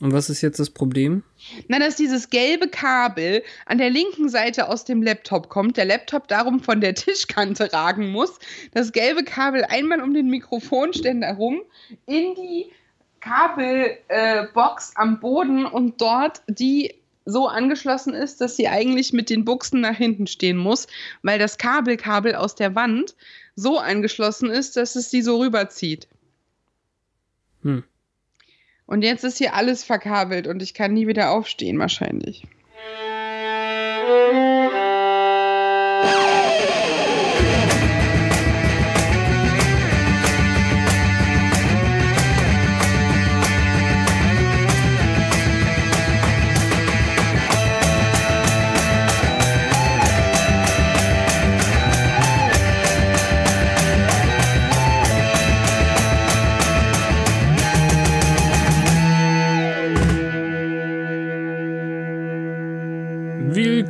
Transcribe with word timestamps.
Und 0.00 0.12
was 0.12 0.30
ist 0.30 0.42
jetzt 0.42 0.60
das 0.60 0.70
Problem? 0.70 1.24
Na, 1.66 1.80
dass 1.80 1.96
dieses 1.96 2.30
gelbe 2.30 2.68
Kabel 2.68 3.42
an 3.66 3.78
der 3.78 3.90
linken 3.90 4.28
Seite 4.28 4.68
aus 4.68 4.84
dem 4.84 5.02
Laptop 5.02 5.48
kommt, 5.48 5.76
der 5.76 5.86
Laptop 5.86 6.28
darum 6.28 6.60
von 6.60 6.80
der 6.80 6.94
Tischkante 6.94 7.72
ragen 7.72 8.10
muss, 8.10 8.38
das 8.72 8.92
gelbe 8.92 9.24
Kabel 9.24 9.64
einmal 9.64 10.00
um 10.00 10.14
den 10.14 10.28
Mikrofonständer 10.28 11.34
rum 11.34 11.62
in 12.06 12.34
die 12.36 12.66
Kabelbox 13.20 14.90
äh, 14.90 14.92
am 14.94 15.18
Boden 15.18 15.66
und 15.66 16.00
dort 16.00 16.42
die 16.46 16.94
so 17.24 17.46
angeschlossen 17.46 18.14
ist, 18.14 18.40
dass 18.40 18.56
sie 18.56 18.68
eigentlich 18.68 19.12
mit 19.12 19.28
den 19.28 19.44
Buchsen 19.44 19.80
nach 19.80 19.96
hinten 19.96 20.26
stehen 20.26 20.56
muss, 20.56 20.86
weil 21.22 21.38
das 21.38 21.58
Kabelkabel 21.58 22.34
aus 22.34 22.54
der 22.54 22.74
Wand 22.74 23.16
so 23.54 23.78
angeschlossen 23.78 24.48
ist, 24.48 24.76
dass 24.76 24.96
es 24.96 25.10
sie 25.10 25.20
so 25.20 25.38
rüberzieht. 25.38 26.08
Hm. 27.62 27.84
Und 28.88 29.02
jetzt 29.02 29.22
ist 29.22 29.36
hier 29.36 29.54
alles 29.54 29.84
verkabelt 29.84 30.46
und 30.46 30.62
ich 30.62 30.72
kann 30.72 30.94
nie 30.94 31.06
wieder 31.06 31.30
aufstehen 31.30 31.78
wahrscheinlich. 31.78 32.44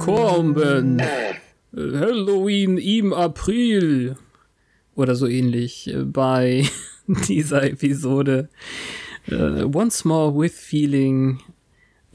Willkommen. 0.08 1.02
Halloween 1.76 2.78
im 2.78 3.12
April. 3.12 4.16
Oder 4.94 5.14
so 5.14 5.26
ähnlich 5.26 5.86
äh, 5.88 6.02
bei 6.02 6.66
dieser 7.28 7.64
Episode. 7.64 8.48
Uh, 9.30 9.70
Once 9.70 10.06
More 10.06 10.34
with 10.34 10.58
Feeling. 10.58 11.40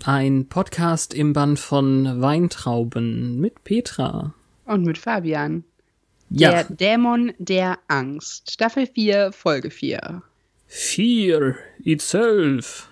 Ein 0.05 0.47
Podcast 0.49 1.13
im 1.13 1.33
Band 1.33 1.59
von 1.59 2.19
Weintrauben 2.19 3.39
mit 3.39 3.63
Petra. 3.63 4.33
Und 4.65 4.85
mit 4.85 4.97
Fabian. 4.97 5.63
Ja. 6.31 6.63
Der 6.63 6.63
Dämon 6.75 7.33
der 7.37 7.77
Angst. 7.89 8.49
Staffel 8.49 8.87
4, 8.87 9.31
Folge 9.33 9.69
4. 9.69 10.23
Fear 10.65 11.57
itself. 11.83 12.91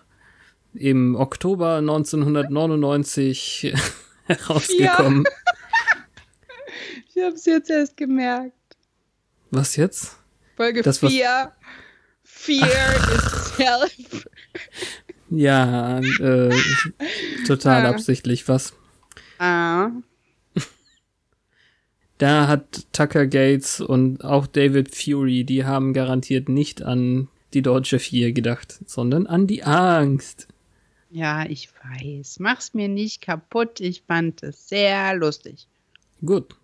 Im 0.75 1.15
Oktober 1.15 1.77
1999 1.77 3.73
herausgekommen. 4.47 5.25
ich 7.13 7.21
hab's 7.21 7.45
jetzt 7.45 7.69
erst 7.69 7.97
gemerkt. 7.97 8.53
Was 9.51 9.75
jetzt? 9.75 10.17
Folge 10.55 10.83
4. 10.83 11.51
Fear 12.23 12.95
itself. 13.13 14.25
Ja, 15.29 15.99
äh, 15.99 16.53
total 17.47 17.85
ah. 17.85 17.89
absichtlich 17.89 18.47
was. 18.47 18.73
Ah. 19.39 19.91
Da 22.17 22.47
hat 22.47 22.85
Tucker 22.93 23.25
Gates 23.25 23.81
und 23.81 24.23
auch 24.23 24.45
David 24.45 24.93
Fury, 24.93 25.43
die 25.43 25.65
haben 25.65 25.93
garantiert 25.93 26.49
nicht 26.49 26.83
an 26.83 27.29
die 27.53 27.61
deutsche 27.61 27.97
Vier 27.97 28.31
gedacht, 28.31 28.79
sondern 28.85 29.25
an 29.25 29.47
die 29.47 29.63
Angst. 29.63 30.47
Ja, 31.11 31.45
ich 31.45 31.69
weiß. 31.83 32.39
Mach's 32.39 32.73
mir 32.73 32.87
nicht 32.87 33.21
kaputt. 33.21 33.81
Ich 33.81 34.03
fand 34.07 34.43
es 34.43 34.69
sehr 34.69 35.13
lustig. 35.15 35.67
Gut. 36.25 36.55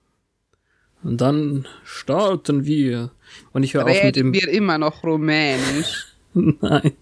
Und 1.03 1.19
dann 1.19 1.67
starten 1.83 2.65
wir. 2.65 3.11
Und 3.51 3.63
ich 3.63 3.73
höre 3.73 3.85
auf 3.85 4.03
mit 4.03 4.15
dem. 4.15 4.33
wir 4.33 4.47
immer 4.47 4.77
noch 4.77 5.03
rumänisch. 5.03 6.07
Nein. 6.33 6.93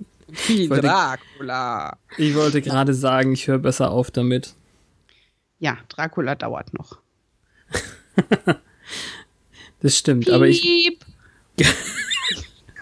Wie 0.47 0.67
Dracula. 0.67 1.97
Ich 2.17 2.33
wollte 2.35 2.61
gerade 2.61 2.94
sagen, 2.94 3.33
ich 3.33 3.47
höre 3.47 3.59
besser 3.59 3.91
auf 3.91 4.09
damit. 4.09 4.56
Ja, 5.59 5.77
Dracula 5.88 6.35
dauert 6.35 6.73
noch. 6.73 7.00
das 9.81 9.97
stimmt, 9.97 10.25
Piep. 10.25 10.33
aber 10.33 10.47
ich. 10.47 10.97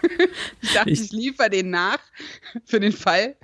ich 0.62 0.72
dachte, 0.72 0.90
ich, 0.90 1.02
ich 1.02 1.12
liefere 1.12 1.50
den 1.50 1.70
nach 1.70 1.98
für 2.64 2.80
den 2.80 2.92
Fall. 2.92 3.36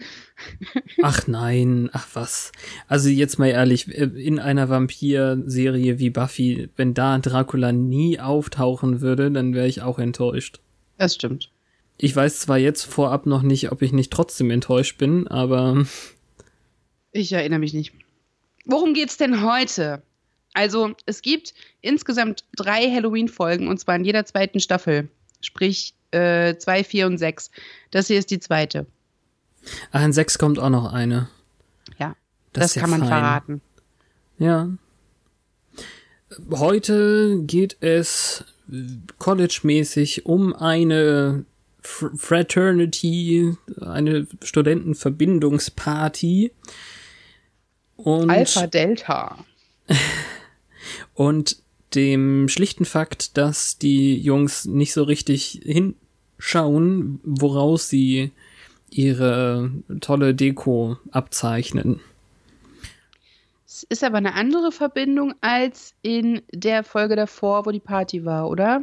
Ach 1.02 1.26
nein, 1.26 1.90
ach 1.92 2.08
was. 2.14 2.50
Also 2.88 3.10
jetzt 3.10 3.38
mal 3.38 3.48
ehrlich, 3.48 3.88
äh, 3.88 4.04
in 4.04 4.38
einer 4.38 4.70
Vampir-Serie 4.70 5.98
wie 5.98 6.08
Buffy, 6.08 6.70
wenn 6.76 6.94
da 6.94 7.18
Dracula 7.18 7.72
nie 7.72 8.18
auftauchen 8.18 9.02
würde, 9.02 9.30
dann 9.30 9.54
wäre 9.54 9.66
ich 9.66 9.82
auch 9.82 9.98
enttäuscht. 9.98 10.60
Das 10.96 11.14
stimmt. 11.14 11.50
Ich 11.98 12.16
weiß 12.16 12.40
zwar 12.40 12.56
jetzt 12.56 12.84
vorab 12.84 13.26
noch 13.26 13.42
nicht, 13.42 13.70
ob 13.70 13.82
ich 13.82 13.92
nicht 13.92 14.10
trotzdem 14.10 14.50
enttäuscht 14.50 14.96
bin, 14.96 15.28
aber. 15.28 15.84
Ich 17.12 17.32
erinnere 17.32 17.58
mich 17.58 17.74
nicht. 17.74 17.92
Worum 18.64 18.94
geht's 18.94 19.18
denn 19.18 19.42
heute? 19.42 20.02
Also, 20.54 20.94
es 21.06 21.22
gibt 21.22 21.54
insgesamt 21.82 22.44
drei 22.56 22.90
Halloween-Folgen 22.90 23.68
und 23.68 23.78
zwar 23.78 23.96
in 23.96 24.04
jeder 24.04 24.24
zweiten 24.24 24.60
Staffel. 24.60 25.10
Sprich, 25.42 25.94
äh, 26.10 26.56
zwei, 26.56 26.84
vier 26.84 27.06
und 27.06 27.18
sechs. 27.18 27.50
Das 27.90 28.08
hier 28.08 28.18
ist 28.18 28.30
die 28.30 28.40
zweite. 28.40 28.86
Ach, 29.92 30.04
in 30.04 30.12
6 30.12 30.38
kommt 30.38 30.58
auch 30.58 30.70
noch 30.70 30.92
eine. 30.92 31.28
Ja, 31.98 32.16
das, 32.52 32.72
das 32.72 32.80
kann 32.80 32.90
man 32.90 33.06
verraten. 33.06 33.60
Ja. 34.38 34.68
Heute 36.50 37.40
geht 37.42 37.76
es 37.80 38.44
college-mäßig 39.18 40.26
um 40.26 40.54
eine 40.54 41.44
Fraternity, 41.82 43.56
eine 43.80 44.26
Studentenverbindungsparty. 44.42 46.52
Und 47.96 48.30
Alpha 48.30 48.66
Delta. 48.66 49.44
und 51.14 51.56
dem 51.94 52.48
schlichten 52.48 52.84
Fakt, 52.84 53.36
dass 53.36 53.78
die 53.78 54.16
Jungs 54.16 54.64
nicht 54.64 54.92
so 54.92 55.02
richtig 55.02 55.62
hinschauen, 56.40 57.20
woraus 57.22 57.88
sie 57.88 58.32
ihre 58.90 59.70
tolle 60.00 60.34
Deko 60.34 60.96
abzeichnen. 61.12 62.00
Es 63.66 63.84
ist 63.84 64.04
aber 64.04 64.18
eine 64.18 64.34
andere 64.34 64.72
Verbindung 64.72 65.32
als 65.40 65.94
in 66.02 66.42
der 66.52 66.82
Folge 66.82 67.14
davor, 67.14 67.66
wo 67.66 67.70
die 67.70 67.80
Party 67.80 68.24
war, 68.24 68.50
oder? 68.50 68.82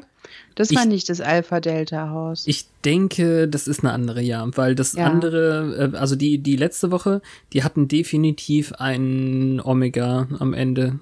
Das 0.56 0.74
war 0.74 0.84
ich, 0.84 0.88
nicht 0.88 1.10
das 1.10 1.22
Alpha-Delta-Haus. 1.22 2.48
Ich 2.48 2.68
denke, 2.84 3.48
das 3.48 3.68
ist 3.68 3.82
eine 3.82 3.92
andere, 3.92 4.22
ja, 4.22 4.46
weil 4.56 4.76
das 4.76 4.94
ja. 4.94 5.06
andere, 5.06 5.92
äh, 5.94 5.98
also 5.98 6.16
die, 6.16 6.40
die 6.40 6.56
letzte 6.56 6.90
Woche, 6.90 7.22
die 7.54 7.64
hatten 7.64 7.88
definitiv 7.88 8.74
ein 8.74 9.62
Omega 9.64 10.28
am 10.40 10.54
Ende. 10.54 11.00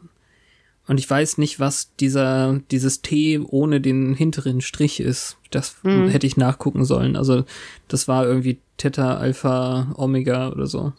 Und 0.88 1.00
ich 1.00 1.10
weiß 1.10 1.40
nicht, 1.40 1.60
was 1.60 1.96
dieser, 1.96 2.62
dieses 2.70 3.02
T 3.02 3.40
ohne 3.40 3.82
den 3.82 4.14
hinteren 4.14 4.62
Strich 4.62 5.00
ist. 5.00 5.38
Das 5.50 5.78
mhm. 5.84 6.10
hätte 6.10 6.28
ich 6.28 6.38
nachgucken 6.38 6.86
sollen. 6.86 7.16
Also, 7.16 7.44
das 7.88 8.08
war 8.08 8.26
irgendwie 8.26 8.60
Theta, 8.78 9.18
Alpha, 9.18 9.94
Omega 9.96 10.50
oder 10.50 10.68
so. 10.68 10.94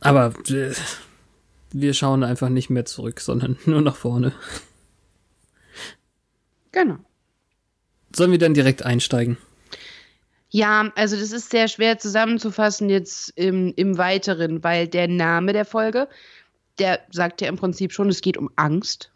Aber 0.00 0.32
äh, 0.48 0.72
wir 1.72 1.94
schauen 1.94 2.22
einfach 2.22 2.48
nicht 2.48 2.70
mehr 2.70 2.84
zurück, 2.84 3.20
sondern 3.20 3.58
nur 3.66 3.80
nach 3.80 3.96
vorne. 3.96 4.32
Genau. 6.70 6.98
Sollen 8.14 8.30
wir 8.30 8.38
dann 8.38 8.54
direkt 8.54 8.84
einsteigen? 8.84 9.38
Ja, 10.50 10.92
also 10.96 11.16
das 11.16 11.32
ist 11.32 11.50
sehr 11.50 11.66
schwer 11.66 11.98
zusammenzufassen 11.98 12.90
jetzt 12.90 13.32
im, 13.36 13.72
im 13.74 13.96
Weiteren, 13.96 14.62
weil 14.62 14.86
der 14.86 15.08
Name 15.08 15.54
der 15.54 15.64
Folge 15.64 16.08
der 16.78 17.00
sagt 17.10 17.40
ja 17.40 17.48
im 17.48 17.56
Prinzip 17.56 17.92
schon, 17.92 18.08
es 18.08 18.20
geht 18.20 18.36
um 18.36 18.50
Angst. 18.56 19.10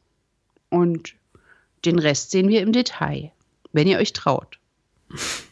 Und 0.69 1.15
den 1.85 1.99
Rest 1.99 2.31
sehen 2.31 2.49
wir 2.49 2.61
im 2.61 2.73
Detail, 2.73 3.33
wenn 3.73 3.87
ihr 3.87 3.99
euch 3.99 4.13
traut. 4.13 4.59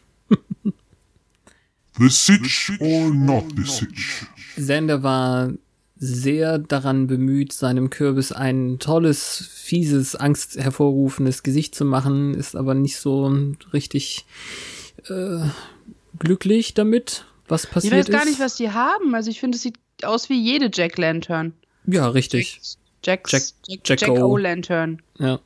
The 1.96 2.08
Sitch 2.08 2.72
or 2.80 3.10
not 3.10 3.44
the 3.56 3.62
Sitch? 3.64 4.26
Xander 4.56 5.04
war 5.04 5.52
sehr 5.96 6.58
daran 6.58 7.06
bemüht, 7.06 7.52
seinem 7.52 7.88
Kürbis 7.88 8.32
ein 8.32 8.78
tolles, 8.80 9.48
fieses, 9.52 10.16
angsthervorrufendes 10.16 11.44
Gesicht 11.44 11.74
zu 11.74 11.84
machen, 11.84 12.34
ist 12.34 12.56
aber 12.56 12.74
nicht 12.74 12.96
so 12.96 13.32
richtig 13.72 14.26
äh, 15.08 15.46
glücklich 16.18 16.74
damit, 16.74 17.26
was 17.46 17.66
passiert 17.66 17.94
ist. 17.94 18.08
Ich 18.08 18.14
weiß 18.14 18.20
gar 18.20 18.28
nicht, 18.28 18.40
was 18.40 18.56
die 18.56 18.72
haben. 18.72 19.14
Also 19.14 19.30
ich 19.30 19.38
finde, 19.38 19.56
es 19.56 19.62
sieht 19.62 19.78
aus 20.02 20.28
wie 20.28 20.40
jede 20.40 20.70
Jack 20.72 20.98
Lantern. 20.98 21.54
Ja, 21.86 22.08
richtig. 22.08 22.60
Jack, 23.04 23.30
Jack, 23.30 23.42
Jack, 23.66 23.80
Jack, 23.84 24.00
Jack 24.00 24.10
O. 24.10 24.36
Lantern. 24.36 25.02
Ja. 25.18 25.40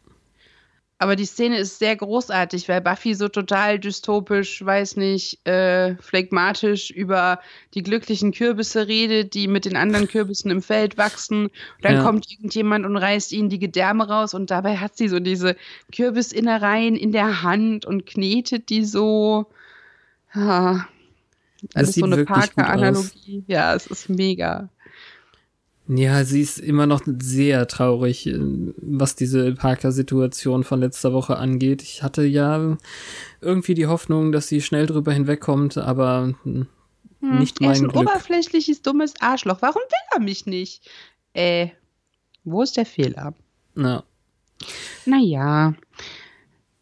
Aber 1.00 1.14
die 1.14 1.26
Szene 1.26 1.58
ist 1.58 1.79
sehr 1.79 1.94
großartig, 1.94 2.69
weil 2.69 2.81
Buffy 2.81 3.14
so 3.14 3.29
total 3.29 3.79
dystopisch, 3.79 4.64
weiß 4.64 4.96
nicht, 4.96 5.46
äh, 5.46 5.94
phlegmatisch 5.96 6.90
über 6.90 7.38
die 7.75 7.85
glücklichen 7.85 8.32
Kürbisse 8.32 8.88
redet, 8.88 9.35
die 9.35 9.46
mit 9.46 9.64
den 9.64 9.76
anderen 9.76 10.08
Kürbissen 10.08 10.50
im 10.50 10.61
Feld 10.61 10.99
wachsen. 10.99 11.46
Und 11.46 11.52
dann 11.82 11.94
ja. 11.94 12.02
kommt 12.02 12.29
irgendjemand 12.29 12.85
und 12.85 12.96
reißt 12.96 13.31
ihnen 13.31 13.49
die 13.49 13.61
Gedärme 13.61 14.08
raus 14.08 14.35
und 14.35 14.50
dabei 14.50 14.79
hat 14.79 14.96
sie 14.96 15.08
so 15.08 15.20
diese 15.20 15.56
Kürbisinnereien 15.94 16.96
in 16.96 17.12
der 17.12 17.44
Hand 17.44 17.87
und 17.87 18.05
knetet 18.05 18.69
die 18.69 18.85
so. 18.85 19.46
Ja. 20.35 20.88
Das 21.75 21.90
ist 21.90 21.96
so 21.96 22.06
eine 22.06 22.25
Parker-Analogie. 22.25 23.44
Ja, 23.46 23.75
es 23.75 23.87
ist 23.87 24.08
mega. 24.08 24.69
Ja, 25.88 26.23
sie 26.25 26.43
ist 26.43 26.58
immer 26.58 26.87
noch 26.87 27.00
sehr 27.06 27.67
traurig, 27.67 28.26
äh, 28.26 28.38
was 28.76 29.14
diese 29.17 29.55
Parker-Situation 29.55 30.62
von 30.62 30.81
letzter 30.81 31.14
Woche 31.14 31.37
angeht. 31.38 31.82
Ich 31.82 32.02
hatte 32.02 32.25
ja 32.25 32.76
irgendwie 33.40 33.73
die 33.75 33.87
Hoffnung, 33.87 34.31
dass 34.31 34.49
sie 34.49 34.61
schnell 34.61 34.85
drüber 34.87 35.12
hinwegkommt, 35.12 35.79
aber 35.79 36.35
hm, 36.43 36.67
nicht 37.20 37.61
mein 37.61 37.70
Er 37.70 37.73
ist 37.73 37.82
ein 37.82 37.88
Glück. 37.88 38.02
oberflächliches, 38.02 38.82
dummes 38.82 39.14
Arschloch. 39.20 39.58
Warum 39.61 39.81
will 39.81 40.17
er 40.17 40.20
mich 40.20 40.44
nicht? 40.44 40.88
Äh, 41.32 41.69
wo 42.44 42.62
ist 42.62 42.76
der 42.76 42.87
Fehler? 42.87 43.35
Ja. 43.75 44.05
Naja. 45.06 45.75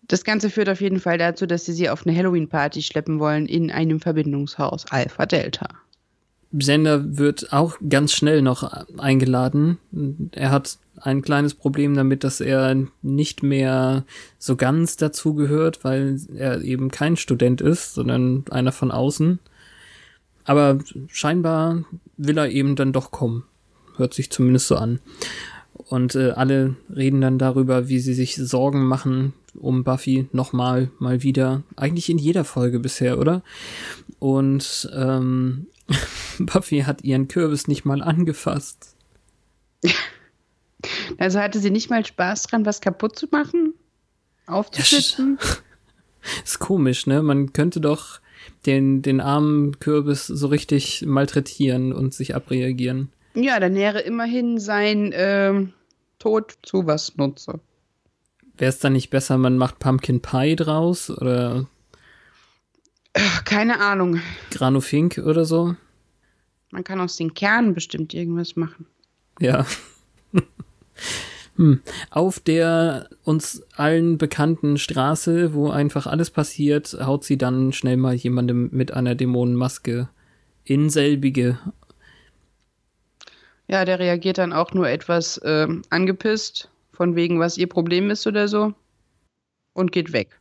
Das 0.08 0.24
Ganze 0.24 0.50
führt 0.50 0.68
auf 0.68 0.80
jeden 0.80 1.00
Fall 1.00 1.18
dazu, 1.18 1.46
dass 1.46 1.64
sie 1.64 1.72
sie 1.72 1.88
auf 1.90 2.06
eine 2.06 2.16
Halloween-Party 2.16 2.82
schleppen 2.82 3.18
wollen 3.18 3.46
in 3.46 3.70
einem 3.70 4.00
Verbindungshaus 4.00 4.86
Alpha 4.90 5.26
Delta. 5.26 5.68
Sender 6.52 7.19
wird 7.19 7.52
auch 7.52 7.76
ganz 7.88 8.12
schnell 8.12 8.43
noch 8.43 8.62
eingeladen. 8.98 9.78
Er 10.32 10.50
hat 10.50 10.78
ein 10.98 11.22
kleines 11.22 11.54
Problem 11.54 11.94
damit, 11.94 12.25
dass 12.25 12.40
er 12.40 12.76
nicht 13.02 13.43
mehr 13.43 14.04
so 14.38 14.56
ganz 14.56 14.96
dazugehört, 14.96 15.84
weil 15.84 16.19
er 16.34 16.62
eben 16.62 16.90
kein 16.90 17.16
Student 17.16 17.60
ist, 17.60 17.94
sondern 17.94 18.44
einer 18.50 18.72
von 18.72 18.90
außen. 18.90 19.38
Aber 20.44 20.78
scheinbar 21.08 21.84
will 22.16 22.38
er 22.38 22.49
eben 22.49 22.76
dann 22.76 22.92
doch 22.92 23.10
kommen. 23.10 23.44
Hört 23.96 24.14
sich 24.14 24.31
zumindest 24.31 24.69
so 24.69 24.76
an. 24.76 25.00
Und 25.75 26.14
äh, 26.14 26.31
alle 26.31 26.76
reden 26.94 27.20
dann 27.20 27.38
darüber, 27.38 27.88
wie 27.88 27.99
sie 28.00 28.14
sich 28.14 28.37
Sorgen 28.37 28.87
machen 28.87 29.34
um 29.60 29.84
Buffy 29.84 30.28
nochmal, 30.32 30.90
mal 30.99 31.22
wieder. 31.22 31.62
Eigentlich 31.76 32.10
in 32.10 32.19
jeder 32.19 32.44
Folge 32.44 32.78
bisher, 32.78 33.19
oder? 33.19 33.42
Und 34.19 34.88
ähm, 34.94 35.66
Buffy 36.38 36.80
hat 36.80 37.04
ihren 37.04 37.28
Kürbis 37.28 37.68
nicht 37.68 37.84
mal 37.84 38.02
angefasst. 38.02 38.94
Also 41.18 41.40
hatte 41.40 41.58
sie 41.58 41.70
nicht 41.70 41.90
mal 41.90 42.04
Spaß 42.04 42.44
dran, 42.44 42.66
was 42.66 42.80
kaputt 42.80 43.18
zu 43.18 43.26
machen? 43.32 43.74
Aufzuschützen? 44.46 45.38
Ja, 45.40 45.48
ist 46.44 46.58
komisch, 46.58 47.06
ne? 47.06 47.22
Man 47.22 47.52
könnte 47.54 47.80
doch 47.80 48.20
den, 48.66 49.02
den 49.02 49.20
armen 49.20 49.80
Kürbis 49.80 50.26
so 50.26 50.46
richtig 50.48 51.04
malträtieren 51.06 51.92
und 51.92 52.14
sich 52.14 52.34
abreagieren. 52.34 53.10
Ja, 53.34 53.58
dann 53.58 53.74
wäre 53.74 54.00
immerhin 54.00 54.58
sein 54.58 55.12
ähm, 55.14 55.72
Tod 56.18 56.56
zu 56.62 56.86
was 56.86 57.16
nutze. 57.16 57.60
Wäre 58.56 58.70
es 58.70 58.78
dann 58.78 58.92
nicht 58.92 59.10
besser, 59.10 59.38
man 59.38 59.58
macht 59.58 59.78
Pumpkin 59.78 60.20
Pie 60.20 60.56
draus 60.56 61.10
oder 61.10 61.66
keine 63.44 63.80
Ahnung. 63.80 64.20
Granufink 64.50 65.18
oder 65.18 65.44
so? 65.44 65.76
Man 66.70 66.84
kann 66.84 67.00
aus 67.00 67.16
den 67.16 67.34
Kernen 67.34 67.74
bestimmt 67.74 68.12
irgendwas 68.14 68.56
machen. 68.56 68.86
Ja. 69.40 69.66
hm. 71.56 71.80
Auf 72.10 72.40
der 72.40 73.08
uns 73.24 73.62
allen 73.76 74.18
bekannten 74.18 74.76
Straße, 74.76 75.54
wo 75.54 75.70
einfach 75.70 76.06
alles 76.06 76.30
passiert, 76.30 76.96
haut 77.00 77.24
sie 77.24 77.38
dann 77.38 77.72
schnell 77.72 77.96
mal 77.96 78.14
jemandem 78.14 78.68
mit 78.72 78.92
einer 78.92 79.14
Dämonenmaske 79.14 80.08
in 80.64 80.90
selbige. 80.90 81.58
Ja, 83.68 83.84
der 83.84 83.98
reagiert 83.98 84.38
dann 84.38 84.52
auch 84.52 84.72
nur 84.72 84.88
etwas 84.88 85.38
äh, 85.38 85.66
angepisst, 85.90 86.70
von 86.92 87.16
wegen, 87.16 87.40
was 87.40 87.58
ihr 87.58 87.68
Problem 87.68 88.10
ist 88.10 88.26
oder 88.26 88.48
so, 88.48 88.74
und 89.72 89.92
geht 89.92 90.12
weg 90.12 90.38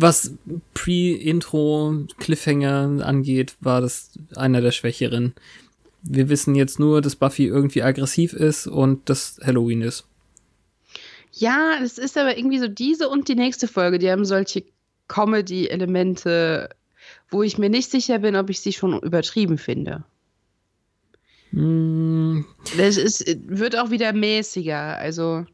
was 0.00 0.34
Pre-Intro-Cliffhanger 0.74 3.04
angeht, 3.04 3.56
war 3.60 3.80
das 3.80 4.10
einer 4.36 4.60
der 4.60 4.72
schwächeren. 4.72 5.34
Wir 6.02 6.28
wissen 6.28 6.54
jetzt 6.54 6.78
nur, 6.78 7.00
dass 7.00 7.16
Buffy 7.16 7.46
irgendwie 7.46 7.82
aggressiv 7.82 8.32
ist 8.32 8.66
und 8.66 9.08
dass 9.08 9.40
Halloween 9.42 9.82
ist. 9.82 10.06
Ja, 11.32 11.78
es 11.82 11.98
ist 11.98 12.18
aber 12.18 12.36
irgendwie 12.36 12.58
so 12.58 12.68
diese 12.68 13.08
und 13.08 13.28
die 13.28 13.34
nächste 13.34 13.68
Folge, 13.68 13.98
die 13.98 14.10
haben 14.10 14.24
solche 14.24 14.64
Comedy-Elemente, 15.08 16.70
wo 17.30 17.42
ich 17.42 17.58
mir 17.58 17.70
nicht 17.70 17.90
sicher 17.90 18.18
bin, 18.18 18.36
ob 18.36 18.50
ich 18.50 18.60
sie 18.60 18.72
schon 18.72 18.98
übertrieben 19.00 19.58
finde. 19.58 20.04
Mm. 21.52 22.44
Das 22.76 22.96
ist, 22.96 23.24
wird 23.46 23.78
auch 23.78 23.90
wieder 23.90 24.12
mäßiger. 24.12 24.98
Also, 24.98 25.46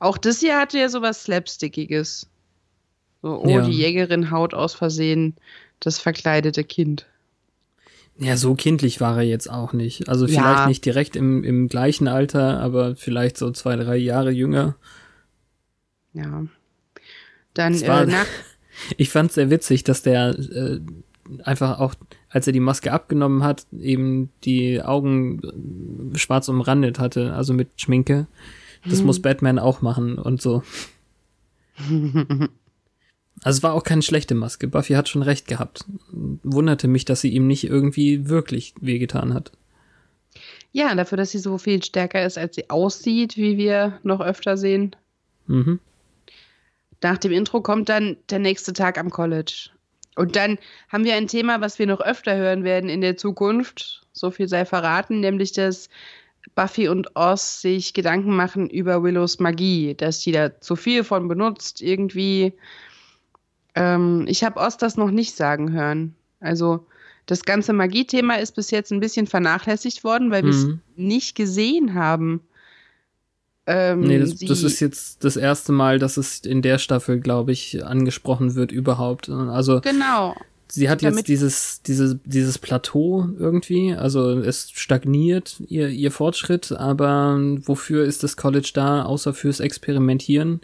auch 0.00 0.18
das 0.18 0.40
hier 0.40 0.58
hatte 0.58 0.78
ja 0.78 0.88
sowas 0.88 1.24
Slapstickiges. 1.24 2.26
So, 3.24 3.40
oh, 3.42 3.48
ja. 3.48 3.62
die 3.62 3.72
Jägerin 3.72 4.30
haut 4.30 4.52
aus 4.52 4.74
Versehen 4.74 5.34
das 5.80 5.98
verkleidete 5.98 6.62
Kind. 6.62 7.06
Ja, 8.18 8.36
so 8.36 8.54
kindlich 8.54 9.00
war 9.00 9.16
er 9.16 9.22
jetzt 9.22 9.50
auch 9.50 9.72
nicht. 9.72 10.10
Also 10.10 10.26
vielleicht 10.26 10.44
ja. 10.44 10.66
nicht 10.66 10.84
direkt 10.84 11.16
im, 11.16 11.42
im 11.42 11.70
gleichen 11.70 12.06
Alter, 12.06 12.60
aber 12.60 12.96
vielleicht 12.96 13.38
so 13.38 13.50
zwei, 13.50 13.76
drei 13.76 13.96
Jahre 13.96 14.30
jünger. 14.30 14.76
Ja. 16.12 16.44
Dann 17.54 17.80
war, 17.86 18.02
äh, 18.02 18.06
nach 18.10 18.26
Ich 18.98 19.08
fand 19.08 19.32
sehr 19.32 19.48
witzig, 19.48 19.84
dass 19.84 20.02
der 20.02 20.38
äh, 20.38 20.80
einfach 21.44 21.80
auch, 21.80 21.94
als 22.28 22.46
er 22.46 22.52
die 22.52 22.60
Maske 22.60 22.92
abgenommen 22.92 23.42
hat, 23.42 23.64
eben 23.72 24.28
die 24.44 24.82
Augen 24.82 26.12
schwarz 26.14 26.50
umrandet 26.50 26.98
hatte, 26.98 27.32
also 27.32 27.54
mit 27.54 27.68
Schminke. 27.80 28.26
Das 28.84 28.98
hm. 28.98 29.06
muss 29.06 29.22
Batman 29.22 29.58
auch 29.58 29.80
machen 29.80 30.18
und 30.18 30.42
so. 30.42 30.62
Also 33.42 33.58
es 33.58 33.62
war 33.62 33.74
auch 33.74 33.84
keine 33.84 34.02
schlechte 34.02 34.34
Maske. 34.34 34.68
Buffy 34.68 34.94
hat 34.94 35.08
schon 35.08 35.22
recht 35.22 35.48
gehabt. 35.48 35.84
Wunderte 36.10 36.88
mich, 36.88 37.04
dass 37.04 37.20
sie 37.20 37.30
ihm 37.30 37.46
nicht 37.46 37.64
irgendwie 37.64 38.28
wirklich 38.28 38.74
wehgetan 38.80 39.34
hat. 39.34 39.52
Ja, 40.72 40.94
dafür, 40.94 41.18
dass 41.18 41.30
sie 41.30 41.38
so 41.38 41.58
viel 41.58 41.82
stärker 41.82 42.24
ist, 42.24 42.38
als 42.38 42.56
sie 42.56 42.70
aussieht, 42.70 43.36
wie 43.36 43.56
wir 43.56 43.98
noch 44.02 44.20
öfter 44.20 44.56
sehen. 44.56 44.96
Mhm. 45.46 45.78
Nach 47.02 47.18
dem 47.18 47.32
Intro 47.32 47.60
kommt 47.60 47.88
dann 47.88 48.16
der 48.30 48.38
nächste 48.38 48.72
Tag 48.72 48.98
am 48.98 49.10
College. 49.10 49.70
Und 50.16 50.36
dann 50.36 50.58
haben 50.88 51.04
wir 51.04 51.14
ein 51.14 51.28
Thema, 51.28 51.60
was 51.60 51.78
wir 51.78 51.86
noch 51.86 52.00
öfter 52.00 52.36
hören 52.36 52.64
werden 52.64 52.88
in 52.88 53.00
der 53.00 53.16
Zukunft. 53.16 54.06
So 54.12 54.30
viel 54.30 54.48
sei 54.48 54.64
verraten, 54.64 55.20
nämlich 55.20 55.52
dass 55.52 55.90
Buffy 56.54 56.88
und 56.88 57.14
Oz 57.16 57.60
sich 57.60 57.94
Gedanken 57.94 58.34
machen 58.34 58.70
über 58.70 59.02
Willows 59.02 59.40
Magie, 59.40 59.94
dass 59.94 60.22
sie 60.22 60.32
da 60.32 60.60
zu 60.60 60.76
viel 60.76 61.04
von 61.04 61.28
benutzt, 61.28 61.82
irgendwie 61.82 62.52
ähm, 63.74 64.24
ich 64.28 64.44
habe 64.44 64.60
Ost 64.60 64.82
das 64.82 64.96
noch 64.96 65.10
nicht 65.10 65.36
sagen 65.36 65.72
hören. 65.72 66.14
Also 66.40 66.86
das 67.26 67.44
ganze 67.44 67.72
Magie-Thema 67.72 68.38
ist 68.38 68.54
bis 68.54 68.70
jetzt 68.70 68.92
ein 68.92 69.00
bisschen 69.00 69.26
vernachlässigt 69.26 70.04
worden, 70.04 70.30
weil 70.30 70.42
mhm. 70.42 70.46
wir 70.46 70.54
es 70.54 70.68
nicht 70.96 71.34
gesehen 71.34 71.94
haben. 71.94 72.40
Ähm, 73.66 74.00
nee, 74.00 74.18
das, 74.18 74.36
das, 74.36 74.62
ist 74.62 74.80
jetzt 74.80 75.24
das 75.24 75.36
erste 75.36 75.72
Mal, 75.72 75.98
dass 75.98 76.18
es 76.18 76.40
in 76.40 76.60
der 76.60 76.78
Staffel, 76.78 77.18
glaube 77.18 77.52
ich, 77.52 77.84
angesprochen 77.84 78.54
wird 78.54 78.72
überhaupt. 78.72 79.30
Also 79.30 79.80
genau. 79.80 80.34
Sie 80.68 80.90
hat 80.90 81.02
jetzt 81.02 81.28
dieses, 81.28 81.82
dieses, 81.82 82.16
dieses 82.24 82.58
Plateau 82.58 83.28
irgendwie, 83.38 83.94
also 83.94 84.40
es 84.40 84.70
stagniert 84.72 85.62
ihr, 85.68 85.88
ihr 85.88 86.10
Fortschritt, 86.10 86.72
aber 86.72 87.38
wofür 87.64 88.04
ist 88.04 88.22
das 88.22 88.36
College 88.36 88.70
da, 88.74 89.04
außer 89.04 89.34
fürs 89.34 89.60
Experimentieren? 89.60 90.62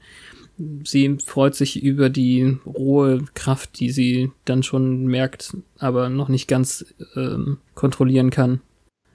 Sie 0.85 1.19
freut 1.25 1.55
sich 1.55 1.83
über 1.83 2.09
die 2.11 2.59
rohe 2.67 3.25
Kraft, 3.35 3.81
die 3.81 3.90
sie 3.90 4.31
dann 4.45 4.62
schon 4.62 5.07
merkt, 5.07 5.57
aber 5.79 6.09
noch 6.09 6.29
nicht 6.29 6.49
ganz 6.49 6.85
ähm, 7.17 7.59
kontrollieren 7.75 8.31
kann. 8.31 8.61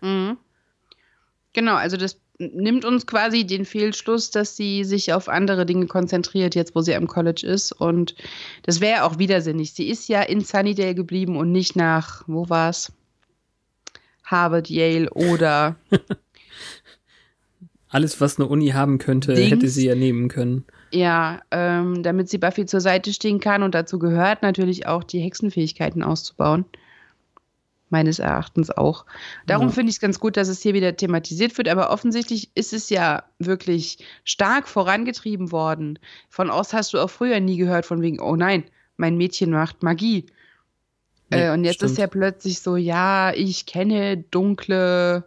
Mhm. 0.01 0.37
Genau, 1.53 1.75
also 1.75 1.97
das 1.97 2.19
nimmt 2.37 2.83
uns 2.83 3.07
quasi 3.07 3.45
den 3.45 3.65
Fehlschluss, 3.65 4.29
dass 4.29 4.57
sie 4.57 4.83
sich 4.83 5.13
auf 5.13 5.29
andere 5.29 5.65
Dinge 5.65 5.87
konzentriert, 5.87 6.55
jetzt 6.55 6.75
wo 6.75 6.81
sie 6.81 6.95
am 6.95 7.07
College 7.07 7.45
ist. 7.45 7.71
Und 7.71 8.15
das 8.63 8.81
wäre 8.81 9.03
auch 9.03 9.17
widersinnig. 9.19 9.73
Sie 9.73 9.87
ist 9.87 10.07
ja 10.09 10.21
in 10.21 10.41
Sunnydale 10.41 10.95
geblieben 10.95 11.37
und 11.37 11.51
nicht 11.51 11.75
nach, 11.75 12.23
wo 12.27 12.49
war's? 12.49 12.91
Harvard, 14.23 14.69
Yale 14.69 15.09
oder. 15.11 15.77
Alles, 17.87 18.19
was 18.19 18.37
eine 18.37 18.49
Uni 18.49 18.69
haben 18.69 18.97
könnte, 18.97 19.35
Dings. 19.35 19.51
hätte 19.51 19.69
sie 19.69 19.85
ja 19.85 19.95
nehmen 19.95 20.27
können. 20.27 20.65
Ja, 20.91 21.41
ähm, 21.51 22.03
damit 22.03 22.29
sie 22.29 22.37
Buffy 22.37 22.65
zur 22.65 22.79
Seite 22.79 23.11
stehen 23.11 23.39
kann 23.39 23.63
und 23.63 23.75
dazu 23.75 23.99
gehört 23.99 24.43
natürlich 24.43 24.87
auch 24.87 25.03
die 25.03 25.19
Hexenfähigkeiten 25.19 26.03
auszubauen 26.03 26.65
meines 27.89 28.19
Erachtens 28.19 28.71
auch. 28.71 29.05
Darum 29.45 29.67
ja. 29.67 29.73
finde 29.73 29.89
ich 29.89 29.95
es 29.95 30.01
ganz 30.01 30.19
gut, 30.19 30.37
dass 30.37 30.47
es 30.47 30.61
hier 30.61 30.73
wieder 30.73 30.95
thematisiert 30.95 31.57
wird, 31.57 31.69
aber 31.69 31.91
offensichtlich 31.91 32.49
ist 32.55 32.73
es 32.73 32.89
ja 32.89 33.23
wirklich 33.39 33.99
stark 34.23 34.67
vorangetrieben 34.67 35.51
worden. 35.51 35.99
Von 36.29 36.49
Oz 36.49 36.73
hast 36.73 36.93
du 36.93 36.99
auch 36.99 37.09
früher 37.09 37.39
nie 37.39 37.57
gehört, 37.57 37.85
von 37.85 38.01
wegen, 38.01 38.19
oh 38.19 38.35
nein, 38.35 38.63
mein 38.97 39.17
Mädchen 39.17 39.51
macht 39.51 39.83
Magie. 39.83 40.25
Nee, 41.29 41.47
äh, 41.47 41.53
und 41.53 41.63
jetzt 41.63 41.75
stimmt. 41.75 41.91
ist 41.91 41.97
ja 41.97 42.07
plötzlich 42.07 42.59
so, 42.59 42.75
ja, 42.75 43.33
ich 43.33 43.65
kenne 43.65 44.17
dunkle 44.17 45.23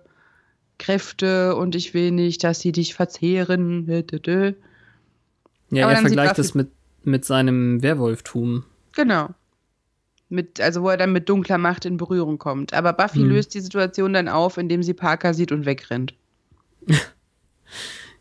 Kräfte 0.78 1.56
und 1.56 1.74
ich 1.74 1.94
will 1.94 2.10
nicht, 2.12 2.44
dass 2.44 2.60
sie 2.60 2.72
dich 2.72 2.94
verzehren. 2.94 3.86
Ja, 5.70 5.90
er 5.90 5.98
vergleicht 5.98 6.38
das 6.38 6.54
mit, 6.54 6.70
mit 7.04 7.25
seinem 7.25 7.82
Werwolftum. 7.82 8.64
Genau 8.94 9.30
mit, 10.28 10.60
also 10.60 10.82
wo 10.82 10.88
er 10.88 10.96
dann 10.96 11.12
mit 11.12 11.28
dunkler 11.28 11.58
Macht 11.58 11.84
in 11.84 11.96
Berührung 11.96 12.38
kommt. 12.38 12.75
Aber 12.75 12.92
Buffy 12.92 13.20
hm. 13.20 13.28
löst 13.30 13.54
die 13.54 13.60
Situation 13.60 14.12
dann 14.12 14.28
auf, 14.28 14.58
indem 14.58 14.82
sie 14.82 14.94
Parker 14.94 15.34
sieht 15.34 15.52
und 15.52 15.66
wegrennt. 15.66 16.14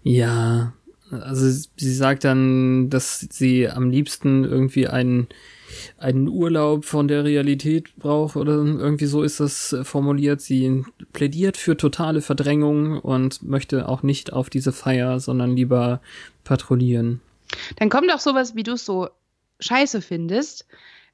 ja, 0.04 0.74
also 1.10 1.50
sie 1.77 1.94
sagt 1.94 2.24
dann, 2.24 2.89
dass 2.89 3.27
sie 3.32 3.70
am 3.70 3.89
liebsten 3.89 4.44
irgendwie 4.44 4.88
einen, 4.88 5.27
einen 5.98 6.27
Urlaub 6.27 6.86
von 6.86 7.08
der 7.08 7.24
Realität 7.24 7.96
braucht 7.98 8.36
oder 8.36 8.54
irgendwie 8.54 9.06
so 9.06 9.22
ist 9.22 9.39
das 9.39 9.75
formuliert. 9.84 10.42
Sie 10.42 10.84
plädiert 11.13 11.58
für 11.58 11.77
totale 11.77 12.22
Verdrängung 12.22 13.00
und 13.00 13.44
möchte 13.44 13.88
auch 13.88 14.04
nicht 14.04 14.34
auf 14.34 14.50
diese 14.50 14.72
Feier, 14.72 15.20
sondern 15.20 15.56
lieber 15.56 16.01
patrouillieren. 16.44 17.22
Dann 17.77 17.89
kommt 17.89 18.12
auch 18.12 18.20
sowas, 18.20 18.56
wie 18.56 18.63
du 18.63 18.74
es 18.74 18.86
so 18.86 19.10
scheiße 19.60 20.01
findest, 20.01 20.66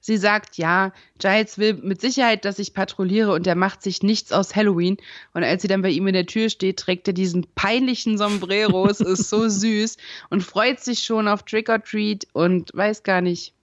Sie 0.06 0.18
sagt, 0.18 0.58
ja, 0.58 0.92
Giles 1.18 1.58
will 1.58 1.76
mit 1.76 2.02
Sicherheit, 2.02 2.44
dass 2.44 2.60
ich 2.60 2.74
patrouilliere 2.74 3.32
und 3.32 3.48
er 3.48 3.56
macht 3.56 3.82
sich 3.82 4.04
nichts 4.04 4.34
aus 4.34 4.54
Halloween. 4.54 4.98
Und 5.34 5.46
als 5.46 5.62
sie 5.62 5.70
dann 5.70 5.82
bei 5.82 5.92
ihm 5.92 6.06
in 6.08 6.14
der 6.14 6.26
Tür 6.26 6.50
steht, 6.50 6.78
trägt 6.78 7.08
er 7.08 7.14
diesen 7.14 7.48
peinlichen 7.56 8.18
Sombrero. 8.18 8.86
es 8.90 9.00
ist 9.00 9.30
so 9.30 9.48
süß 9.48 9.96
und 10.30 10.44
freut 10.44 10.82
sich 10.82 11.04
schon 11.04 11.30
auf 11.30 11.44
Trick 11.44 11.70
or 11.70 11.82
Treat 11.82 12.28
und 12.34 12.70
weiß 12.74 13.04
gar 13.04 13.22
nicht. 13.22 13.54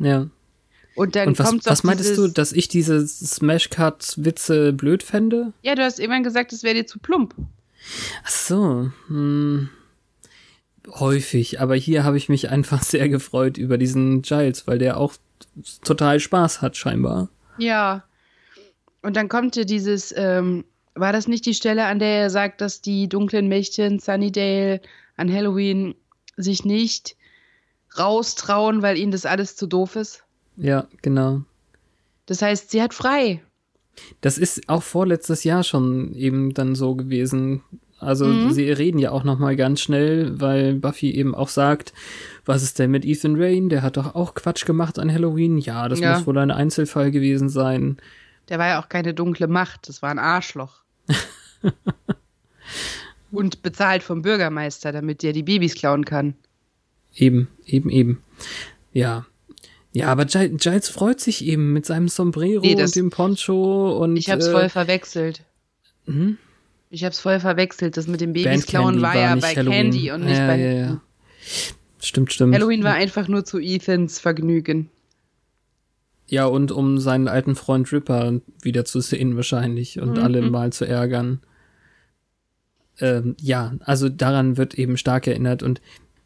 Ja. 0.00 0.28
Und 0.96 1.14
dann 1.14 1.28
und 1.28 1.38
was, 1.38 1.48
kommt 1.48 1.66
Was 1.66 1.84
meintest 1.84 2.18
du, 2.18 2.26
dass 2.26 2.50
ich 2.50 2.66
diese 2.66 3.06
Smash-Cut-Witze 3.06 4.72
blöd 4.72 5.04
fände? 5.04 5.52
Ja, 5.62 5.76
du 5.76 5.84
hast 5.84 6.00
immer 6.00 6.20
gesagt, 6.22 6.52
es 6.52 6.64
wäre 6.64 6.74
dir 6.74 6.86
zu 6.88 6.98
plump. 6.98 7.36
Ach 8.24 8.30
so. 8.30 8.90
Hm 9.06 9.68
häufig, 10.88 11.60
aber 11.60 11.74
hier 11.74 12.04
habe 12.04 12.16
ich 12.16 12.28
mich 12.28 12.50
einfach 12.50 12.82
sehr 12.84 13.08
gefreut 13.08 13.58
über 13.58 13.78
diesen 13.78 14.22
Giles, 14.22 14.66
weil 14.66 14.78
der 14.78 14.96
auch 14.96 15.14
total 15.82 16.20
Spaß 16.20 16.62
hat, 16.62 16.76
scheinbar. 16.76 17.28
Ja. 17.58 18.04
Und 19.02 19.16
dann 19.16 19.28
kommt 19.28 19.56
ja 19.56 19.64
dieses, 19.64 20.14
ähm, 20.16 20.64
war 20.94 21.12
das 21.12 21.28
nicht 21.28 21.46
die 21.46 21.54
Stelle, 21.54 21.86
an 21.86 21.98
der 21.98 22.22
er 22.22 22.30
sagt, 22.30 22.60
dass 22.60 22.80
die 22.80 23.08
dunklen 23.08 23.48
Mächte 23.48 23.98
Sunnydale 24.00 24.80
an 25.16 25.32
Halloween 25.32 25.94
sich 26.36 26.64
nicht 26.64 27.16
raustrauen, 27.98 28.82
weil 28.82 28.96
ihnen 28.96 29.12
das 29.12 29.26
alles 29.26 29.56
zu 29.56 29.66
doof 29.66 29.96
ist? 29.96 30.24
Ja, 30.56 30.88
genau. 31.02 31.42
Das 32.26 32.42
heißt, 32.42 32.70
sie 32.70 32.82
hat 32.82 32.94
frei. 32.94 33.42
Das 34.20 34.38
ist 34.38 34.68
auch 34.68 34.82
vorletztes 34.82 35.44
Jahr 35.44 35.62
schon 35.62 36.14
eben 36.14 36.54
dann 36.54 36.74
so 36.74 36.94
gewesen. 36.94 37.62
Also 37.98 38.26
mhm. 38.26 38.52
sie 38.52 38.70
reden 38.70 38.98
ja 38.98 39.10
auch 39.10 39.24
noch 39.24 39.38
mal 39.38 39.56
ganz 39.56 39.80
schnell, 39.80 40.38
weil 40.40 40.74
Buffy 40.74 41.10
eben 41.10 41.34
auch 41.34 41.48
sagt, 41.48 41.92
was 42.44 42.62
ist 42.62 42.78
denn 42.78 42.90
mit 42.90 43.04
Ethan 43.04 43.40
Rain? 43.40 43.68
Der 43.68 43.82
hat 43.82 43.96
doch 43.96 44.14
auch 44.14 44.34
Quatsch 44.34 44.66
gemacht 44.66 44.98
an 44.98 45.12
Halloween. 45.12 45.58
Ja, 45.58 45.88
das 45.88 46.00
ja. 46.00 46.14
muss 46.14 46.26
wohl 46.26 46.38
ein 46.38 46.50
Einzelfall 46.50 47.10
gewesen 47.10 47.48
sein. 47.48 47.96
Der 48.48 48.58
war 48.58 48.68
ja 48.68 48.82
auch 48.82 48.88
keine 48.88 49.14
dunkle 49.14 49.46
Macht, 49.46 49.88
das 49.88 50.02
war 50.02 50.10
ein 50.10 50.18
Arschloch. 50.18 50.82
Und 53.30 53.62
bezahlt 53.62 54.02
vom 54.02 54.22
Bürgermeister, 54.22 54.92
damit 54.92 55.22
der 55.22 55.32
die 55.32 55.42
Babys 55.42 55.74
klauen 55.74 56.04
kann. 56.04 56.34
Eben, 57.14 57.48
eben, 57.64 57.90
eben. 57.90 58.22
Ja. 58.92 59.26
Ja, 59.92 60.08
aber 60.08 60.24
Giles 60.24 60.88
freut 60.88 61.20
sich 61.20 61.44
eben 61.44 61.72
mit 61.72 61.86
seinem 61.86 62.08
Sombrero 62.08 62.62
nee, 62.62 62.74
das, 62.74 62.90
und 62.90 62.96
dem 62.96 63.10
Poncho 63.10 63.96
und. 63.96 64.16
Ich 64.16 64.28
hab's 64.28 64.48
äh, 64.48 64.52
voll 64.52 64.68
verwechselt. 64.68 65.42
Hm? 66.06 66.36
Ich 66.94 67.02
hab's 67.02 67.18
voll 67.18 67.40
verwechselt. 67.40 67.96
Das 67.96 68.06
mit 68.06 68.20
dem 68.20 68.34
Babys 68.34 68.66
klauen 68.66 69.02
war, 69.02 69.14
war 69.14 69.20
ja 69.20 69.34
bei 69.34 69.48
Halloween. 69.48 69.90
Candy 69.90 70.12
und 70.12 70.24
nicht 70.24 70.38
ja, 70.38 70.46
bei. 70.46 70.60
Ja, 70.60 70.72
ja. 70.72 71.00
Stimmt, 71.98 72.32
stimmt. 72.32 72.54
Halloween 72.54 72.84
war 72.84 72.94
einfach 72.94 73.26
nur 73.26 73.44
zu 73.44 73.58
Ethans 73.58 74.20
Vergnügen. 74.20 74.90
Ja, 76.28 76.46
und 76.46 76.70
um 76.70 76.98
seinen 76.98 77.26
alten 77.26 77.56
Freund 77.56 77.92
Ripper 77.92 78.40
wieder 78.62 78.84
zu 78.84 79.00
sehen 79.00 79.34
wahrscheinlich 79.34 80.00
und 80.00 80.18
mhm. 80.18 80.22
alle 80.22 80.42
mal 80.42 80.72
zu 80.72 80.84
ärgern. 80.84 81.40
Ähm, 83.00 83.34
ja, 83.40 83.74
also 83.80 84.08
daran 84.08 84.56
wird 84.56 84.74
eben 84.74 84.96
stark 84.96 85.26
erinnert 85.26 85.64
und 85.64 85.80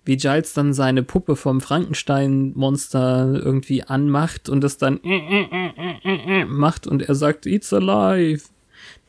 wie 0.04 0.18
Giles 0.18 0.52
dann 0.52 0.74
seine 0.74 1.02
Puppe 1.02 1.34
vom 1.34 1.62
Frankenstein-Monster 1.62 3.40
irgendwie 3.42 3.84
anmacht 3.84 4.50
und 4.50 4.60
das 4.62 4.76
dann 4.76 5.00
macht 6.46 6.86
und 6.86 7.08
er 7.08 7.14
sagt, 7.14 7.46
it's 7.46 7.72
alive 7.72 8.44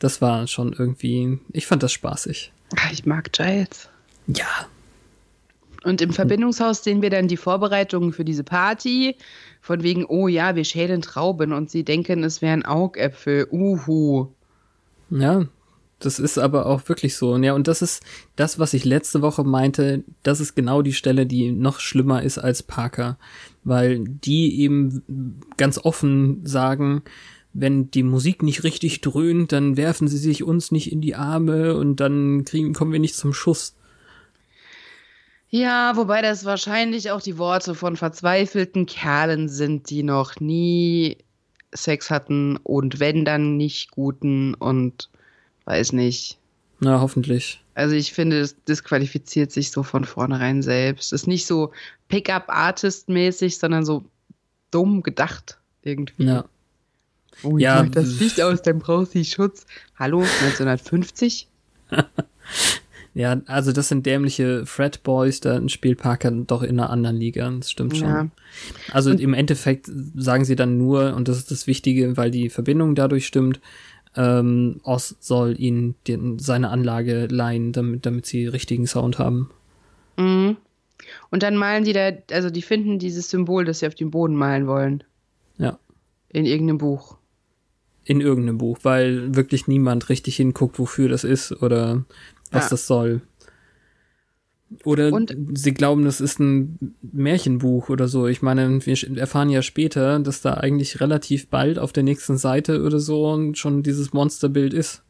das 0.00 0.20
war 0.20 0.48
schon 0.48 0.72
irgendwie, 0.72 1.38
ich 1.52 1.66
fand 1.66 1.84
das 1.84 1.92
spaßig. 1.92 2.52
Ah, 2.76 2.90
ich 2.90 3.06
mag 3.06 3.32
Giles. 3.32 3.88
Ja. 4.26 4.66
Und 5.84 6.02
im 6.02 6.12
Verbindungshaus 6.12 6.82
sehen 6.82 7.00
wir 7.02 7.10
dann 7.10 7.28
die 7.28 7.36
Vorbereitungen 7.36 8.12
für 8.12 8.24
diese 8.24 8.44
Party. 8.44 9.16
Von 9.60 9.82
wegen, 9.82 10.04
oh 10.06 10.28
ja, 10.28 10.56
wir 10.56 10.64
schälen 10.64 11.02
Trauben 11.02 11.52
und 11.52 11.70
sie 11.70 11.84
denken, 11.84 12.24
es 12.24 12.42
wären 12.42 12.64
Augäpfel. 12.64 13.46
Uhu. 13.50 14.28
Ja, 15.10 15.46
das 15.98 16.18
ist 16.18 16.38
aber 16.38 16.66
auch 16.66 16.88
wirklich 16.88 17.16
so. 17.16 17.36
Ja, 17.36 17.52
und 17.52 17.68
das 17.68 17.82
ist 17.82 18.02
das, 18.36 18.58
was 18.58 18.72
ich 18.72 18.84
letzte 18.84 19.20
Woche 19.20 19.44
meinte. 19.44 20.02
Das 20.22 20.40
ist 20.40 20.54
genau 20.54 20.82
die 20.82 20.94
Stelle, 20.94 21.26
die 21.26 21.52
noch 21.52 21.80
schlimmer 21.80 22.22
ist 22.22 22.38
als 22.38 22.62
Parker. 22.62 23.18
Weil 23.64 24.00
die 24.00 24.60
eben 24.60 25.42
ganz 25.58 25.78
offen 25.78 26.44
sagen, 26.46 27.02
wenn 27.52 27.90
die 27.90 28.02
Musik 28.02 28.42
nicht 28.42 28.64
richtig 28.64 29.00
dröhnt, 29.00 29.52
dann 29.52 29.76
werfen 29.76 30.08
sie 30.08 30.18
sich 30.18 30.42
uns 30.42 30.70
nicht 30.70 30.92
in 30.92 31.00
die 31.00 31.14
Arme 31.14 31.76
und 31.76 31.96
dann 31.96 32.44
kriegen, 32.44 32.72
kommen 32.72 32.92
wir 32.92 33.00
nicht 33.00 33.16
zum 33.16 33.32
Schuss. 33.32 33.74
Ja, 35.48 35.96
wobei 35.96 36.22
das 36.22 36.44
wahrscheinlich 36.44 37.10
auch 37.10 37.20
die 37.20 37.36
Worte 37.36 37.74
von 37.74 37.96
verzweifelten 37.96 38.86
Kerlen 38.86 39.48
sind, 39.48 39.90
die 39.90 40.04
noch 40.04 40.38
nie 40.38 41.18
Sex 41.72 42.08
hatten 42.10 42.56
und 42.56 43.00
wenn 43.00 43.24
dann 43.24 43.56
nicht 43.56 43.90
guten 43.90 44.54
und 44.54 45.08
weiß 45.64 45.92
nicht. 45.92 46.38
Na, 46.78 47.00
hoffentlich. 47.00 47.62
Also 47.74 47.94
ich 47.94 48.12
finde, 48.12 48.40
es 48.40 48.62
disqualifiziert 48.64 49.50
sich 49.50 49.70
so 49.70 49.82
von 49.82 50.04
vornherein 50.04 50.62
selbst. 50.62 51.12
Ist 51.12 51.26
nicht 51.26 51.46
so 51.46 51.72
Pickup-Artist-mäßig, 52.08 53.58
sondern 53.58 53.84
so 53.84 54.04
dumm 54.70 55.02
gedacht 55.02 55.58
irgendwie. 55.82 56.24
Ja. 56.24 56.44
Oh, 57.42 57.56
ich 57.56 57.62
ja, 57.62 57.82
das 57.82 58.20
Licht 58.20 58.40
aus, 58.40 58.62
dann 58.62 58.78
brauchst 58.78 59.14
du 59.14 59.24
Schutz. 59.24 59.66
Hallo, 59.98 60.18
1950? 60.20 61.48
ja, 63.14 63.40
also 63.46 63.72
das 63.72 63.88
sind 63.88 64.06
dämliche 64.06 64.66
Fred 64.66 65.02
Boys, 65.02 65.40
da 65.40 65.66
spielt 65.68 65.98
Parker 65.98 66.30
doch 66.30 66.62
in 66.62 66.78
einer 66.78 66.90
anderen 66.90 67.16
Liga, 67.16 67.50
das 67.50 67.70
stimmt 67.70 67.96
schon. 67.96 68.08
Ja. 68.08 68.28
Also 68.92 69.10
und 69.10 69.20
im 69.20 69.34
Endeffekt 69.34 69.90
sagen 70.16 70.44
sie 70.44 70.56
dann 70.56 70.78
nur, 70.78 71.14
und 71.14 71.28
das 71.28 71.38
ist 71.38 71.50
das 71.50 71.66
Wichtige, 71.66 72.16
weil 72.16 72.30
die 72.30 72.50
Verbindung 72.50 72.94
dadurch 72.94 73.26
stimmt, 73.26 73.60
ähm, 74.16 74.80
Oz 74.82 75.16
soll 75.20 75.58
ihnen 75.58 75.94
den, 76.08 76.38
seine 76.38 76.70
Anlage 76.70 77.26
leihen, 77.30 77.72
damit, 77.72 78.06
damit 78.06 78.26
sie 78.26 78.46
richtigen 78.46 78.86
Sound 78.86 79.18
haben. 79.18 79.50
Mhm. 80.16 80.56
Und 81.30 81.42
dann 81.42 81.56
malen 81.56 81.84
sie 81.84 81.92
da, 81.92 82.10
also 82.32 82.50
die 82.50 82.62
finden 82.62 82.98
dieses 82.98 83.30
Symbol, 83.30 83.64
das 83.64 83.80
sie 83.80 83.86
auf 83.86 83.94
dem 83.94 84.10
Boden 84.10 84.34
malen 84.34 84.66
wollen. 84.66 85.04
Ja. 85.58 85.78
In 86.28 86.44
irgendeinem 86.44 86.78
Buch 86.78 87.16
in 88.10 88.20
irgendeinem 88.20 88.58
Buch, 88.58 88.78
weil 88.82 89.36
wirklich 89.36 89.68
niemand 89.68 90.08
richtig 90.08 90.34
hinguckt, 90.34 90.80
wofür 90.80 91.08
das 91.08 91.22
ist 91.22 91.62
oder 91.62 92.04
was 92.50 92.64
ja. 92.64 92.70
das 92.70 92.88
soll. 92.88 93.20
Oder 94.82 95.12
und, 95.12 95.32
sie 95.54 95.72
glauben, 95.72 96.04
das 96.04 96.20
ist 96.20 96.40
ein 96.40 96.96
Märchenbuch 97.02 97.88
oder 97.88 98.08
so. 98.08 98.26
Ich 98.26 98.42
meine, 98.42 98.84
wir 98.84 99.16
erfahren 99.16 99.48
ja 99.48 99.62
später, 99.62 100.18
dass 100.18 100.42
da 100.42 100.54
eigentlich 100.54 101.00
relativ 101.00 101.46
bald 101.50 101.78
auf 101.78 101.92
der 101.92 102.02
nächsten 102.02 102.36
Seite 102.36 102.82
oder 102.82 102.98
so 102.98 103.54
schon 103.54 103.84
dieses 103.84 104.12
Monsterbild 104.12 104.74
ist. 104.74 105.04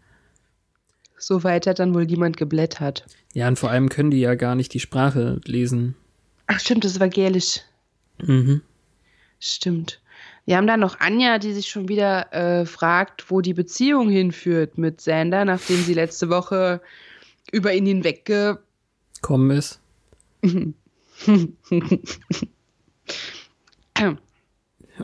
So 1.16 1.42
weit 1.42 1.66
hat 1.66 1.78
dann 1.78 1.94
wohl 1.94 2.04
jemand 2.04 2.36
geblättert. 2.36 3.06
Ja, 3.32 3.48
und 3.48 3.58
vor 3.58 3.70
allem 3.70 3.88
können 3.88 4.10
die 4.10 4.20
ja 4.20 4.34
gar 4.34 4.54
nicht 4.56 4.74
die 4.74 4.80
Sprache 4.80 5.40
lesen. 5.46 5.94
Ach, 6.48 6.60
stimmt, 6.60 6.84
das 6.84 7.00
war 7.00 7.08
gälisch. 7.08 7.60
Mhm. 8.22 8.60
Stimmt. 9.38 10.02
Wir 10.46 10.56
haben 10.56 10.66
da 10.66 10.76
noch 10.76 10.98
Anja, 11.00 11.38
die 11.38 11.52
sich 11.52 11.68
schon 11.68 11.88
wieder 11.88 12.32
äh, 12.32 12.66
fragt, 12.66 13.30
wo 13.30 13.40
die 13.40 13.54
Beziehung 13.54 14.08
hinführt 14.08 14.78
mit 14.78 15.00
Sander, 15.00 15.44
nachdem 15.44 15.82
sie 15.82 15.94
letzte 15.94 16.28
Woche 16.30 16.80
über 17.52 17.72
ihn 17.72 17.86
hinweggekommen 17.86 19.50
ist. 19.50 19.80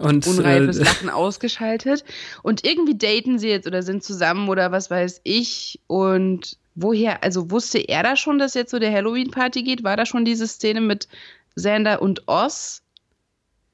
und 0.00 0.26
unreifes 0.26 0.78
äh, 0.78 0.85
Lachen 0.85 1.11
ausgeschaltet. 1.11 2.05
Und 2.43 2.64
irgendwie 2.66 2.97
daten 2.97 3.38
sie 3.38 3.49
jetzt 3.49 3.66
oder 3.66 3.83
sind 3.83 4.02
zusammen 4.02 4.49
oder 4.49 4.73
was 4.73 4.90
weiß 4.90 5.21
ich. 5.25 5.81
Und 5.87 6.59
woher, 6.75 7.23
also 7.23 7.50
wusste 7.50 7.78
er 7.78 8.02
da 8.02 8.16
schon, 8.16 8.38
dass 8.38 8.55
jetzt 8.55 8.71
so 8.71 8.78
der 8.78 8.93
Halloween-Party 8.93 9.62
geht? 9.62 9.85
War 9.85 9.97
da 9.97 10.07
schon 10.07 10.25
diese 10.25 10.47
Szene 10.47 10.81
mit 10.81 11.09
Sander 11.55 12.02
und 12.02 12.26
Oz? 12.26 12.83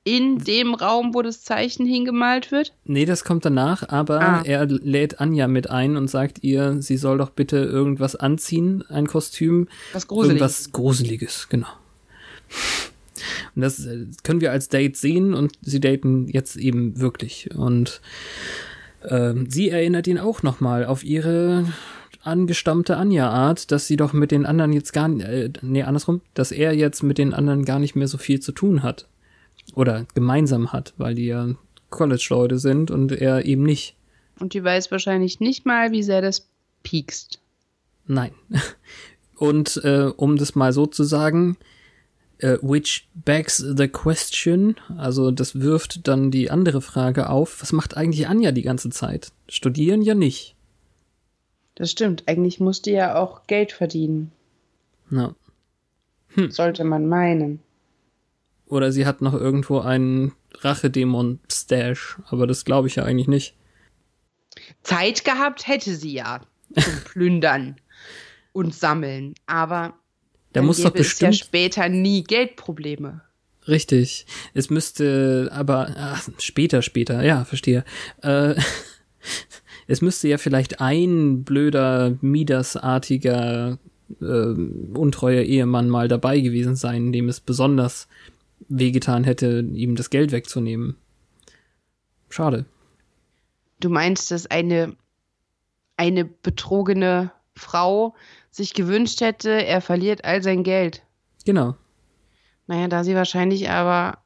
In 0.05 0.39
dem 0.39 0.75
Raum, 0.75 1.15
wo 1.15 1.23
das 1.23 1.45
Zeichen 1.45 1.87
hingemalt 1.87 2.51
wird? 2.51 2.75
Nee, 2.85 3.05
das 3.05 3.25
kommt 3.25 3.45
danach, 3.45 3.89
aber 3.89 4.21
ah. 4.21 4.43
er 4.45 4.67
lädt 4.67 5.21
Anja 5.21 5.47
mit 5.47 5.71
ein 5.71 5.97
und 5.97 6.09
sagt 6.09 6.43
ihr, 6.43 6.83
sie 6.83 6.97
soll 6.97 7.19
doch 7.19 7.31
bitte 7.31 7.59
irgendwas 7.59 8.17
anziehen, 8.17 8.83
ein 8.89 9.07
Kostüm. 9.07 9.69
Was 9.93 10.09
Gruseliges. 10.09 10.41
Irgendwas 10.41 10.73
Gruseliges, 10.73 11.49
genau. 11.49 11.69
Und 13.55 13.63
das 13.63 13.85
äh, 13.87 14.07
können 14.25 14.41
wir 14.41 14.51
als 14.51 14.69
Date 14.69 14.97
sehen 14.97 15.35
und 15.35 15.53
sie 15.63 15.81
daten 15.81 16.29
jetzt 16.29 16.57
eben 16.57 17.01
wirklich. 17.01 17.51
Und 17.55 18.01
äh, 19.03 19.35
sie 19.49 19.71
erinnert 19.71 20.07
ihn 20.07 20.19
auch 20.19 20.43
nochmal 20.43 20.85
auf 20.85 21.05
ihre 21.05 21.67
angestammte 22.25 22.97
Anja-Art, 22.97 23.71
dass 23.71 23.87
sie 23.87 23.97
doch 23.97 24.13
mit 24.13 24.31
den 24.31 24.47
anderen 24.47 24.73
jetzt 24.73 24.93
gar 24.93 25.09
nicht, 25.09 25.27
äh, 25.27 25.51
nee, 25.63 25.83
andersrum, 25.83 26.21
dass 26.35 26.53
er 26.53 26.73
jetzt 26.73 27.03
mit 27.03 27.19
den 27.19 27.35
anderen 27.35 27.65
gar 27.65 27.79
nicht 27.79 27.97
mehr 27.97 28.09
so 28.09 28.19
viel 28.19 28.41
zu 28.41 28.53
tun 28.53 28.83
hat. 28.83 29.09
Oder 29.75 30.07
gemeinsam 30.15 30.73
hat, 30.73 30.95
weil 30.99 31.15
die 31.15 31.27
ja 31.27 31.55
College-Leute 31.91 32.59
sind 32.59 32.91
und 32.91 33.13
er 33.13 33.45
eben 33.45 33.63
nicht. 33.63 33.97
Und 34.39 34.55
die 34.55 34.65
weiß 34.65 34.91
wahrscheinlich 34.91 35.41
nicht 35.41 35.67
mal, 35.67 35.93
wie 35.93 36.03
sehr 36.03 36.23
das 36.23 36.49
piekst. 36.83 37.41
Nein. 38.07 38.33
Und 39.37 39.81
äh, 39.83 40.11
um 40.17 40.37
das 40.37 40.55
mal 40.55 40.73
so 40.73 40.87
zu 40.87 41.05
sagen, 41.05 41.57
Uh, 42.45 42.59
which 42.61 43.09
begs 43.15 43.59
the 43.59 43.87
question, 43.87 44.75
also 44.99 45.31
das 45.31 45.61
wirft 45.61 46.09
dann 46.09 46.33
die 46.33 46.51
andere 46.51 46.83
Frage 46.83 47.29
auf, 47.29 47.63
was 47.63 47.71
macht 47.71 47.97
eigentlich 47.97 48.27
Anja 48.27 48.51
die 48.51 48.63
ganze 48.63 48.91
Zeit? 48.91 49.31
Studieren 49.49 50.03
ja 50.03 50.17
nicht. 50.17 50.57
Das 51.77 51.93
stimmt, 51.93 52.25
eigentlich 52.27 52.59
musste 52.59 52.91
ja 52.91 53.15
auch 53.15 53.47
Geld 53.47 53.71
verdienen. 53.71 54.33
No. 55.09 55.37
Hm. 56.31 56.51
Sollte 56.51 56.83
man 56.83 57.09
meinen. 57.09 57.61
Oder 58.73 58.91
sie 58.91 59.05
hat 59.05 59.21
noch 59.21 59.35
irgendwo 59.35 59.81
einen 59.81 60.33
Rachedämon-Stash, 60.61 62.17
aber 62.31 62.47
das 62.47 62.65
glaube 62.65 62.89
ich 62.89 62.97
ja 62.97 63.05
eigentlich 63.05 63.29
nicht. 63.29 63.55
Zeit 64.83 65.27
gehabt 65.27 65.69
hätte 65.69 65.95
sie 65.95 66.15
ja 66.15 66.41
zum 66.83 66.95
Plündern 67.05 67.77
und 68.55 68.75
Sammeln, 68.75 69.35
aber 69.45 69.93
da 70.55 70.63
muss 70.63 70.81
doch 70.81 70.91
bestimmt 70.91 71.35
es 71.35 71.41
ja 71.41 71.45
später 71.45 71.91
nie 71.91 72.25
Geldprobleme. 72.25 73.21
Richtig. 73.69 74.25
Es 74.55 74.71
müsste 74.71 75.51
aber 75.53 75.93
ach, 75.95 76.27
später, 76.39 76.81
später, 76.81 77.23
ja, 77.23 77.45
verstehe. 77.45 77.85
Äh, 78.23 78.55
es 79.87 80.01
müsste 80.01 80.29
ja 80.29 80.39
vielleicht 80.39 80.81
ein 80.81 81.45
blöder 81.45 82.17
Midas-artiger 82.23 83.79
äh, 84.23 84.25
untreuer 84.25 85.43
Ehemann 85.43 85.91
mal 85.91 86.09
dabei 86.09 86.41
gewesen 86.41 86.75
sein, 86.75 87.13
dem 87.13 87.29
es 87.29 87.41
besonders 87.41 88.09
wehgetan 88.69 89.25
hätte, 89.25 89.61
ihm 89.61 89.97
das 89.97 90.11
Geld 90.11 90.33
wegzunehmen. 90.33 90.97
Schade. 92.29 92.65
Du 93.81 93.89
meinst, 93.91 94.31
dass 94.31 94.47
eine 94.47 94.97
eine 95.97 96.25
betrogene 96.25 97.33
Frau 97.55 98.15
sich 98.51 98.75
gewünscht 98.75 99.21
hätte, 99.21 99.51
er 99.51 99.81
verliert 99.81 100.25
all 100.25 100.43
sein 100.43 100.63
Geld. 100.65 101.03
Genau. 101.45 101.77
Naja, 102.67 102.89
da 102.89 103.05
sie 103.05 103.15
wahrscheinlich 103.15 103.71
aber 103.71 104.19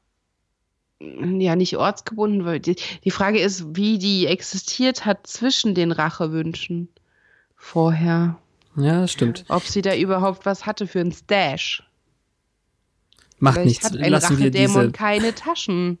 ja 0.99 1.55
nicht 1.55 1.77
ortsgebunden 1.77 2.45
wird. 2.45 2.65
Die, 2.65 2.75
die 3.03 3.11
Frage 3.11 3.39
ist, 3.39 3.75
wie 3.75 3.99
die 3.99 4.25
existiert 4.25 5.05
hat 5.05 5.27
zwischen 5.27 5.75
den 5.75 5.91
Rachewünschen 5.91 6.89
vorher. 7.55 8.39
Ja, 8.75 9.07
stimmt. 9.07 9.45
Ob 9.47 9.63
sie 9.63 9.81
da 9.81 9.95
überhaupt 9.95 10.45
was 10.45 10.65
hatte 10.65 10.87
für 10.87 10.99
ein 10.99 11.11
Stash. 11.11 11.86
Macht 13.39 13.55
Vielleicht 13.55 13.67
nichts. 13.67 13.85
Hat 13.85 13.97
ein 13.97 14.11
Lassen 14.11 14.39
wir 14.39 14.51
diese 14.51 14.91
keine 14.91 15.35
Taschen 15.35 15.99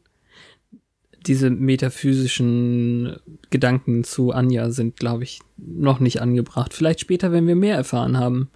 diese 1.27 1.49
metaphysischen 1.49 3.17
Gedanken 3.49 4.03
zu 4.03 4.31
Anja 4.31 4.69
sind, 4.69 4.97
glaube 4.97 5.23
ich, 5.23 5.41
noch 5.57 5.99
nicht 5.99 6.21
angebracht. 6.21 6.73
Vielleicht 6.73 7.01
später, 7.01 7.31
wenn 7.31 7.47
wir 7.47 7.55
mehr 7.55 7.75
erfahren 7.75 8.17
haben. 8.17 8.49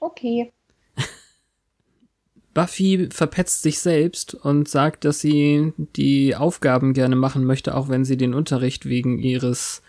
Okay. 0.00 0.52
Buffy 2.54 3.08
verpetzt 3.10 3.62
sich 3.62 3.80
selbst 3.80 4.34
und 4.34 4.68
sagt, 4.68 5.04
dass 5.04 5.20
sie 5.20 5.72
die 5.96 6.34
Aufgaben 6.34 6.94
gerne 6.94 7.16
machen 7.16 7.44
möchte, 7.44 7.74
auch 7.74 7.88
wenn 7.88 8.04
sie 8.04 8.16
den 8.16 8.34
Unterricht 8.34 8.86
wegen 8.86 9.18
ihres 9.18 9.82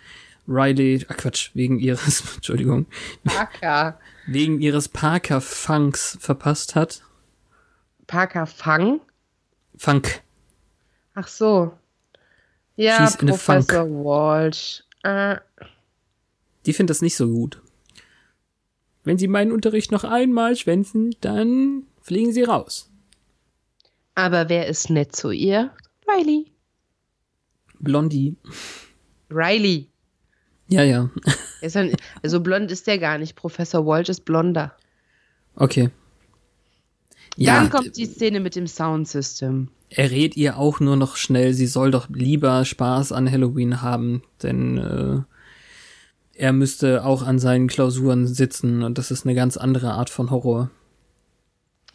Riley, 0.45 1.05
ach 1.07 1.17
Quatsch, 1.17 1.51
wegen 1.53 1.79
ihres, 1.79 2.23
Entschuldigung. 2.35 2.85
Parker. 3.23 3.99
Wegen 4.27 4.59
ihres 4.59 4.89
Parker-Funks 4.89 6.17
verpasst 6.19 6.75
hat. 6.75 7.01
Parker-Fang? 8.07 9.01
Funk. 9.77 10.21
Ach 11.15 11.27
so. 11.27 11.73
Ja, 12.75 13.05
She's 13.05 13.17
Professor 13.17 13.85
Walsh. 13.85 14.83
Äh. 15.03 15.37
Die 16.65 16.73
findet 16.73 16.91
das 16.91 17.01
nicht 17.01 17.15
so 17.15 17.27
gut. 17.27 17.61
Wenn 19.03 19.17
Sie 19.17 19.27
meinen 19.27 19.51
Unterricht 19.51 19.91
noch 19.91 20.03
einmal 20.03 20.55
schwänzen, 20.55 21.15
dann 21.21 21.83
fliegen 22.01 22.31
Sie 22.31 22.43
raus. 22.43 22.89
Aber 24.15 24.49
wer 24.49 24.67
ist 24.67 24.89
nett 24.89 25.15
zu 25.15 25.31
ihr? 25.31 25.71
Riley. 26.07 26.51
Blondie. 27.79 28.35
Riley. 29.29 29.89
Ja, 30.67 30.83
ja. 30.83 31.09
also 32.23 32.39
blond 32.39 32.71
ist 32.71 32.87
der 32.87 32.97
gar 32.97 33.17
nicht. 33.17 33.35
Professor 33.35 33.85
Walsh 33.85 34.09
ist 34.09 34.25
blonder. 34.25 34.75
Okay. 35.55 35.89
Ja. 37.35 37.59
Dann 37.59 37.69
kommt 37.69 37.97
die 37.97 38.05
Szene 38.05 38.39
mit 38.39 38.55
dem 38.55 38.67
Soundsystem 38.67 39.69
er 39.95 40.11
rät 40.11 40.35
ihr 40.35 40.57
auch 40.57 40.79
nur 40.79 40.95
noch 40.95 41.17
schnell, 41.17 41.53
sie 41.53 41.67
soll 41.67 41.91
doch 41.91 42.09
lieber 42.09 42.65
Spaß 42.65 43.11
an 43.11 43.29
Halloween 43.29 43.81
haben, 43.81 44.23
denn 44.41 44.77
äh, 44.77 45.21
er 46.33 46.53
müsste 46.53 47.05
auch 47.05 47.21
an 47.21 47.37
seinen 47.37 47.67
Klausuren 47.67 48.27
sitzen 48.27 48.81
und 48.81 48.97
das 48.97 49.11
ist 49.11 49.25
eine 49.25 49.35
ganz 49.35 49.55
andere 49.55 49.91
Art 49.91 50.09
von 50.09 50.31
Horror. 50.31 50.71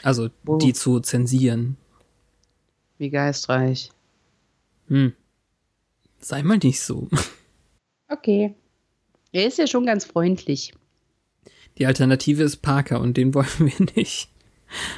Also 0.03 0.29
oh. 0.47 0.59
die 0.59 0.73
zu 0.73 1.01
zensieren. 1.01 1.77
Wie 2.99 3.11
geistreich. 3.11 3.91
Hm. 4.87 5.13
Sei 6.21 6.43
mal 6.43 6.59
nicht 6.59 6.81
so. 6.81 7.09
Okay. 8.11 8.55
Er 9.33 9.47
ist 9.47 9.59
ja 9.59 9.67
schon 9.67 9.85
ganz 9.85 10.07
freundlich. 10.07 10.73
Die 11.77 11.85
Alternative 11.85 12.43
ist 12.43 12.63
Parker 12.63 13.03
und 13.03 13.19
den 13.19 13.35
wollen 13.35 13.47
wir 13.59 13.87
nicht. 13.95 14.31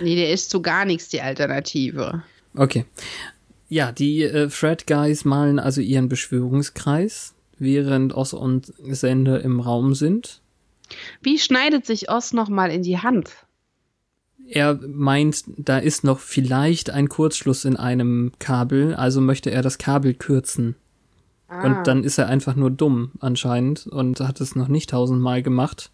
Nee, 0.01 0.17
der 0.17 0.33
ist 0.33 0.51
zu 0.51 0.63
gar 0.63 0.85
nichts 0.85 1.09
die 1.09 1.21
Alternative. 1.21 2.23
Okay. 2.55 2.85
Ja, 3.69 3.93
die 3.93 4.23
äh, 4.23 4.51
Fred 4.51 4.87
Guys 4.87 5.25
malen 5.25 5.59
also 5.59 5.81
ihren 5.81 6.09
Beschwörungskreis, 6.09 7.35
während 7.59 8.15
Oz 8.15 8.33
und 8.33 8.73
Sende 8.89 9.39
im 9.39 9.61
Raum 9.61 9.95
sind. 9.95 10.41
Wie 11.23 11.39
schneidet 11.39 11.87
sich 11.87 12.11
Oz 12.11 12.33
nochmal 12.33 12.71
in 12.73 12.83
die 12.83 12.99
Hand? 12.99 13.31
Er 14.49 14.81
meint, 14.85 15.45
da 15.57 15.79
ist 15.79 16.03
noch 16.03 16.19
vielleicht 16.19 16.91
ein 16.91 17.09
Kurzschluss 17.09 17.65
in 17.65 17.77
einem 17.77 18.33
Kabel, 18.41 18.97
also 18.97 19.21
möchte 19.21 19.51
er 19.51 19.63
das 19.63 19.79
Kabel 19.79 20.15
kürzen. 20.15 20.75
Ah. 21.47 21.65
Und 21.65 21.87
dann 21.87 22.03
ist 22.03 22.19
er 22.19 22.27
einfach 22.27 22.57
nur 22.57 22.71
dumm 22.71 23.13
anscheinend 23.21 23.87
und 23.87 24.19
hat 24.19 24.41
es 24.41 24.57
noch 24.57 24.67
nicht 24.67 24.91
tausendmal 24.91 25.43
gemacht. 25.43 25.93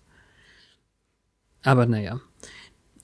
Aber 1.62 1.84
naja. 1.84 2.20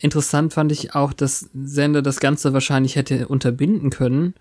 Interessant 0.03 0.53
fand 0.53 0.73
ich 0.73 0.97
auch, 0.97 1.13
dass 1.13 1.49
Sender 1.55 2.03
das 2.03 2.19
Ganze 2.19 2.53
wahrscheinlich 2.53 2.97
hätte 2.97 3.29
unterbinden 3.29 3.91
können, 3.91 4.35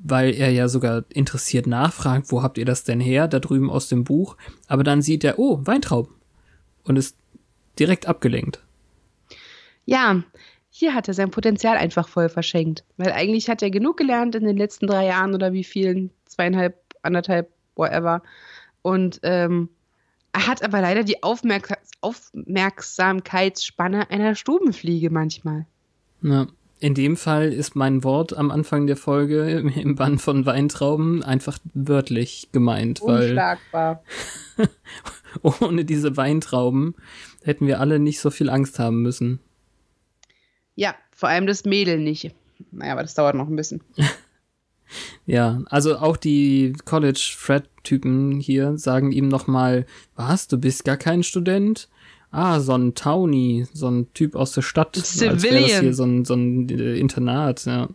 weil 0.00 0.34
er 0.34 0.50
ja 0.50 0.66
sogar 0.66 1.04
interessiert 1.10 1.68
nachfragt, 1.68 2.32
wo 2.32 2.42
habt 2.42 2.58
ihr 2.58 2.64
das 2.64 2.82
denn 2.82 2.98
her, 2.98 3.28
da 3.28 3.38
drüben 3.38 3.70
aus 3.70 3.88
dem 3.88 4.02
Buch. 4.02 4.36
Aber 4.66 4.82
dann 4.82 5.00
sieht 5.00 5.22
er, 5.22 5.38
oh, 5.38 5.60
Weintrauben. 5.62 6.12
Und 6.82 6.96
ist 6.96 7.16
direkt 7.78 8.06
abgelenkt. 8.06 8.64
Ja, 9.86 10.24
hier 10.70 10.92
hat 10.92 11.06
er 11.06 11.14
sein 11.14 11.30
Potenzial 11.30 11.76
einfach 11.76 12.08
voll 12.08 12.28
verschenkt. 12.28 12.82
Weil 12.96 13.12
eigentlich 13.12 13.48
hat 13.48 13.62
er 13.62 13.70
genug 13.70 13.96
gelernt 13.96 14.34
in 14.34 14.44
den 14.44 14.56
letzten 14.56 14.88
drei 14.88 15.06
Jahren 15.06 15.36
oder 15.36 15.52
wie 15.52 15.62
vielen, 15.62 16.10
zweieinhalb, 16.26 16.76
anderthalb, 17.02 17.48
whatever. 17.76 18.24
Und 18.82 19.20
ähm, 19.22 19.68
Er 20.34 20.46
hat 20.48 20.62
aber 20.64 20.80
leider 20.80 21.04
die 21.04 21.22
Aufmerk 21.22 21.78
Aufmerksamkeitsspanne 22.00 24.10
einer 24.10 24.34
Stubenfliege 24.34 25.10
manchmal. 25.10 25.66
Ja. 26.22 26.48
In 26.80 26.94
dem 26.94 27.16
Fall 27.16 27.52
ist 27.52 27.76
mein 27.76 28.02
Wort 28.02 28.36
am 28.36 28.50
Anfang 28.50 28.88
der 28.88 28.96
Folge 28.96 29.48
im 29.76 29.94
Bann 29.94 30.18
von 30.18 30.44
Weintrauben 30.44 31.22
einfach 31.22 31.60
wörtlich 31.72 32.48
gemeint, 32.52 33.00
Unschlagbar. 33.00 34.02
weil 34.56 34.68
ohne 35.60 35.84
diese 35.84 36.16
Weintrauben 36.16 36.96
hätten 37.42 37.68
wir 37.68 37.78
alle 37.80 38.00
nicht 38.00 38.20
so 38.20 38.30
viel 38.30 38.50
Angst 38.50 38.80
haben 38.80 39.02
müssen. 39.02 39.38
Ja, 40.74 40.96
vor 41.12 41.28
allem 41.28 41.46
das 41.46 41.64
Mädel 41.64 41.98
nicht. 41.98 42.34
Naja, 42.72 42.92
aber 42.92 43.02
das 43.02 43.14
dauert 43.14 43.36
noch 43.36 43.48
ein 43.48 43.56
bisschen. 43.56 43.82
Ja, 45.26 45.62
also 45.66 45.98
auch 45.98 46.16
die 46.16 46.72
College-Fred-Typen 46.84 48.40
hier 48.40 48.76
sagen 48.78 49.12
ihm 49.12 49.28
nochmal, 49.28 49.86
was, 50.16 50.48
du 50.48 50.58
bist 50.58 50.84
gar 50.84 50.96
kein 50.96 51.22
Student? 51.22 51.88
Ah, 52.30 52.60
so 52.60 52.72
ein 52.72 52.94
Townie, 52.94 53.66
so 53.72 53.88
ein 53.88 54.12
Typ 54.12 54.34
aus 54.34 54.50
der 54.52 54.62
Stadt. 54.62 54.96
Civilian. 54.96 55.34
Als 55.34 55.42
wäre 55.44 55.62
das 55.62 55.80
hier 55.80 55.94
so 55.94 56.04
ein, 56.04 56.24
so 56.24 56.34
ein 56.34 56.68
äh, 56.68 56.96
Internat, 56.96 57.64
ja. 57.66 57.88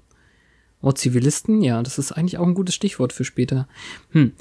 Oh, 0.81 0.93
Zivilisten? 0.93 1.61
Ja, 1.61 1.83
das 1.83 1.99
ist 1.99 2.13
eigentlich 2.13 2.37
auch 2.37 2.47
ein 2.47 2.53
gutes 2.53 2.73
Stichwort 2.73 3.11
für 3.11 3.25
später. 3.25 3.67
Hm. 4.11 4.31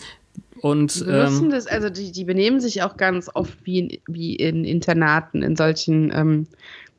Und, 0.61 1.01
Die 1.01 1.11
ähm, 1.11 1.51
das, 1.51 1.67
also 1.67 1.91
die, 1.91 2.13
die 2.13 2.25
benehmen 2.25 2.61
sich 2.61 2.83
auch 2.83 2.97
ganz 2.97 3.29
oft 3.35 3.59
wie 3.65 3.81
in, 3.81 3.99
wie 4.07 4.37
in 4.37 4.65
Internaten, 4.65 5.43
in 5.43 5.57
solchen 5.57 6.13
ähm, 6.15 6.47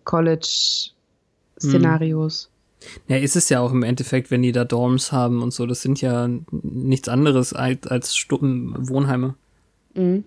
College-Szenarios. 0.04 2.50
Ja, 3.08 3.18
ist 3.18 3.36
es 3.36 3.50
ja 3.50 3.60
auch 3.60 3.72
im 3.72 3.84
Endeffekt, 3.84 4.32
wenn 4.32 4.42
die 4.42 4.52
da 4.52 4.66
Dorms 4.66 5.12
haben 5.12 5.42
und 5.42 5.54
so, 5.54 5.66
das 5.66 5.82
sind 5.82 6.02
ja 6.02 6.30
nichts 6.52 7.10
anderes 7.10 7.54
als, 7.54 7.88
als 7.88 8.16
Stuppen 8.16 8.74
Wohnheime. 8.90 9.36
Mhm. 9.94 10.24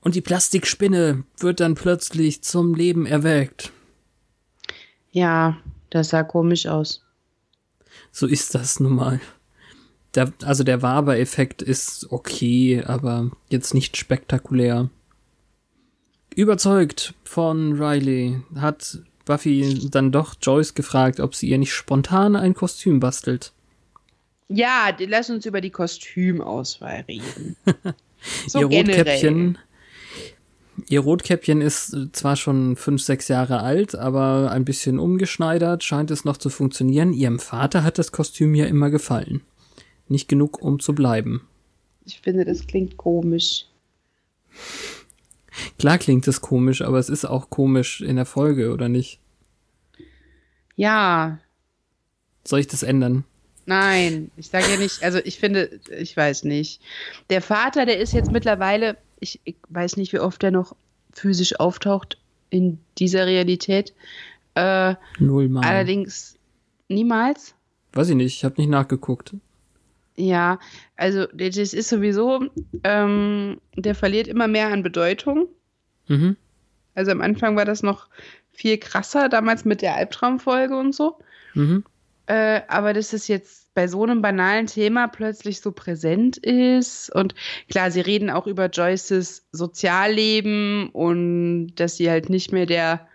Und 0.00 0.14
die 0.14 0.20
Plastikspinne 0.20 1.24
wird 1.38 1.60
dann 1.60 1.74
plötzlich 1.74 2.42
zum 2.42 2.74
Leben 2.74 3.06
erweckt. 3.06 3.72
Ja, 5.10 5.56
das 5.90 6.10
sah 6.10 6.22
komisch 6.22 6.66
aus. 6.66 7.02
So 8.12 8.26
ist 8.26 8.54
das 8.54 8.78
nun 8.78 8.94
mal. 8.94 9.20
Der, 10.14 10.32
also 10.44 10.62
der 10.62 10.82
Waber-Effekt 10.82 11.60
ist 11.62 12.10
okay, 12.10 12.82
aber 12.84 13.30
jetzt 13.48 13.74
nicht 13.74 13.96
spektakulär. 13.96 14.90
Überzeugt 16.34 17.14
von 17.24 17.80
Riley 17.80 18.42
hat 18.54 19.00
Buffy 19.26 19.88
dann 19.90 20.12
doch 20.12 20.36
Joyce 20.40 20.72
gefragt, 20.72 21.20
ob 21.20 21.34
sie 21.34 21.48
ihr 21.48 21.58
nicht 21.58 21.74
spontan 21.74 22.34
ein 22.36 22.54
Kostüm 22.54 23.00
bastelt. 23.00 23.52
Ja, 24.48 24.96
lass 24.98 25.28
uns 25.28 25.44
über 25.44 25.60
die 25.60 25.70
Kostümauswahl 25.70 27.04
reden. 27.06 27.56
So 28.48 28.60
ihr 28.60 28.68
generell. 28.68 29.02
Rotkäppchen, 29.02 29.58
ihr 30.88 31.00
Rotkäppchen 31.00 31.60
ist 31.60 31.96
zwar 32.12 32.34
schon 32.34 32.74
fünf, 32.74 33.02
sechs 33.02 33.28
Jahre 33.28 33.60
alt, 33.60 33.94
aber 33.94 34.50
ein 34.50 34.64
bisschen 34.64 34.98
umgeschneidert, 34.98 35.84
scheint 35.84 36.10
es 36.10 36.24
noch 36.24 36.38
zu 36.38 36.48
funktionieren. 36.48 37.12
Ihrem 37.12 37.38
Vater 37.38 37.84
hat 37.84 37.98
das 37.98 38.12
Kostüm 38.12 38.54
ja 38.54 38.64
immer 38.64 38.90
gefallen. 38.90 39.42
Nicht 40.08 40.28
genug, 40.28 40.60
um 40.60 40.80
zu 40.80 40.94
bleiben. 40.94 41.46
Ich 42.04 42.20
finde, 42.20 42.44
das 42.44 42.66
klingt 42.66 42.96
komisch. 42.96 43.66
Klar 45.78 45.98
klingt 45.98 46.26
es 46.28 46.40
komisch, 46.40 46.82
aber 46.82 46.98
es 46.98 47.08
ist 47.08 47.24
auch 47.24 47.50
komisch 47.50 48.00
in 48.00 48.16
der 48.16 48.26
Folge, 48.26 48.72
oder 48.72 48.88
nicht? 48.88 49.20
Ja, 50.76 51.38
Soll 52.44 52.60
ich 52.60 52.66
das 52.68 52.82
ändern? 52.82 53.24
nein, 53.68 54.30
ich 54.36 54.46
sage 54.48 54.66
ja 54.70 54.76
nicht, 54.78 55.02
also 55.02 55.18
ich 55.24 55.38
finde, 55.40 55.80
ich 55.98 56.16
weiß 56.16 56.44
nicht. 56.44 56.80
Der 57.30 57.42
Vater, 57.42 57.84
der 57.86 57.98
ist 57.98 58.12
jetzt 58.12 58.30
mittlerweile, 58.30 58.96
ich, 59.18 59.40
ich 59.44 59.56
weiß 59.70 59.96
nicht, 59.96 60.12
wie 60.12 60.20
oft 60.20 60.44
er 60.44 60.52
noch 60.52 60.76
physisch 61.12 61.58
auftaucht 61.58 62.16
in 62.50 62.78
dieser 62.98 63.26
Realität. 63.26 63.92
Äh, 64.54 64.94
Null 65.18 65.48
Mal. 65.48 65.64
allerdings 65.64 66.36
niemals. 66.88 67.54
Weiß 67.92 68.08
ich 68.10 68.14
nicht, 68.14 68.36
ich 68.36 68.44
habe 68.44 68.54
nicht 68.58 68.70
nachgeguckt. 68.70 69.34
Ja, 70.16 70.58
also 70.96 71.26
das 71.26 71.56
ist 71.56 71.88
sowieso, 71.88 72.46
ähm, 72.84 73.60
der 73.76 73.94
verliert 73.94 74.28
immer 74.28 74.48
mehr 74.48 74.68
an 74.68 74.82
Bedeutung. 74.82 75.48
Mhm. 76.08 76.36
Also 76.94 77.10
am 77.10 77.20
Anfang 77.20 77.56
war 77.56 77.66
das 77.66 77.82
noch 77.82 78.08
viel 78.52 78.78
krasser, 78.78 79.28
damals 79.28 79.64
mit 79.64 79.82
der 79.82 79.94
Albtraumfolge 79.96 80.76
und 80.76 80.94
so. 80.94 81.18
Mhm. 81.54 81.84
Äh, 82.26 82.62
aber 82.68 82.92
dass 82.94 83.12
es 83.12 83.28
jetzt 83.28 83.72
bei 83.74 83.86
so 83.86 84.02
einem 84.02 84.22
banalen 84.22 84.66
Thema 84.66 85.06
plötzlich 85.06 85.60
so 85.60 85.70
präsent 85.70 86.38
ist. 86.38 87.14
Und 87.14 87.34
klar, 87.68 87.90
sie 87.90 88.00
reden 88.00 88.30
auch 88.30 88.46
über 88.46 88.66
Joyces 88.66 89.46
Sozialleben 89.52 90.88
und 90.88 91.74
dass 91.76 91.98
sie 91.98 92.10
halt 92.10 92.30
nicht 92.30 92.52
mehr 92.52 92.66
der 92.66 93.06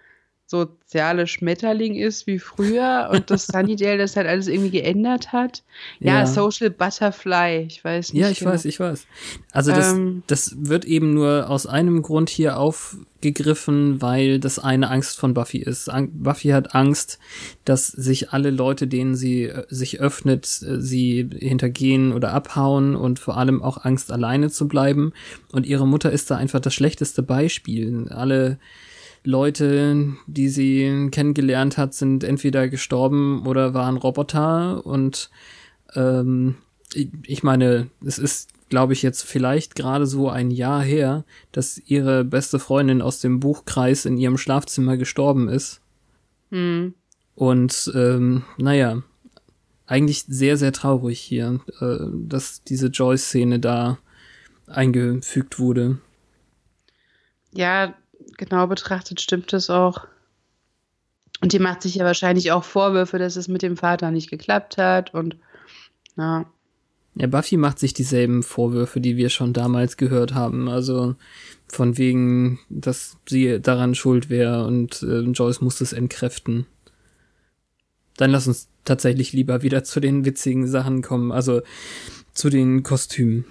soziale 0.52 1.28
Schmetterling 1.28 1.96
ist 1.96 2.28
wie 2.28 2.38
früher 2.38 3.10
und 3.14 3.32
dass 3.32 3.48
Sunnydale 3.52 3.98
das 3.98 4.18
halt 4.18 4.28
alles 4.28 4.48
irgendwie 4.50 4.70
geändert 4.70 5.32
hat. 5.32 5.64
Ja, 6.00 6.20
Ja. 6.20 6.28
Social 6.28 6.70
Butterfly, 6.70 7.66
ich 7.68 7.84
weiß 7.84 8.12
nicht. 8.12 8.22
Ja, 8.22 8.30
ich 8.30 8.40
genau. 8.40 8.52
weiß, 8.52 8.66
ich 8.66 8.80
weiß. 8.80 9.08
Also 9.54 9.72
das, 9.72 9.94
Ähm. 9.94 10.24
das 10.28 10.54
wird 10.60 10.84
eben 10.84 11.14
nur 11.14 11.50
aus 11.50 11.66
einem 11.66 12.02
Grund 12.02 12.30
hier 12.30 12.58
aufgegriffen, 12.58 14.02
weil 14.02 14.40
das 14.40 14.60
eine 14.60 14.90
Angst 14.90 15.18
von 15.18 15.34
Buffy 15.34 15.60
ist. 15.60 15.90
Buffy 16.12 16.50
hat 16.50 16.76
Angst, 16.76 17.18
dass 17.64 17.88
sich 17.88 18.32
alle 18.32 18.50
Leute, 18.50 18.88
denen 18.88 19.16
sie 19.16 19.46
äh, 19.46 19.64
sich 19.70 20.02
öffnet, 20.02 20.46
äh, 20.64 20.82
sie 20.82 21.30
hintergehen 21.40 22.12
oder 22.12 22.34
abhauen 22.34 22.98
und 22.98 23.20
vor 23.20 23.38
allem 23.38 23.64
auch 23.64 23.86
Angst, 23.86 24.12
alleine 24.12 24.50
zu 24.50 24.68
bleiben. 24.68 25.14
Und 25.54 25.66
ihre 25.66 25.88
Mutter 25.88 26.12
ist 26.12 26.30
da 26.30 26.36
einfach 26.36 26.60
das 26.60 26.74
schlechteste 26.74 27.24
Beispiel. 27.24 28.10
Alle 28.10 28.60
Leute, 29.24 30.16
die 30.26 30.50
sie 30.50 31.10
kennengelernt 31.12 31.78
hat, 31.78 31.94
sind 31.94 32.24
entweder 32.24 32.68
gestorben 32.70 33.46
oder 33.46 33.74
waren 33.74 33.98
Roboter 33.98 34.86
und 34.86 35.30
ähm, 35.94 36.56
ich, 36.94 37.44
meine, 37.44 37.90
es 38.04 38.18
ist, 38.18 38.50
glaube 38.70 38.94
ich, 38.94 39.02
jetzt 39.02 39.24
vielleicht 39.24 39.76
gerade 39.76 40.06
so 40.06 40.30
ein 40.30 40.52
Jahr 40.52 40.82
her, 40.82 41.24
dass 41.52 41.78
ihre 41.78 42.24
beste 42.24 42.60
Freundin 42.60 43.02
aus 43.02 43.20
dem 43.20 43.40
Buchkreis 43.40 44.06
in 44.06 44.18
ihrem 44.18 44.38
Schlafzimmer 44.38 44.98
gestorben 44.98 45.48
ist. 45.48 45.82
Hm. 46.50 46.94
Und 47.36 47.92
ähm, 47.96 48.44
naja, 48.58 49.04
eigentlich 49.86 50.26
sehr, 50.28 50.58
sehr 50.58 50.74
traurig 50.74 51.20
hier, 51.20 51.62
äh, 51.80 51.98
dass 52.14 52.64
diese 52.64 52.88
Joyce-Szene 52.88 53.60
da 53.60 54.00
eingefügt 54.68 55.60
wurde. 55.60 56.00
Ja, 57.54 57.96
genau 58.38 58.68
betrachtet 58.68 59.22
stimmt 59.22 59.54
das 59.54 59.70
auch. 59.70 60.08
Und 61.42 61.54
die 61.54 61.60
macht 61.60 61.82
sich 61.82 61.96
ja 61.96 62.06
wahrscheinlich 62.06 62.52
auch 62.52 62.64
Vorwürfe, 62.64 63.18
dass 63.18 63.36
es 63.36 63.48
mit 63.48 63.64
dem 63.64 63.78
Vater 63.78 64.12
nicht 64.12 64.30
geklappt 64.30 64.78
hat 64.78 65.14
und 65.14 65.38
ja. 66.18 66.46
Ja, 67.16 67.28
Buffy 67.28 67.58
macht 67.58 67.78
sich 67.80 67.94
dieselben 67.94 68.42
Vorwürfe, 68.42 69.02
die 69.02 69.18
wir 69.18 69.30
schon 69.30 69.52
damals 69.52 69.98
gehört 69.98 70.34
haben. 70.34 70.70
Also 70.70 71.16
von 71.68 71.98
wegen, 71.98 72.60
dass 72.70 73.18
sie 73.28 73.60
daran 73.60 73.96
schuld 73.96 74.30
wäre 74.30 74.66
und 74.66 75.04
äh, 75.04 75.22
Joyce 75.22 75.62
muss 75.62 75.82
es 75.82 75.92
entkräften. 75.92 76.68
Dann 78.18 78.32
lass 78.32 78.48
uns 78.48 78.70
tatsächlich 78.86 79.34
lieber 79.34 79.62
wieder 79.62 79.84
zu 79.84 80.00
den 80.00 80.26
witzigen 80.26 80.68
Sachen 80.68 81.02
kommen, 81.02 81.32
also 81.32 81.62
zu 82.34 82.50
den 82.50 82.84
Kostümen. 82.84 83.46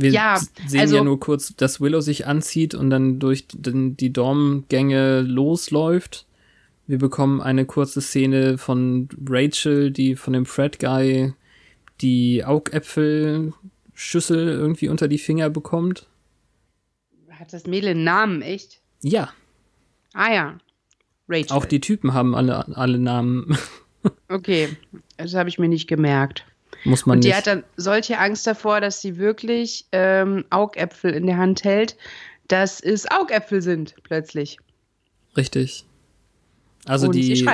Wir 0.00 0.10
Ja, 0.10 0.40
sehen 0.66 0.80
also- 0.80 0.96
ja 0.96 1.04
nur 1.04 1.20
kurz, 1.20 1.54
dass 1.56 1.80
Willow 1.80 2.00
sich 2.00 2.26
anzieht 2.26 2.74
und 2.74 2.90
dann 2.90 3.18
durch 3.18 3.46
den, 3.48 3.96
die 3.96 4.12
Dormgänge 4.12 5.20
losläuft. 5.20 6.26
Wir 6.86 6.98
bekommen 6.98 7.40
eine 7.40 7.66
kurze 7.66 8.00
Szene 8.00 8.58
von 8.58 9.08
Rachel, 9.28 9.90
die 9.90 10.16
von 10.16 10.32
dem 10.32 10.46
Fred 10.46 10.78
Guy 10.80 11.34
die 12.00 12.44
Augäpfelschüssel 12.44 14.48
irgendwie 14.48 14.88
unter 14.88 15.06
die 15.08 15.18
Finger 15.18 15.50
bekommt. 15.50 16.06
Hat 17.30 17.52
das 17.52 17.66
Mädel 17.66 17.90
einen 17.90 18.04
Namen, 18.04 18.42
echt? 18.42 18.80
Ja, 19.02 19.30
Ah 20.12 20.32
ja. 20.32 20.58
Rachel. 21.28 21.56
auch 21.56 21.64
die 21.64 21.80
Typen 21.80 22.12
haben 22.12 22.34
alle, 22.34 22.76
alle 22.76 22.98
Namen. 22.98 23.56
Okay, 24.28 24.70
das 25.18 25.34
habe 25.34 25.50
ich 25.50 25.58
mir 25.58 25.68
nicht 25.68 25.86
gemerkt. 25.86 26.46
Muss 26.84 27.06
man 27.06 27.18
und 27.18 27.24
die 27.24 27.28
nicht. 27.28 27.36
hat 27.36 27.46
dann 27.46 27.64
solche 27.76 28.18
Angst 28.18 28.46
davor, 28.46 28.80
dass 28.80 29.00
sie 29.00 29.18
wirklich 29.18 29.86
ähm, 29.92 30.44
Augäpfel 30.50 31.12
in 31.12 31.26
der 31.26 31.36
Hand 31.36 31.64
hält, 31.64 31.96
dass 32.48 32.80
es 32.80 33.10
Augäpfel 33.10 33.62
sind, 33.62 33.94
plötzlich. 34.02 34.58
Richtig. 35.36 35.84
Also 36.86 37.06
und 37.06 37.14
die. 37.14 37.46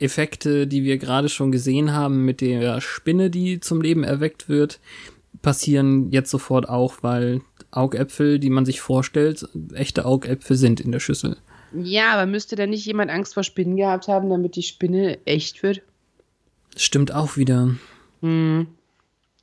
Effekte, 0.00 0.66
die 0.66 0.82
wir 0.82 0.98
gerade 0.98 1.28
schon 1.28 1.52
gesehen 1.52 1.92
haben 1.92 2.24
mit 2.24 2.40
der 2.40 2.80
Spinne, 2.80 3.30
die 3.30 3.60
zum 3.60 3.80
Leben 3.80 4.02
erweckt 4.02 4.48
wird, 4.48 4.80
passieren 5.40 6.10
jetzt 6.10 6.30
sofort 6.30 6.68
auch, 6.68 6.96
weil 7.02 7.42
Augäpfel, 7.70 8.40
die 8.40 8.50
man 8.50 8.66
sich 8.66 8.80
vorstellt, 8.80 9.48
echte 9.72 10.04
Augäpfel 10.04 10.56
sind 10.56 10.80
in 10.80 10.90
der 10.90 10.98
Schüssel. 10.98 11.36
Ja, 11.72 12.12
aber 12.12 12.26
müsste 12.26 12.56
da 12.56 12.66
nicht 12.66 12.86
jemand 12.86 13.10
Angst 13.10 13.34
vor 13.34 13.44
Spinnen 13.44 13.76
gehabt 13.76 14.08
haben, 14.08 14.30
damit 14.30 14.56
die 14.56 14.62
Spinne 14.62 15.18
echt 15.26 15.62
wird? 15.62 15.82
Stimmt 16.76 17.12
auch 17.14 17.36
wieder. 17.36 17.76
Hm. 18.24 18.66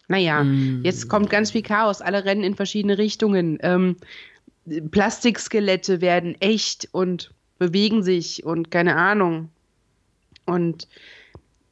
Naja, 0.07 0.43
mm. 0.43 0.81
jetzt 0.83 1.07
kommt 1.07 1.29
ganz 1.29 1.51
viel 1.51 1.61
Chaos. 1.61 2.01
Alle 2.01 2.25
rennen 2.25 2.43
in 2.43 2.55
verschiedene 2.55 2.97
Richtungen. 2.97 3.59
Ähm, 3.61 3.95
Plastikskelette 4.89 6.01
werden 6.01 6.35
echt 6.41 6.89
und 6.91 7.31
bewegen 7.59 8.01
sich 8.01 8.43
und 8.43 8.71
keine 8.71 8.95
Ahnung. 8.95 9.49
Und 10.45 10.87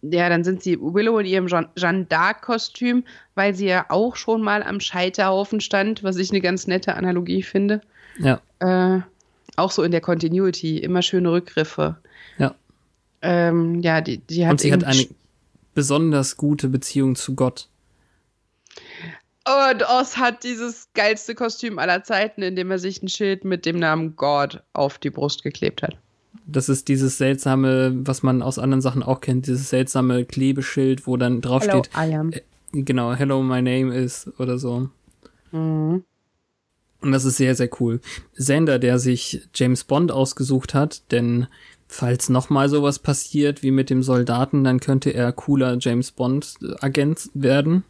ja, 0.02 0.30
dann 0.30 0.44
sind 0.44 0.62
sie 0.64 0.80
Willow 0.80 1.18
in 1.20 1.26
ihrem 1.26 1.48
Jeanne 1.48 2.06
d'Arc-Kostüm, 2.06 3.04
weil 3.36 3.56
sie 3.56 3.66
ja 3.66 3.88
auch 3.90 4.16
schon 4.16 4.42
mal 4.42 4.62
am 4.64 4.80
Scheiterhaufen 4.80 5.60
stand, 5.60 6.04
was 6.04 6.16
ich 6.18 6.30
eine 6.30 6.42
ganz 6.42 6.68
nette 6.68 6.96
Analogie 6.96 7.42
finde. 7.42 7.82
Ja. 8.20 8.40
Äh, 8.60 9.02
auch 9.58 9.72
so 9.72 9.84
in 9.84 9.92
der 9.92 10.02
Continuity, 10.02 10.78
immer 10.78 11.02
schöne 11.02 11.32
Rückgriffe. 11.32 11.98
Ja. 12.38 12.56
Ähm, 13.22 13.82
ja, 13.82 14.00
die, 14.00 14.20
die 14.20 14.46
hat. 14.46 14.54
Und 14.54 14.62
sie 14.62 14.72
hat 14.72 14.84
eine 14.84 15.08
besonders 15.80 16.36
gute 16.36 16.68
Beziehung 16.68 17.16
zu 17.16 17.36
Gott. 17.36 17.70
Und 19.46 19.90
Oz 19.90 20.18
hat 20.18 20.44
dieses 20.44 20.90
geilste 20.94 21.36
Kostüm 21.36 21.80
aller 21.80 22.04
Zeiten, 22.04 22.42
in 22.42 22.58
dem 22.58 22.70
er 22.70 22.80
sich 22.80 23.02
ein 23.02 23.08
Schild 23.08 23.46
mit 23.46 23.66
dem 23.66 23.80
Namen 23.80 24.18
God 24.18 24.62
auf 24.74 24.98
die 24.98 25.10
Brust 25.10 25.42
geklebt 25.42 25.82
hat. 25.82 25.96
Das 26.46 26.68
ist 26.68 26.90
dieses 26.90 27.18
seltsame, 27.18 27.94
was 28.06 28.24
man 28.24 28.42
aus 28.42 28.60
anderen 28.60 28.82
Sachen 28.82 29.02
auch 29.02 29.22
kennt, 29.22 29.48
dieses 29.48 29.70
seltsame 29.70 30.26
Klebeschild, 30.26 31.08
wo 31.08 31.16
dann 31.16 31.40
draufsteht. 31.40 31.90
Hello, 31.94 32.12
I 32.12 32.16
am. 32.16 32.32
Äh, 32.34 32.42
genau, 32.74 33.14
Hello, 33.14 33.42
my 33.42 33.62
name 33.62 33.96
is 33.96 34.30
oder 34.38 34.58
so. 34.58 34.90
Mhm. 35.54 36.04
Und 37.00 37.12
das 37.14 37.24
ist 37.24 37.38
sehr, 37.38 37.56
sehr 37.56 37.70
cool. 37.80 38.02
Sender, 38.34 38.80
der 38.80 39.00
sich 39.00 39.48
James 39.56 39.86
Bond 39.86 40.12
ausgesucht 40.12 40.74
hat, 40.74 41.10
denn 41.14 41.48
falls 41.90 42.30
nochmal 42.30 42.70
sowas 42.70 43.00
passiert 43.00 43.64
wie 43.64 43.72
mit 43.72 43.90
dem 43.90 44.04
Soldaten, 44.04 44.64
dann 44.64 44.80
könnte 44.80 45.10
er 45.10 45.34
cooler 45.34 45.78
James 45.80 46.12
Bond 46.12 46.56
Agent 46.80 47.30
werden 47.34 47.84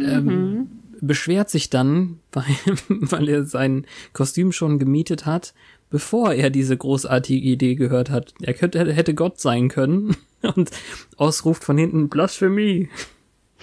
ähm, 0.00 0.24
mhm. 0.24 0.68
beschwert 1.00 1.50
sich 1.50 1.70
dann, 1.70 2.20
weil, 2.32 2.44
weil 2.88 3.28
er 3.28 3.44
sein 3.44 3.86
Kostüm 4.12 4.52
schon 4.52 4.78
gemietet 4.78 5.26
hat, 5.26 5.54
bevor 5.90 6.34
er 6.34 6.50
diese 6.50 6.76
großartige 6.76 7.46
Idee 7.46 7.74
gehört 7.74 8.10
hat. 8.10 8.34
Er 8.40 8.54
könnte, 8.54 8.92
hätte 8.92 9.14
Gott 9.14 9.40
sein 9.40 9.68
können 9.68 10.16
und 10.42 10.70
ausruft 11.16 11.64
von 11.64 11.78
hinten 11.78 12.08
Blasphemie. 12.08 12.88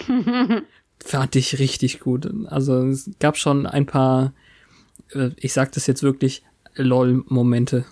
Fand 1.04 1.36
ich 1.36 1.60
richtig 1.60 2.00
gut. 2.00 2.30
Also 2.46 2.88
es 2.88 3.12
gab 3.20 3.38
schon 3.38 3.66
ein 3.66 3.86
paar, 3.86 4.34
äh, 5.12 5.32
ich 5.36 5.54
sag 5.54 5.74
das 5.74 5.86
jetzt 5.88 6.04
wirklich, 6.04 6.44
LOL-Momente. 6.76 7.86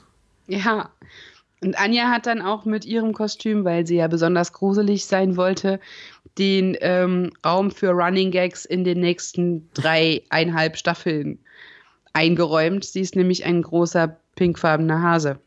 Ja. 0.51 0.89
Und 1.63 1.79
Anja 1.79 2.09
hat 2.09 2.25
dann 2.25 2.41
auch 2.41 2.65
mit 2.65 2.85
ihrem 2.85 3.13
Kostüm, 3.13 3.63
weil 3.63 3.85
sie 3.85 3.97
ja 3.97 4.07
besonders 4.07 4.51
gruselig 4.51 5.05
sein 5.05 5.37
wollte, 5.37 5.79
den 6.37 6.75
ähm, 6.81 7.31
Raum 7.45 7.71
für 7.71 7.91
Running 7.91 8.31
Gags 8.31 8.65
in 8.65 8.83
den 8.83 8.99
nächsten 8.99 9.69
dreieinhalb 9.73 10.77
Staffeln 10.77 11.39
eingeräumt. 12.13 12.83
Sie 12.83 13.01
ist 13.01 13.15
nämlich 13.15 13.45
ein 13.45 13.61
großer 13.61 14.17
pinkfarbener 14.35 15.01
Hase. 15.01 15.39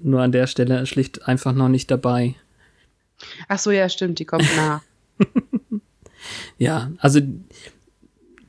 Nur 0.00 0.22
an 0.22 0.32
der 0.32 0.46
Stelle 0.46 0.86
schlicht 0.86 1.28
einfach 1.28 1.52
noch 1.52 1.68
nicht 1.68 1.90
dabei. 1.90 2.34
Ach 3.48 3.58
so, 3.58 3.70
ja, 3.70 3.88
stimmt, 3.88 4.18
die 4.18 4.24
kommt 4.24 4.48
nach. 4.56 4.82
ja, 6.56 6.90
also 6.98 7.20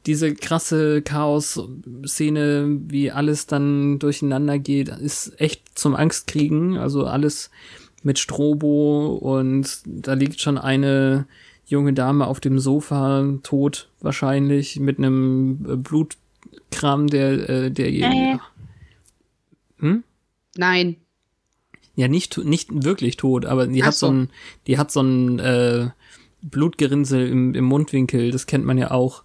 diese 0.10 0.34
krasse 0.34 1.04
Chaos-Szene, 1.04 2.80
wie 2.88 3.12
alles 3.12 3.46
dann 3.46 4.00
durcheinander 4.00 4.58
geht, 4.58 4.90
ist 4.90 5.40
echt 5.40 5.78
zum 5.78 5.96
Angstkriegen. 5.96 6.78
Also 6.78 7.06
alles 7.06 7.52
mit 8.02 8.18
Strobo 8.18 9.14
und 9.18 9.82
da 9.86 10.14
liegt 10.14 10.42
schon 10.42 10.58
eine 10.58 11.28
junge 11.68 11.94
Dame 11.94 12.26
auf 12.26 12.40
dem 12.40 12.58
Sofa, 12.58 13.38
tot 13.44 13.92
wahrscheinlich, 14.02 14.80
mit 14.80 14.98
einem 14.98 15.64
äh, 15.70 15.76
Blutkram, 15.76 17.06
der, 17.06 17.48
äh, 17.48 17.72
der 17.72 17.90
äh. 17.90 18.38
Hm? 19.78 20.04
Nein. 20.58 20.96
Ja, 21.96 22.08
nicht, 22.08 22.40
nicht 22.40 22.84
wirklich 22.84 23.16
tot, 23.18 23.46
aber 23.46 23.68
die 23.68 23.84
Ach 23.84 23.88
hat 23.88 23.94
so. 23.94 24.08
so 24.08 24.14
ein, 24.14 24.30
die 24.66 24.80
hat 24.80 24.92
so 24.92 25.02
ein 25.02 25.38
äh, 25.38 25.90
Blutgerinnsel 26.42 27.28
im, 27.28 27.54
im 27.54 27.66
Mundwinkel, 27.66 28.32
das 28.32 28.48
kennt 28.48 28.66
man 28.66 28.80
ja 28.80 28.90
auch. 28.90 29.24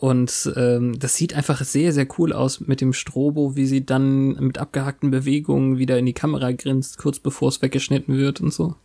Und 0.00 0.50
ähm, 0.56 0.98
das 0.98 1.14
sieht 1.14 1.34
einfach 1.34 1.62
sehr, 1.62 1.92
sehr 1.92 2.06
cool 2.16 2.32
aus 2.32 2.60
mit 2.60 2.80
dem 2.80 2.94
Strobo, 2.94 3.54
wie 3.54 3.66
sie 3.66 3.84
dann 3.84 4.32
mit 4.36 4.56
abgehackten 4.56 5.10
Bewegungen 5.10 5.76
wieder 5.76 5.98
in 5.98 6.06
die 6.06 6.14
Kamera 6.14 6.52
grinst, 6.52 6.96
kurz 6.96 7.18
bevor 7.18 7.50
es 7.50 7.60
weggeschnitten 7.60 8.16
wird 8.16 8.40
und 8.40 8.50
so. 8.50 8.76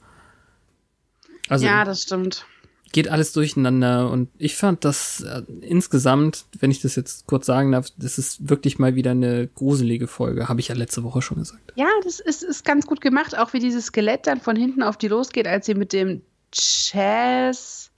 Also, 1.47 1.65
ja, 1.65 1.85
das 1.85 2.01
stimmt. 2.01 2.45
Geht 2.91 3.07
alles 3.07 3.31
durcheinander 3.31 4.11
und 4.11 4.27
ich 4.37 4.57
fand 4.57 4.83
das 4.83 5.21
äh, 5.21 5.43
insgesamt, 5.61 6.47
wenn 6.59 6.69
ich 6.69 6.81
das 6.81 6.97
jetzt 6.97 7.27
kurz 7.27 7.45
sagen 7.45 7.71
darf, 7.71 7.87
das 7.95 8.17
ist 8.17 8.49
wirklich 8.49 8.77
mal 8.77 8.95
wieder 8.95 9.11
eine 9.11 9.47
gruselige 9.47 10.07
Folge, 10.07 10.49
habe 10.49 10.59
ich 10.59 10.67
ja 10.67 10.75
letzte 10.75 11.03
Woche 11.03 11.21
schon 11.21 11.37
gesagt. 11.37 11.71
Ja, 11.77 11.87
das 12.03 12.19
ist, 12.19 12.43
ist 12.43 12.65
ganz 12.65 12.85
gut 12.87 12.99
gemacht, 12.99 13.37
auch 13.37 13.53
wie 13.53 13.59
dieses 13.59 13.85
Skelett 13.85 14.27
dann 14.27 14.41
von 14.41 14.57
hinten 14.57 14.83
auf 14.83 14.97
die 14.97 15.07
losgeht, 15.07 15.47
als 15.47 15.65
sie 15.65 15.75
mit 15.75 15.93
dem 15.93 16.23
Chess 16.51 17.89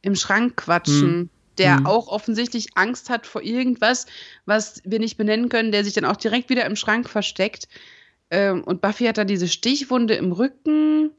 im 0.00 0.14
Schrank 0.14 0.56
quatschen. 0.56 1.10
Hm 1.10 1.30
der 1.58 1.80
mhm. 1.80 1.86
auch 1.86 2.08
offensichtlich 2.08 2.68
Angst 2.76 3.10
hat 3.10 3.26
vor 3.26 3.42
irgendwas, 3.42 4.06
was 4.46 4.80
wir 4.84 4.98
nicht 4.98 5.16
benennen 5.16 5.48
können, 5.48 5.72
der 5.72 5.84
sich 5.84 5.94
dann 5.94 6.04
auch 6.04 6.16
direkt 6.16 6.50
wieder 6.50 6.66
im 6.66 6.76
Schrank 6.76 7.08
versteckt. 7.08 7.68
Ähm, 8.30 8.64
und 8.64 8.80
Buffy 8.80 9.04
hat 9.04 9.18
da 9.18 9.24
diese 9.24 9.48
Stichwunde 9.48 10.14
im 10.14 10.32
Rücken. 10.32 11.10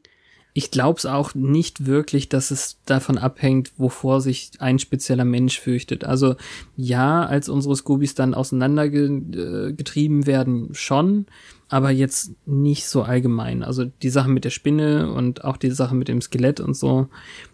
Ich 0.54 0.72
glaube 0.72 0.98
es 0.98 1.06
auch 1.06 1.36
nicht 1.36 1.86
wirklich, 1.86 2.28
dass 2.28 2.52
es 2.52 2.80
davon 2.86 3.18
abhängt, 3.18 3.72
wovor 3.78 4.20
sich 4.20 4.52
ein 4.60 4.80
spezieller 4.80 5.26
Mensch 5.26 5.60
fürchtet. 5.60 6.04
Also 6.04 6.36
ja, 6.76 7.24
als 7.26 7.50
unsere 7.50 7.76
Scoobies 7.76 8.16
dann 8.16 8.34
auseinandergetrieben 8.34 10.26
werden, 10.26 10.70
schon, 10.74 11.28
aber 11.70 11.92
jetzt 11.92 12.32
nicht 12.48 12.88
so 12.88 13.04
allgemein. 13.04 13.64
Also 13.64 13.86
die 13.86 14.10
Sache 14.10 14.30
mit 14.30 14.44
der 14.44 14.50
Spinne 14.50 15.14
und 15.14 15.44
auch 15.44 15.56
die 15.56 15.70
Sache 15.70 15.96
mit 15.96 16.08
dem 16.08 16.20
Skelett 16.20 16.60
und 16.60 16.74
so, 16.74 17.10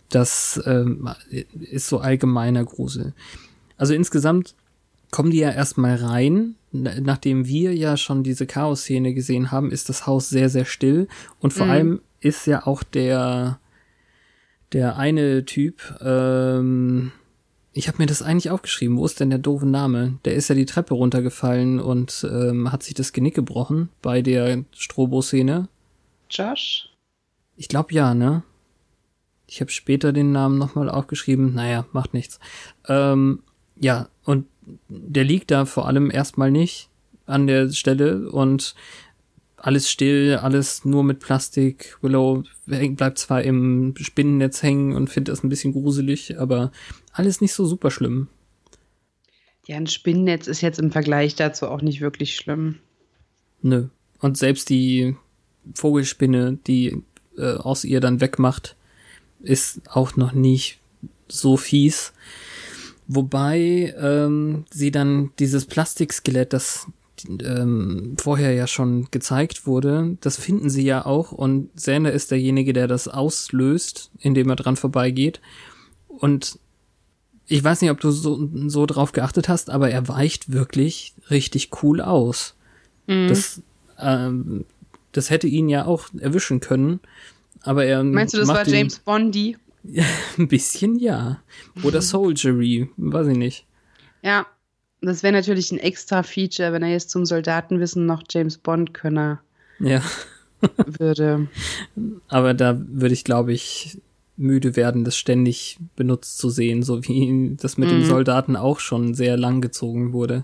das 0.10 0.62
ähm, 0.66 1.10
ist 1.30 1.88
so 1.88 2.00
allgemeiner 2.00 2.64
Grusel. 2.64 3.14
Also 3.78 3.94
insgesamt 3.94 4.56
kommen 5.12 5.32
die 5.32 5.40
ja 5.40 5.52
erstmal 5.52 5.96
rein. 5.96 6.56
Nachdem 6.72 7.48
wir 7.48 7.74
ja 7.74 7.96
schon 7.96 8.24
diese 8.24 8.46
Chaos-Szene 8.46 9.14
gesehen 9.14 9.52
haben, 9.52 9.72
ist 9.72 9.88
das 9.88 10.06
Haus 10.06 10.30
sehr, 10.30 10.50
sehr 10.50 10.66
still. 10.66 11.08
Und 11.40 11.54
vor 11.54 11.68
mhm. 11.68 11.72
allem 11.72 12.02
ist 12.20 12.48
ja 12.48 12.68
auch 12.68 12.84
der, 12.84 13.60
der 14.74 14.98
eine 14.98 15.46
Typ, 15.46 15.98
ähm, 16.02 17.14
ich 17.72 17.88
habe 17.88 17.98
mir 18.00 18.08
das 18.08 18.22
eigentlich 18.22 18.50
aufgeschrieben. 18.50 18.98
Wo 18.98 19.06
ist 19.06 19.20
denn 19.20 19.30
der 19.30 19.40
doofe 19.40 19.66
Name? 19.66 20.18
Der 20.26 20.36
ist 20.36 20.48
ja 20.48 20.56
die 20.56 20.66
Treppe 20.66 20.94
runtergefallen 20.94 21.80
und 21.80 22.26
ähm, 22.30 22.72
hat 22.72 22.84
sich 22.84 22.94
das 22.94 23.12
Genick 23.12 23.36
gebrochen 23.36 23.90
bei 24.02 24.22
der 24.22 24.64
Strobo-Szene. 24.74 25.68
Josh? 26.30 26.90
Ich 27.58 27.68
glaube 27.68 27.94
ja, 27.94 28.14
ne? 28.14 28.44
Ich 29.48 29.62
habe 29.62 29.72
später 29.72 30.12
den 30.12 30.32
Namen 30.32 30.58
nochmal 30.58 30.90
aufgeschrieben. 30.90 31.54
Naja, 31.54 31.86
macht 31.92 32.14
nichts. 32.14 32.40
Ähm, 32.88 33.44
ja, 33.80 34.10
und 34.24 34.46
der 34.88 35.24
liegt 35.24 35.52
da 35.52 35.66
vor 35.66 35.88
allem 35.88 36.10
erstmal 36.10 36.52
nicht 36.52 36.90
an 37.26 37.48
der 37.48 37.70
Stelle 37.72 38.30
und 38.32 38.76
alles 39.58 39.90
still, 39.90 40.38
alles 40.42 40.86
nur 40.86 41.04
mit 41.04 41.20
Plastik. 41.20 41.98
Willow 42.02 42.44
bleibt 42.66 43.18
zwar 43.18 43.42
im 43.42 43.96
Spinnennetz 43.98 44.62
hängen 44.62 44.96
und 44.96 45.10
findet 45.10 45.34
das 45.34 45.44
ein 45.44 45.50
bisschen 45.50 45.74
gruselig, 45.74 46.40
aber 46.40 46.72
alles 47.12 47.42
nicht 47.42 47.54
so 47.54 47.66
super 47.66 47.90
schlimm. 47.90 48.28
Ja, 49.68 49.78
ein 49.78 49.88
Spinnennetz 49.88 50.48
ist 50.48 50.62
jetzt 50.62 50.80
im 50.80 50.92
Vergleich 50.92 51.36
dazu 51.36 51.68
auch 51.68 51.82
nicht 51.82 52.00
wirklich 52.00 52.36
schlimm. 52.36 52.76
Nö. 53.64 53.88
Und 54.20 54.38
selbst 54.38 54.70
die 54.70 55.16
Vogelspinne, 55.74 56.60
die 56.68 57.02
äh, 57.38 57.56
aus 57.56 57.84
ihr 57.84 58.00
dann 58.00 58.22
wegmacht, 58.22 58.75
ist 59.46 59.82
auch 59.90 60.16
noch 60.16 60.34
nicht 60.34 60.80
so 61.28 61.58
fies. 61.58 62.14
Wobei 63.08 63.94
ähm, 64.00 64.66
sie 64.72 64.92
dann 64.92 65.32
dieses 65.40 65.66
Plastikskelett, 65.66 66.54
das 66.54 66.88
ähm, 67.28 68.16
vorher 68.20 68.54
ja 68.54 68.68
schon 68.68 69.08
gezeigt 69.12 69.68
wurde, 69.68 70.18
das 70.22 70.38
finden 70.38 70.70
sie 70.70 70.84
ja 70.84 71.06
auch 71.06 71.32
und 71.32 71.70
Sander 71.80 72.12
ist 72.12 72.32
derjenige, 72.32 72.74
der 72.74 72.88
das 72.88 73.08
auslöst, 73.08 74.10
indem 74.20 74.50
er 74.50 74.56
dran 74.56 74.76
vorbeigeht. 74.76 75.40
Und 76.08 76.60
ich 77.48 77.64
weiß 77.64 77.82
nicht, 77.82 77.92
ob 77.92 78.00
du 78.00 78.12
so, 78.12 78.50
so 78.68 78.86
drauf 78.86 79.12
geachtet 79.12 79.50
hast, 79.50 79.70
aber 79.70 79.90
er 79.90 80.08
weicht 80.08 80.52
wirklich 80.52 81.14
richtig 81.30 81.70
cool 81.84 82.02
aus. 82.02 82.56
Mhm. 83.08 83.28
Das, 83.28 83.62
ähm, 84.00 84.66
das 85.12 85.30
hätte 85.30 85.48
ihn 85.48 85.70
ja 85.70 85.86
auch 85.86 86.08
erwischen 86.18 86.60
können. 86.60 87.00
Aber 87.62 87.86
er 87.86 88.04
Meinst 88.04 88.34
du, 88.34 88.38
das 88.38 88.48
war 88.48 88.68
James 88.68 89.00
Bondy? 89.00 89.58
Ja, 89.84 90.04
ein 90.38 90.48
bisschen 90.48 90.98
ja. 90.98 91.42
Oder 91.84 92.02
Soldiery, 92.02 92.90
weiß 92.98 93.28
ich 93.28 93.38
nicht. 93.38 93.66
Ja, 94.22 94.46
das 95.02 95.24
wäre 95.24 95.34
natürlich 95.34 95.72
ein 95.72 95.80
extra 95.80 96.24
Feature, 96.24 96.74
wenn 96.74 96.84
er 96.84 96.90
jetzt 96.90 97.10
zum 97.10 97.26
Soldatenwissen 97.26 98.06
noch 98.06 98.24
James 98.30 98.58
Bond 98.58 98.94
könne. 98.94 99.40
Ja. 99.80 100.02
würde. 101.00 101.48
Aber 102.28 102.54
da 102.54 102.80
würde 102.88 103.14
ich, 103.14 103.24
glaube 103.24 103.54
ich, 103.54 104.02
müde 104.38 104.76
werden, 104.76 105.04
das 105.04 105.18
ständig 105.18 105.80
benutzt 105.96 106.38
zu 106.38 106.50
sehen, 106.50 106.84
so 106.84 107.04
wie 107.04 107.56
das 107.60 107.78
mit 107.78 107.90
mhm. 107.90 107.94
dem 107.94 108.06
Soldaten 108.06 108.56
auch 108.56 108.80
schon 108.80 109.14
sehr 109.14 109.38
lang 109.38 109.62
gezogen 109.62 110.14
wurde. 110.14 110.44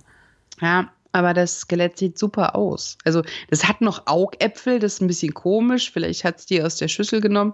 Ja, 0.62 0.92
aber 1.12 1.34
das 1.34 1.62
Skelett 1.62 1.98
sieht 1.98 2.18
super 2.18 2.56
aus. 2.56 2.98
Also, 3.04 3.22
das 3.50 3.68
hat 3.68 3.82
noch 3.82 4.08
Augäpfel, 4.08 4.80
das 4.80 4.94
ist 4.94 5.02
ein 5.02 5.08
bisschen 5.08 5.34
komisch. 5.34 5.92
Vielleicht 5.92 6.24
hat 6.24 6.40
es 6.40 6.46
die 6.46 6.62
aus 6.62 6.78
der 6.78 6.88
Schüssel 6.88 7.22
genommen. 7.22 7.54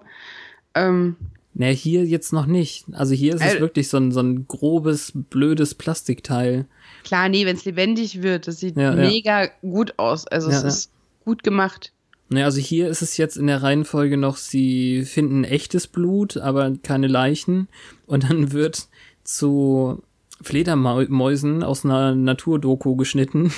Ähm, 0.75 1.15
naja, 1.59 1.73
hier 1.73 2.05
jetzt 2.05 2.33
noch 2.33 2.45
nicht. 2.45 2.85
Also 2.93 3.15
hier 3.15 3.33
ist 3.33 3.41
äh, 3.41 3.55
es 3.55 3.59
wirklich 3.59 3.89
so 3.89 3.97
ein, 3.97 4.11
so 4.11 4.19
ein 4.19 4.47
grobes, 4.47 5.11
blödes 5.15 5.73
Plastikteil. 5.73 6.67
Klar, 7.03 7.29
nee, 7.29 7.47
wenn 7.47 7.55
es 7.55 7.65
lebendig 7.65 8.21
wird, 8.21 8.47
das 8.47 8.59
sieht 8.59 8.77
ja, 8.77 8.93
mega 8.93 9.45
ja. 9.45 9.49
gut 9.61 9.95
aus. 9.97 10.27
Also 10.27 10.51
ja, 10.51 10.57
es 10.57 10.63
ist 10.63 10.91
gut 11.25 11.43
gemacht. 11.43 11.93
Naja, 12.29 12.45
also 12.45 12.61
hier 12.61 12.89
ist 12.89 13.01
es 13.01 13.17
jetzt 13.17 13.37
in 13.37 13.47
der 13.47 13.63
Reihenfolge 13.63 14.17
noch, 14.17 14.37
sie 14.37 15.03
finden 15.03 15.43
echtes 15.45 15.87
Blut, 15.87 16.37
aber 16.37 16.73
keine 16.83 17.07
Leichen. 17.07 17.69
Und 18.05 18.29
dann 18.29 18.51
wird 18.51 18.87
zu 19.23 20.03
Fledermäusen 20.41 21.63
aus 21.63 21.85
einer 21.85 22.15
Naturdoku 22.15 22.95
geschnitten. 22.95 23.51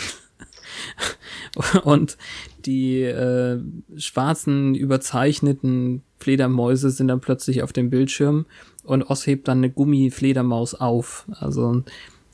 und 1.84 2.18
die 2.66 3.02
äh, 3.02 3.60
schwarzen, 3.98 4.76
überzeichneten 4.76 6.04
Fledermäuse 6.20 6.92
sind 6.92 7.08
dann 7.08 7.22
plötzlich 7.22 7.64
auf 7.64 7.74
dem 7.74 7.90
Bildschirm 7.90 8.46
und 8.84 9.04
Oss 9.04 9.26
hebt 9.28 9.48
dann 9.48 9.60
eine 9.60 9.70
Gummifledermaus 9.70 10.76
auf. 10.76 11.26
Also 11.32 11.84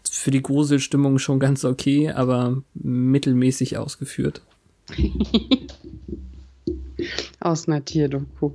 für 0.10 0.32
die 0.32 0.42
Gruselstimmung 0.42 1.20
schon 1.20 1.40
ganz 1.40 1.66
okay, 1.66 2.12
aber 2.12 2.64
mittelmäßig 2.74 3.78
ausgeführt. 3.78 4.42
Aus 7.40 7.68
einer 7.68 7.84
Tierdoku. 7.84 8.52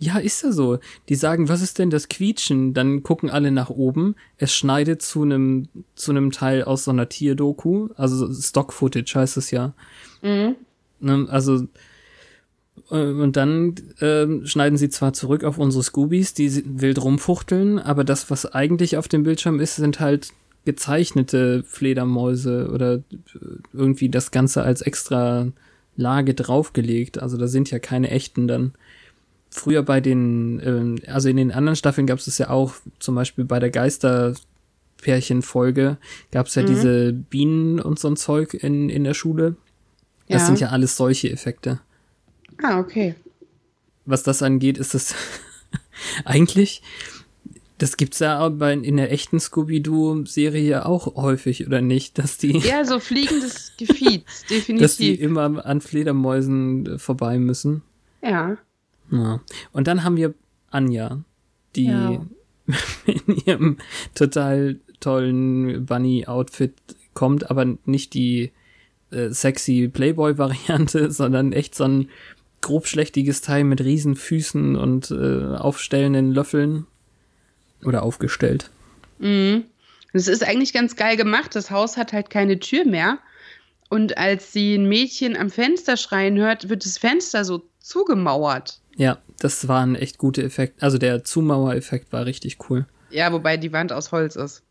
Ja, 0.00 0.18
ist 0.18 0.42
ja 0.42 0.52
so. 0.52 0.78
Die 1.08 1.16
sagen, 1.16 1.48
was 1.48 1.60
ist 1.60 1.78
denn 1.78 1.90
das 1.90 2.08
Quietschen? 2.08 2.72
Dann 2.72 3.02
gucken 3.02 3.30
alle 3.30 3.50
nach 3.50 3.68
oben. 3.68 4.14
Es 4.36 4.54
schneidet 4.54 5.02
zu 5.02 5.22
einem 5.22 5.68
zu 5.96 6.12
einem 6.12 6.30
Teil 6.30 6.62
aus 6.62 6.84
so 6.84 6.92
einer 6.92 7.08
Tierdoku, 7.08 7.88
also 7.96 8.32
Stock 8.32 8.72
Footage 8.72 9.12
heißt 9.14 9.36
es 9.36 9.50
ja. 9.50 9.74
Mhm. 10.22 10.54
Ne, 11.00 11.26
also 11.28 11.66
äh, 12.90 12.94
und 12.94 13.36
dann 13.36 13.74
äh, 14.00 14.46
schneiden 14.46 14.78
sie 14.78 14.88
zwar 14.88 15.12
zurück 15.12 15.44
auf 15.44 15.58
unsere 15.58 15.82
Scoobies, 15.82 16.34
die 16.34 16.62
wild 16.80 17.02
rumfuchteln, 17.02 17.78
aber 17.78 18.04
das, 18.04 18.30
was 18.30 18.46
eigentlich 18.46 18.96
auf 18.96 19.08
dem 19.08 19.24
Bildschirm 19.24 19.60
ist, 19.60 19.76
sind 19.76 20.00
halt 20.00 20.32
gezeichnete 20.64 21.64
Fledermäuse 21.64 22.70
oder 22.72 22.94
äh, 22.94 23.02
irgendwie 23.72 24.08
das 24.08 24.30
Ganze 24.30 24.62
als 24.62 24.82
extra 24.82 25.48
Lage 25.96 26.34
draufgelegt. 26.34 27.20
Also 27.20 27.36
da 27.36 27.48
sind 27.48 27.70
ja 27.70 27.78
keine 27.78 28.10
echten 28.10 28.46
dann 28.48 28.72
früher 29.58 29.82
bei 29.82 30.00
den, 30.00 30.60
äh, 30.60 30.96
also 31.10 31.28
in 31.28 31.36
den 31.36 31.52
anderen 31.52 31.76
Staffeln 31.76 32.06
gab 32.06 32.18
es 32.18 32.24
das 32.26 32.38
ja 32.38 32.48
auch, 32.50 32.74
zum 32.98 33.14
Beispiel 33.14 33.44
bei 33.44 33.58
der 33.58 33.70
Geisterpärchenfolge 33.70 35.96
gab 36.30 36.46
es 36.46 36.54
ja 36.54 36.62
mhm. 36.62 36.66
diese 36.66 37.12
Bienen 37.12 37.80
und 37.80 37.98
so 37.98 38.08
ein 38.08 38.16
Zeug 38.16 38.54
in, 38.54 38.88
in 38.88 39.04
der 39.04 39.12
Schule. 39.14 39.56
Das 40.28 40.42
ja. 40.42 40.46
sind 40.46 40.60
ja 40.60 40.68
alles 40.68 40.96
solche 40.96 41.30
Effekte. 41.30 41.80
Ah, 42.62 42.78
okay. 42.78 43.16
Was 44.04 44.22
das 44.22 44.42
angeht, 44.42 44.78
ist 44.78 44.94
es 44.94 45.14
eigentlich, 46.24 46.82
das 47.78 47.96
gibt's 47.96 48.18
ja 48.18 48.40
auch 48.40 48.50
bei, 48.50 48.72
in 48.72 48.96
der 48.96 49.12
echten 49.12 49.40
Scooby-Doo-Serie 49.40 50.84
auch 50.84 51.14
häufig, 51.16 51.66
oder 51.66 51.80
nicht? 51.80 52.18
Dass 52.18 52.38
die. 52.38 52.58
Ja, 52.58 52.84
so 52.84 53.00
fliegendes 53.00 53.72
Gefiez, 53.78 54.44
definitiv. 54.50 54.80
Dass 54.80 54.96
die 54.96 55.14
immer 55.14 55.64
an 55.64 55.80
Fledermäusen 55.80 56.98
vorbei 56.98 57.38
müssen. 57.38 57.82
Ja. 58.22 58.58
Ja. 59.10 59.40
Und 59.72 59.86
dann 59.86 60.04
haben 60.04 60.16
wir 60.16 60.34
Anja, 60.70 61.22
die 61.76 61.86
ja. 61.86 62.26
in 63.06 63.36
ihrem 63.46 63.76
total 64.14 64.78
tollen 65.00 65.86
Bunny-Outfit 65.86 66.74
kommt, 67.14 67.50
aber 67.50 67.76
nicht 67.84 68.14
die 68.14 68.52
äh, 69.10 69.30
sexy 69.30 69.88
Playboy-Variante, 69.92 71.10
sondern 71.10 71.52
echt 71.52 71.74
so 71.74 71.84
ein 71.84 72.08
grobschlächtiges 72.60 73.40
Teil 73.40 73.64
mit 73.64 73.80
riesen 73.80 74.16
Füßen 74.16 74.76
und 74.76 75.10
äh, 75.10 75.56
aufstellenden 75.56 76.32
Löffeln. 76.32 76.86
Oder 77.84 78.02
aufgestellt. 78.02 78.70
Mhm. 79.20 79.64
Das 80.12 80.26
ist 80.26 80.42
eigentlich 80.42 80.72
ganz 80.72 80.96
geil 80.96 81.16
gemacht. 81.16 81.54
Das 81.54 81.70
Haus 81.70 81.96
hat 81.96 82.12
halt 82.12 82.28
keine 82.28 82.58
Tür 82.58 82.84
mehr. 82.84 83.18
Und 83.88 84.18
als 84.18 84.52
sie 84.52 84.74
ein 84.74 84.88
Mädchen 84.88 85.36
am 85.36 85.48
Fenster 85.48 85.96
schreien 85.96 86.36
hört, 86.36 86.68
wird 86.68 86.84
das 86.84 86.98
Fenster 86.98 87.44
so 87.44 87.67
zugemauert. 87.88 88.80
Ja, 88.96 89.18
das 89.38 89.66
war 89.68 89.84
ein 89.84 89.94
echt 89.94 90.18
guter 90.18 90.42
Effekt. 90.42 90.82
Also 90.82 90.98
der 90.98 91.24
Zumauereffekt 91.24 92.12
war 92.12 92.26
richtig 92.26 92.58
cool. 92.68 92.86
Ja, 93.10 93.32
wobei 93.32 93.56
die 93.56 93.72
Wand 93.72 93.92
aus 93.92 94.12
Holz 94.12 94.36
ist. 94.36 94.62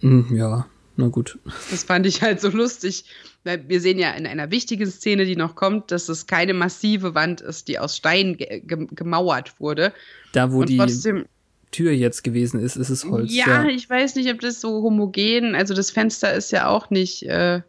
Hm, 0.00 0.34
ja, 0.34 0.66
na 0.96 1.08
gut. 1.08 1.38
Das 1.70 1.84
fand 1.84 2.06
ich 2.06 2.20
halt 2.20 2.40
so 2.40 2.48
lustig, 2.48 3.04
weil 3.44 3.66
wir 3.68 3.80
sehen 3.80 3.98
ja 3.98 4.10
in 4.12 4.26
einer 4.26 4.50
wichtigen 4.50 4.90
Szene, 4.90 5.24
die 5.24 5.36
noch 5.36 5.54
kommt, 5.54 5.90
dass 5.90 6.08
es 6.08 6.26
keine 6.26 6.52
massive 6.52 7.14
Wand 7.14 7.40
ist, 7.40 7.68
die 7.68 7.78
aus 7.78 7.96
Stein 7.96 8.36
ge 8.36 8.60
ge 8.60 8.86
gemauert 8.90 9.58
wurde. 9.60 9.92
Da, 10.32 10.52
wo 10.52 10.60
Und 10.60 10.68
die 10.68 10.76
trotzdem, 10.76 11.26
Tür 11.70 11.92
jetzt 11.92 12.24
gewesen 12.24 12.60
ist, 12.60 12.76
ist 12.76 12.90
es 12.90 13.04
Holz. 13.04 13.32
Ja, 13.32 13.62
ja, 13.62 13.68
ich 13.68 13.88
weiß 13.88 14.16
nicht, 14.16 14.30
ob 14.30 14.40
das 14.40 14.60
so 14.60 14.82
homogen, 14.82 15.54
also 15.54 15.72
das 15.72 15.90
Fenster 15.90 16.34
ist 16.34 16.50
ja 16.50 16.68
auch 16.68 16.90
nicht 16.90 17.22
äh, 17.22 17.62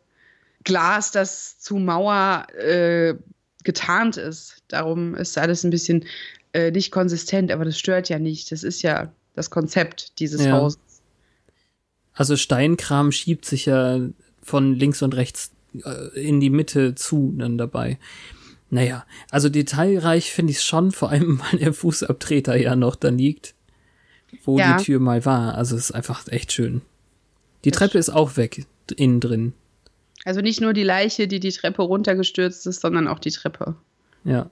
Glas, 0.63 1.12
das 1.12 1.60
zu 1.60 1.75
Mauer 1.77 2.47
äh, 2.58 3.15
getarnt 3.63 4.17
ist. 4.17 4.58
Darum 4.67 5.15
ist 5.15 5.38
alles 5.38 5.63
ein 5.63 5.69
bisschen 5.69 6.06
äh, 6.54 6.71
nicht 6.71 6.91
konsistent, 6.91 7.52
aber 7.52 7.65
das 7.65 7.78
stört 7.78 8.10
ja 8.10 8.19
nicht. 8.19 8.52
Das 8.52 8.63
ist 8.63 8.82
ja 8.82 9.12
das 9.36 9.50
Konzept 9.50 10.19
dieses 10.19 10.45
ja. 10.45 10.54
Hauses. 10.54 10.80
Also 12.13 12.36
Steinkram 12.36 13.12
schiebt 13.12 13.45
sich 13.45 13.65
ja 13.65 14.00
von 14.43 14.76
links 14.76 15.02
und 15.02 15.15
rechts 15.15 15.52
äh, 15.84 16.19
in 16.19 16.39
die 16.39 16.50
Mitte 16.50 16.95
zu 16.95 17.34
dann 17.38 17.58
dabei. 17.58 17.97
Naja, 18.69 19.06
also 19.30 19.50
detailreich 19.50 20.32
finde 20.32 20.52
ich 20.52 20.58
es 20.58 20.63
schon, 20.63 20.91
vor 20.91 21.10
allem 21.10 21.41
weil 21.52 21.60
der 21.60 21.74
Fußabtreter 21.74 22.56
ja 22.56 22.76
noch 22.76 22.95
da 22.95 23.10
liegt, 23.10 23.54
wo 24.43 24.58
ja. 24.58 24.78
die 24.78 24.84
Tür 24.84 25.00
mal 25.00 25.26
war. 25.26 25.56
Also 25.56 25.76
es 25.76 25.86
ist 25.86 25.91
einfach 25.91 26.28
echt 26.28 26.52
schön. 26.52 26.82
Die 27.63 27.71
das 27.71 27.80
Treppe 27.80 27.97
ist 27.97 28.10
auch 28.10 28.38
weg, 28.38 28.65
innen 28.95 29.19
drin. 29.19 29.54
Also 30.24 30.42
nicht 30.42 30.62
nur 30.62 30.74
die 30.74 30.84
Leiche, 30.84 31.28
die 31.28 31.40
die 31.40 31.52
Treppe 31.52 31.82
runtergestürzt 31.82 32.68
ist, 32.68 32.82
sondern 32.82 33.08
auch 33.08 33.20
die 33.20 33.32
Treppe. 33.32 33.76
Ja. 34.24 34.50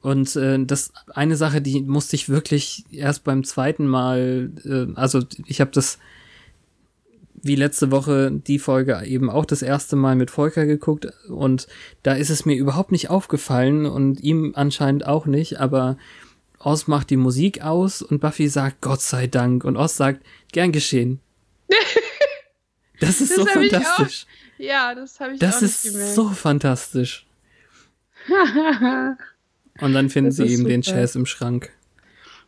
Und 0.00 0.34
äh, 0.36 0.58
das 0.64 0.92
eine 1.14 1.36
Sache, 1.36 1.62
die 1.62 1.80
musste 1.82 2.16
ich 2.16 2.28
wirklich 2.28 2.84
erst 2.90 3.22
beim 3.24 3.44
zweiten 3.44 3.86
Mal, 3.86 4.50
äh, 4.64 4.98
also 4.98 5.22
ich 5.46 5.60
habe 5.60 5.70
das 5.72 5.98
wie 7.42 7.54
letzte 7.54 7.92
Woche 7.92 8.32
die 8.32 8.58
Folge 8.58 9.00
eben 9.04 9.30
auch 9.30 9.44
das 9.44 9.62
erste 9.62 9.94
Mal 9.94 10.16
mit 10.16 10.32
Volker 10.32 10.66
geguckt 10.66 11.06
und 11.28 11.68
da 12.02 12.14
ist 12.14 12.30
es 12.30 12.44
mir 12.44 12.56
überhaupt 12.56 12.90
nicht 12.90 13.08
aufgefallen 13.08 13.86
und 13.86 14.20
ihm 14.20 14.52
anscheinend 14.56 15.06
auch 15.06 15.26
nicht, 15.26 15.60
aber 15.60 15.96
Oz 16.58 16.88
macht 16.88 17.10
die 17.10 17.16
Musik 17.16 17.62
aus 17.62 18.02
und 18.02 18.20
Buffy 18.20 18.48
sagt 18.48 18.80
Gott 18.80 19.00
sei 19.00 19.28
Dank 19.28 19.64
und 19.64 19.76
Oz 19.76 19.96
sagt 19.96 20.24
gern 20.52 20.72
geschehen. 20.72 21.20
Das 22.98 23.20
ist 23.20 23.36
das 23.36 23.44
so 23.44 23.44
fantastisch. 23.44 24.26
Ja, 24.58 24.94
das 24.94 25.20
habe 25.20 25.34
ich 25.34 25.38
das 25.38 25.56
auch 25.56 25.62
nicht 25.62 25.82
gemerkt. 25.82 26.02
Das 26.02 26.08
ist 26.08 26.14
so 26.14 26.28
fantastisch. 26.30 27.26
Und 29.80 29.92
dann 29.92 30.08
finden 30.08 30.30
das 30.30 30.36
sie 30.36 30.44
eben 30.44 30.58
super. 30.58 30.68
den 30.68 30.82
Chess 30.82 31.14
im 31.16 31.26
Schrank. 31.26 31.70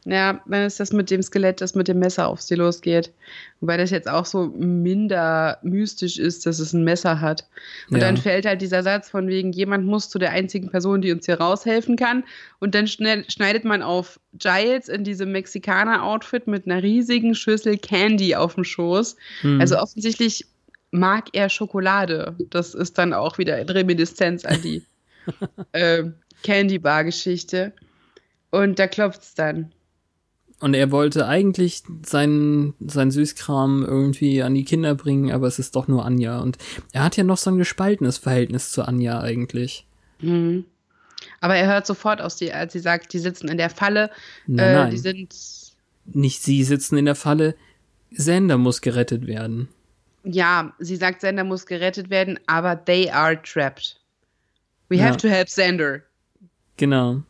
Ja, 0.04 0.40
dann 0.46 0.64
ist 0.64 0.80
das 0.80 0.92
mit 0.92 1.10
dem 1.10 1.22
Skelett, 1.22 1.60
das 1.60 1.74
mit 1.74 1.86
dem 1.86 1.98
Messer 1.98 2.28
auf 2.28 2.40
sie 2.40 2.54
losgeht. 2.54 3.12
Wobei 3.60 3.76
das 3.76 3.90
jetzt 3.90 4.08
auch 4.08 4.24
so 4.24 4.46
minder 4.46 5.58
mystisch 5.62 6.18
ist, 6.18 6.46
dass 6.46 6.60
es 6.60 6.72
ein 6.72 6.82
Messer 6.82 7.20
hat. 7.20 7.46
Und 7.90 7.98
ja. 7.98 8.06
dann 8.06 8.16
fällt 8.16 8.46
halt 8.46 8.62
dieser 8.62 8.82
Satz 8.82 9.10
von 9.10 9.28
wegen, 9.28 9.52
jemand 9.52 9.84
muss 9.84 10.08
zu 10.08 10.18
der 10.18 10.30
einzigen 10.30 10.70
Person, 10.70 11.02
die 11.02 11.12
uns 11.12 11.26
hier 11.26 11.38
raushelfen 11.38 11.96
kann. 11.96 12.24
Und 12.58 12.74
dann 12.74 12.86
schneidet 12.86 13.64
man 13.64 13.82
auf 13.82 14.18
Giles 14.32 14.88
in 14.88 15.04
diesem 15.04 15.32
Mexikaner-Outfit 15.32 16.46
mit 16.46 16.64
einer 16.64 16.82
riesigen 16.82 17.34
Schüssel 17.34 17.76
Candy 17.76 18.34
auf 18.34 18.54
dem 18.54 18.64
Schoß. 18.64 19.16
Hm. 19.42 19.60
Also 19.60 19.78
offensichtlich 19.78 20.46
mag 20.90 21.28
er 21.32 21.48
Schokolade. 21.48 22.36
Das 22.50 22.74
ist 22.74 22.98
dann 22.98 23.12
auch 23.12 23.38
wieder 23.38 23.58
in 23.58 23.68
Reminiszenz 23.68 24.44
an 24.44 24.60
die 24.62 24.82
äh, 25.72 26.04
Candy 26.42 26.78
Bar 26.78 27.04
Geschichte. 27.04 27.72
Und 28.50 28.78
da 28.78 28.86
klopft 28.86 29.22
es 29.22 29.34
dann. 29.34 29.72
Und 30.60 30.74
er 30.74 30.90
wollte 30.90 31.26
eigentlich 31.26 31.84
seinen, 32.04 32.74
sein 32.80 33.12
Süßkram 33.12 33.84
irgendwie 33.84 34.42
an 34.42 34.54
die 34.54 34.64
Kinder 34.64 34.94
bringen, 34.96 35.30
aber 35.30 35.46
es 35.46 35.60
ist 35.60 35.76
doch 35.76 35.86
nur 35.86 36.04
Anja. 36.04 36.40
Und 36.40 36.58
er 36.92 37.04
hat 37.04 37.16
ja 37.16 37.22
noch 37.22 37.36
so 37.36 37.50
ein 37.50 37.58
gespaltenes 37.58 38.18
Verhältnis 38.18 38.72
zu 38.72 38.82
Anja 38.82 39.20
eigentlich. 39.20 39.86
Mhm. 40.20 40.64
Aber 41.40 41.54
er 41.54 41.68
hört 41.68 41.86
sofort 41.86 42.20
aus, 42.20 42.36
die, 42.36 42.52
als 42.52 42.72
sie 42.72 42.80
sagt, 42.80 43.12
die 43.12 43.18
sitzen 43.20 43.48
in 43.48 43.58
der 43.58 43.70
Falle. 43.70 44.10
Nein, 44.46 44.88
äh. 44.88 44.90
Die 44.90 44.98
sind. 44.98 45.34
Nicht 46.06 46.42
sie 46.42 46.64
sitzen 46.64 46.96
in 46.96 47.04
der 47.04 47.14
Falle. 47.14 47.54
Sender 48.10 48.56
muss 48.56 48.80
gerettet 48.80 49.26
werden 49.26 49.68
ja, 50.24 50.72
sie 50.78 50.96
sagt, 50.96 51.20
Sander 51.20 51.44
muss 51.44 51.66
gerettet 51.66 52.10
werden, 52.10 52.38
aber 52.46 52.84
they 52.84 53.10
are 53.10 53.40
trapped. 53.42 54.00
We 54.88 54.96
ja. 54.96 55.04
have 55.04 55.16
to 55.18 55.28
help 55.28 55.48
Sander. 55.48 56.02
Genau. 56.76 57.22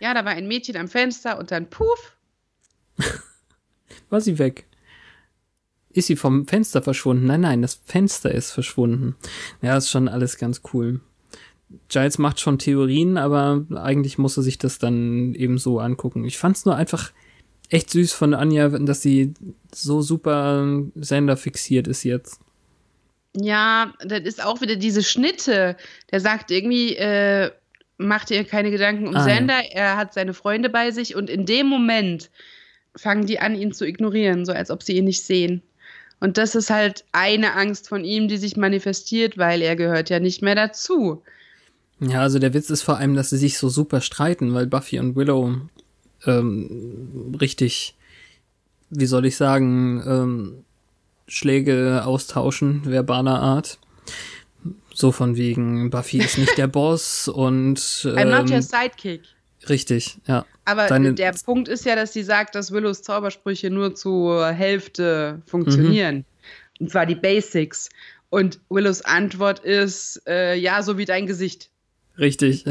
Ja, 0.00 0.14
da 0.14 0.24
war 0.24 0.32
ein 0.32 0.48
Mädchen 0.48 0.76
am 0.76 0.88
Fenster 0.88 1.38
und 1.38 1.50
dann 1.50 1.70
puff, 1.70 2.16
War 4.10 4.20
sie 4.20 4.38
weg? 4.38 4.66
Ist 5.90 6.06
sie 6.06 6.16
vom 6.16 6.46
Fenster 6.46 6.82
verschwunden? 6.82 7.26
Nein, 7.26 7.40
nein, 7.40 7.62
das 7.62 7.80
Fenster 7.84 8.30
ist 8.30 8.50
verschwunden. 8.50 9.16
Ja, 9.62 9.76
ist 9.76 9.90
schon 9.90 10.08
alles 10.08 10.36
ganz 10.36 10.60
cool. 10.72 11.00
Giles 11.88 12.18
macht 12.18 12.38
schon 12.38 12.58
Theorien, 12.58 13.16
aber 13.16 13.64
eigentlich 13.74 14.18
muss 14.18 14.36
er 14.36 14.42
sich 14.42 14.58
das 14.58 14.78
dann 14.78 15.34
eben 15.34 15.58
so 15.58 15.80
angucken. 15.80 16.24
Ich 16.24 16.38
fand's 16.38 16.64
nur 16.64 16.76
einfach 16.76 17.12
echt 17.70 17.90
süß 17.90 18.12
von 18.12 18.34
Anja, 18.34 18.68
dass 18.68 19.02
sie 19.02 19.34
so 19.74 20.02
super 20.02 20.66
Sender 20.94 21.36
fixiert 21.36 21.88
ist 21.88 22.04
jetzt. 22.04 22.40
Ja, 23.36 23.92
das 24.04 24.20
ist 24.20 24.44
auch 24.44 24.60
wieder 24.60 24.76
diese 24.76 25.02
Schnitte. 25.02 25.76
Der 26.10 26.20
sagt 26.20 26.50
irgendwie, 26.50 26.96
äh, 26.96 27.50
macht 27.98 28.30
ihr 28.30 28.44
keine 28.44 28.70
Gedanken 28.70 29.08
um 29.08 29.16
ah, 29.16 29.24
Sender, 29.24 29.62
ja. 29.62 29.70
er 29.70 29.96
hat 29.96 30.14
seine 30.14 30.34
Freunde 30.34 30.68
bei 30.68 30.90
sich 30.90 31.14
und 31.14 31.30
in 31.30 31.46
dem 31.46 31.66
Moment 31.66 32.30
fangen 32.94 33.26
die 33.26 33.38
an, 33.38 33.54
ihn 33.54 33.72
zu 33.72 33.86
ignorieren, 33.86 34.44
so 34.44 34.52
als 34.52 34.70
ob 34.70 34.82
sie 34.82 34.96
ihn 34.96 35.04
nicht 35.04 35.22
sehen. 35.22 35.62
Und 36.18 36.38
das 36.38 36.54
ist 36.54 36.70
halt 36.70 37.04
eine 37.12 37.54
Angst 37.54 37.88
von 37.88 38.04
ihm, 38.04 38.28
die 38.28 38.38
sich 38.38 38.56
manifestiert, 38.56 39.36
weil 39.36 39.60
er 39.60 39.76
gehört 39.76 40.08
ja 40.08 40.18
nicht 40.18 40.40
mehr 40.40 40.54
dazu. 40.54 41.22
Ja, 42.00 42.22
also 42.22 42.38
der 42.38 42.54
Witz 42.54 42.70
ist 42.70 42.82
vor 42.82 42.96
allem, 42.98 43.14
dass 43.14 43.30
sie 43.30 43.36
sich 43.36 43.58
so 43.58 43.68
super 43.68 44.00
streiten, 44.00 44.54
weil 44.54 44.66
Buffy 44.66 44.98
und 44.98 45.14
Willow 45.16 45.56
ähm, 46.26 47.36
richtig, 47.40 47.94
wie 48.90 49.06
soll 49.06 49.26
ich 49.26 49.36
sagen, 49.36 50.02
ähm, 50.06 50.64
Schläge 51.28 52.02
austauschen, 52.04 52.82
verbaler 52.84 53.40
Art. 53.40 53.78
So 54.94 55.12
von 55.12 55.36
wegen, 55.36 55.90
Buffy 55.90 56.18
ist 56.18 56.38
nicht 56.38 56.56
der 56.56 56.66
Boss 56.68 57.28
und. 57.28 58.02
Ähm, 58.04 58.16
I'm 58.16 58.42
not 58.42 58.50
your 58.50 58.62
sidekick. 58.62 59.22
Richtig, 59.68 60.18
ja. 60.26 60.46
Aber 60.64 60.86
Deine, 60.86 61.14
der 61.14 61.32
Punkt 61.44 61.68
ist 61.68 61.84
ja, 61.84 61.96
dass 61.96 62.12
sie 62.12 62.22
sagt, 62.22 62.54
dass 62.54 62.72
Willows 62.72 63.02
Zaubersprüche 63.02 63.70
nur 63.70 63.94
zur 63.94 64.48
Hälfte 64.48 65.42
funktionieren. 65.46 66.16
Mhm. 66.16 66.24
Und 66.80 66.90
zwar 66.90 67.06
die 67.06 67.14
Basics. 67.14 67.88
Und 68.28 68.60
Willows 68.68 69.02
Antwort 69.02 69.60
ist, 69.60 70.22
äh, 70.26 70.56
ja, 70.56 70.82
so 70.82 70.98
wie 70.98 71.04
dein 71.04 71.26
Gesicht. 71.26 71.70
Richtig. 72.18 72.64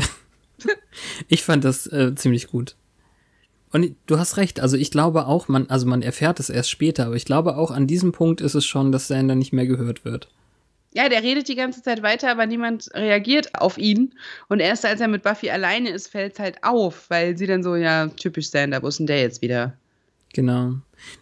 ich 1.27 1.43
fand 1.43 1.63
das 1.63 1.87
äh, 1.87 2.13
ziemlich 2.15 2.47
gut. 2.47 2.75
Und 3.71 3.95
du 4.05 4.17
hast 4.17 4.37
recht, 4.37 4.59
also 4.59 4.77
ich 4.77 4.91
glaube 4.91 5.27
auch, 5.27 5.47
man, 5.47 5.69
also 5.69 5.85
man 5.85 6.01
erfährt 6.01 6.39
es 6.39 6.49
erst 6.49 6.69
später, 6.69 7.07
aber 7.07 7.15
ich 7.15 7.25
glaube 7.25 7.57
auch 7.57 7.71
an 7.71 7.87
diesem 7.87 8.11
Punkt 8.11 8.41
ist 8.41 8.55
es 8.55 8.65
schon, 8.65 8.91
dass 8.91 9.07
Sander 9.07 9.35
nicht 9.35 9.53
mehr 9.53 9.67
gehört 9.67 10.05
wird. 10.05 10.29
Ja, 10.93 11.09
der 11.09 11.23
redet 11.23 11.49
die 11.49 11.55
ganze 11.55 11.83
Zeit 11.83 12.01
weiter, 12.03 12.31
aber 12.31 12.45
niemand 12.45 12.89
reagiert 12.93 13.59
auf 13.59 13.77
ihn. 13.77 14.13
Und 14.47 14.61
erst 14.61 14.85
als 14.85 15.01
er 15.01 15.09
mit 15.09 15.23
Buffy 15.23 15.49
alleine 15.49 15.89
ist, 15.89 16.07
fällt 16.07 16.33
es 16.33 16.39
halt 16.39 16.63
auf, 16.63 17.09
weil 17.09 17.37
sie 17.37 17.47
dann 17.47 17.63
so, 17.63 17.75
ja, 17.75 18.07
typisch 18.07 18.49
Sander, 18.49 18.81
wo 18.81 18.87
ist 18.87 18.99
denn 18.99 19.07
der 19.07 19.19
jetzt 19.19 19.41
wieder? 19.41 19.73
Genau. 20.33 20.75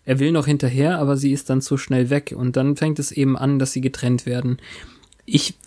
Er 0.05 0.19
will 0.19 0.31
noch 0.31 0.45
hinterher, 0.45 0.99
aber 0.99 1.17
sie 1.17 1.31
ist 1.31 1.49
dann 1.49 1.61
zu 1.61 1.77
schnell 1.77 2.11
weg. 2.11 2.35
Und 2.37 2.55
dann 2.55 2.75
fängt 2.75 2.99
es 2.99 3.11
eben 3.11 3.35
an, 3.35 3.57
dass 3.57 3.71
sie 3.71 3.81
getrennt 3.81 4.27
werden. 4.27 4.57
Ich, 5.25 5.57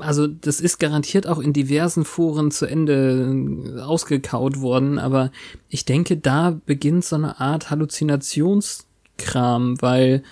also 0.00 0.26
das 0.26 0.60
ist 0.60 0.78
garantiert 0.78 1.26
auch 1.26 1.38
in 1.38 1.54
diversen 1.54 2.04
Foren 2.04 2.50
zu 2.50 2.66
Ende 2.66 3.82
ausgekaut 3.86 4.60
worden, 4.60 4.98
aber 4.98 5.32
ich 5.68 5.86
denke, 5.86 6.18
da 6.18 6.60
beginnt 6.66 7.06
so 7.06 7.16
eine 7.16 7.40
Art 7.40 7.70
Halluzinationskram, 7.70 9.80
weil 9.80 10.22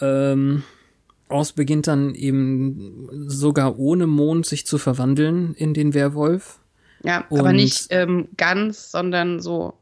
ähm, 0.00 0.64
Oz 1.28 1.52
beginnt 1.52 1.86
dann 1.86 2.14
eben 2.14 3.08
sogar 3.28 3.78
ohne 3.78 4.06
Mond 4.06 4.46
sich 4.46 4.66
zu 4.66 4.78
verwandeln 4.78 5.54
in 5.54 5.74
den 5.74 5.94
Werwolf. 5.94 6.58
Ja, 7.04 7.24
Und, 7.28 7.40
aber 7.40 7.52
nicht 7.52 7.86
ähm, 7.90 8.28
ganz, 8.36 8.90
sondern 8.90 9.40
so. 9.40 9.74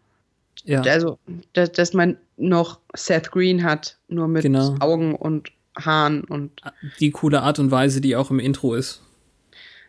Ja. 0.65 0.83
Also, 0.83 1.19
dass, 1.53 1.73
dass, 1.73 1.93
man 1.93 2.17
noch 2.37 2.81
Seth 2.95 3.31
Green 3.31 3.63
hat, 3.63 3.99
nur 4.09 4.27
mit 4.27 4.43
genau. 4.43 4.75
Augen 4.81 5.15
und 5.15 5.53
Haaren 5.77 6.25
und. 6.25 6.63
Die 7.01 7.11
coole 7.11 7.43
Art 7.43 7.59
und 7.59 7.71
Weise, 7.71 8.01
die 8.01 8.17
auch 8.17 8.31
im 8.31 8.39
Intro 8.39 8.75
ist. 8.75 9.03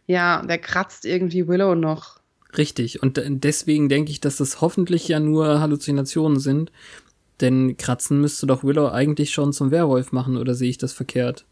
Ja, 0.06 0.42
der 0.46 0.58
kratzt 0.58 1.06
irgendwie 1.06 1.48
Willow 1.48 1.76
noch. 1.76 2.20
Richtig. 2.58 3.02
Und 3.02 3.22
deswegen 3.26 3.90
denke 3.90 4.12
ich, 4.12 4.22
dass 4.22 4.38
das 4.38 4.62
hoffentlich 4.62 5.08
ja 5.08 5.20
nur 5.20 5.60
Halluzinationen 5.60 6.40
sind 6.40 6.72
denn 7.42 7.78
Kratzen 7.78 8.20
müsste 8.20 8.48
doch 8.48 8.64
Willow 8.64 8.90
eigentlich 8.90 9.32
schon 9.32 9.54
zum 9.54 9.72
Werwolf 9.72 10.12
machen, 10.12 10.38
oder 10.38 10.56
sehe 10.56 10.70
ich 10.70 10.78
das 10.78 10.94
verkehrt? 10.94 11.46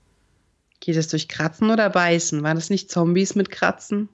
Geht 0.79 0.97
es 0.97 1.07
durch 1.07 1.27
Kratzen 1.27 1.69
oder 1.69 1.89
Beißen? 1.89 2.43
Waren 2.43 2.57
das 2.57 2.69
nicht 2.69 2.91
Zombies 2.91 3.35
mit 3.35 3.49
Kratzen? 3.49 4.09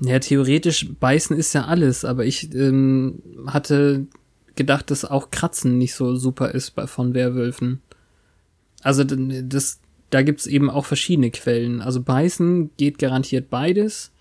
Ja, 0.00 0.18
theoretisch 0.18 0.88
Beißen 0.98 1.36
ist 1.36 1.52
ja 1.52 1.66
alles, 1.66 2.04
aber 2.04 2.24
ich 2.24 2.52
ähm, 2.54 3.22
hatte 3.46 4.06
gedacht, 4.56 4.90
dass 4.90 5.04
auch 5.04 5.30
Kratzen 5.30 5.78
nicht 5.78 5.94
so 5.94 6.16
super 6.16 6.52
ist 6.52 6.72
bei, 6.72 6.86
von 6.86 7.14
Werwölfen. 7.14 7.80
Also 8.84 9.02
das, 9.02 9.80
da 10.10 10.22
gibt's 10.22 10.46
eben 10.46 10.70
auch 10.70 10.84
verschiedene 10.84 11.30
Quellen. 11.30 11.80
Also 11.80 12.00
Beißen 12.00 12.70
geht 12.76 12.98
garantiert 12.98 13.50
beides. 13.50 14.12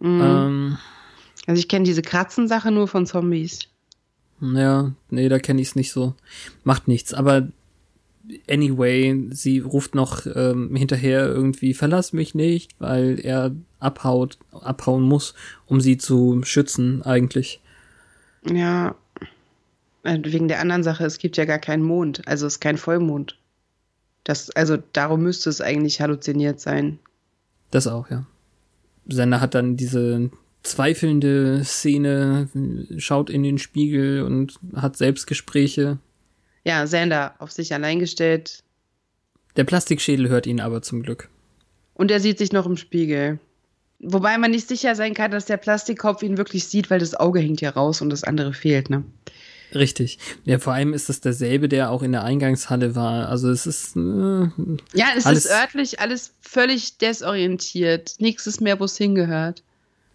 Mhm. 0.00 0.20
Ähm, 0.22 0.78
also 1.46 1.58
ich 1.58 1.68
kenne 1.68 1.84
diese 1.84 2.02
Kratzensache 2.02 2.70
nur 2.70 2.88
von 2.88 3.06
Zombies. 3.06 3.68
Ja, 4.40 4.92
nee, 5.10 5.28
da 5.28 5.38
kenne 5.38 5.60
ich 5.60 5.68
es 5.68 5.76
nicht 5.76 5.92
so. 5.92 6.14
Macht 6.62 6.88
nichts. 6.88 7.12
Aber 7.12 7.48
anyway, 8.48 9.28
sie 9.30 9.58
ruft 9.58 9.94
noch 9.94 10.26
ähm, 10.26 10.74
hinterher 10.76 11.26
irgendwie, 11.26 11.74
verlass 11.74 12.12
mich 12.12 12.34
nicht, 12.34 12.72
weil 12.78 13.18
er 13.20 13.52
abhaut, 13.78 14.38
abhauen 14.52 15.02
muss, 15.02 15.34
um 15.66 15.80
sie 15.80 15.96
zu 15.96 16.42
schützen, 16.44 17.02
eigentlich. 17.02 17.60
Ja. 18.48 18.94
Äh, 20.02 20.20
wegen 20.22 20.48
der 20.48 20.60
anderen 20.60 20.82
Sache, 20.82 21.04
es 21.04 21.18
gibt 21.18 21.36
ja 21.36 21.44
gar 21.44 21.58
keinen 21.58 21.82
Mond, 21.82 22.26
also 22.28 22.46
es 22.46 22.54
ist 22.54 22.60
kein 22.60 22.78
Vollmond. 22.78 23.36
Das, 24.26 24.50
also 24.50 24.76
darum 24.92 25.22
müsste 25.22 25.50
es 25.50 25.60
eigentlich 25.60 26.00
halluziniert 26.00 26.58
sein. 26.58 26.98
Das 27.70 27.86
auch, 27.86 28.10
ja. 28.10 28.26
Sender 29.06 29.40
hat 29.40 29.54
dann 29.54 29.76
diese 29.76 30.30
zweifelnde 30.64 31.62
Szene, 31.64 32.48
schaut 32.98 33.30
in 33.30 33.44
den 33.44 33.58
Spiegel 33.58 34.24
und 34.24 34.58
hat 34.74 34.96
Selbstgespräche. 34.96 35.98
Ja, 36.64 36.88
Sander 36.88 37.36
auf 37.38 37.52
sich 37.52 37.72
allein 37.72 38.00
gestellt. 38.00 38.64
Der 39.54 39.62
Plastikschädel 39.62 40.28
hört 40.28 40.48
ihn 40.48 40.60
aber 40.60 40.82
zum 40.82 41.04
Glück. 41.04 41.28
Und 41.94 42.10
er 42.10 42.18
sieht 42.18 42.38
sich 42.38 42.50
noch 42.50 42.66
im 42.66 42.76
Spiegel. 42.76 43.38
Wobei 44.00 44.36
man 44.38 44.50
nicht 44.50 44.66
sicher 44.66 44.96
sein 44.96 45.14
kann, 45.14 45.30
dass 45.30 45.46
der 45.46 45.56
Plastikkopf 45.56 46.24
ihn 46.24 46.36
wirklich 46.36 46.66
sieht, 46.66 46.90
weil 46.90 46.98
das 46.98 47.14
Auge 47.14 47.38
hängt 47.38 47.60
ja 47.60 47.70
raus 47.70 48.02
und 48.02 48.10
das 48.10 48.24
andere 48.24 48.52
fehlt, 48.52 48.90
ne? 48.90 49.04
Richtig. 49.74 50.18
Ja, 50.44 50.58
vor 50.58 50.72
allem 50.72 50.94
ist 50.94 51.08
das 51.08 51.20
derselbe, 51.20 51.68
der 51.68 51.90
auch 51.90 52.02
in 52.02 52.12
der 52.12 52.24
Eingangshalle 52.24 52.94
war. 52.94 53.28
Also 53.28 53.50
es 53.50 53.66
ist. 53.66 53.96
Äh, 53.96 54.48
ja, 54.94 55.06
es 55.16 55.26
ist 55.26 55.50
örtlich 55.50 56.00
alles 56.00 56.32
völlig 56.40 56.98
desorientiert. 56.98 58.14
Nichts 58.18 58.46
ist 58.46 58.60
mehr, 58.60 58.78
wo 58.78 58.84
es 58.84 58.96
hingehört. 58.96 59.62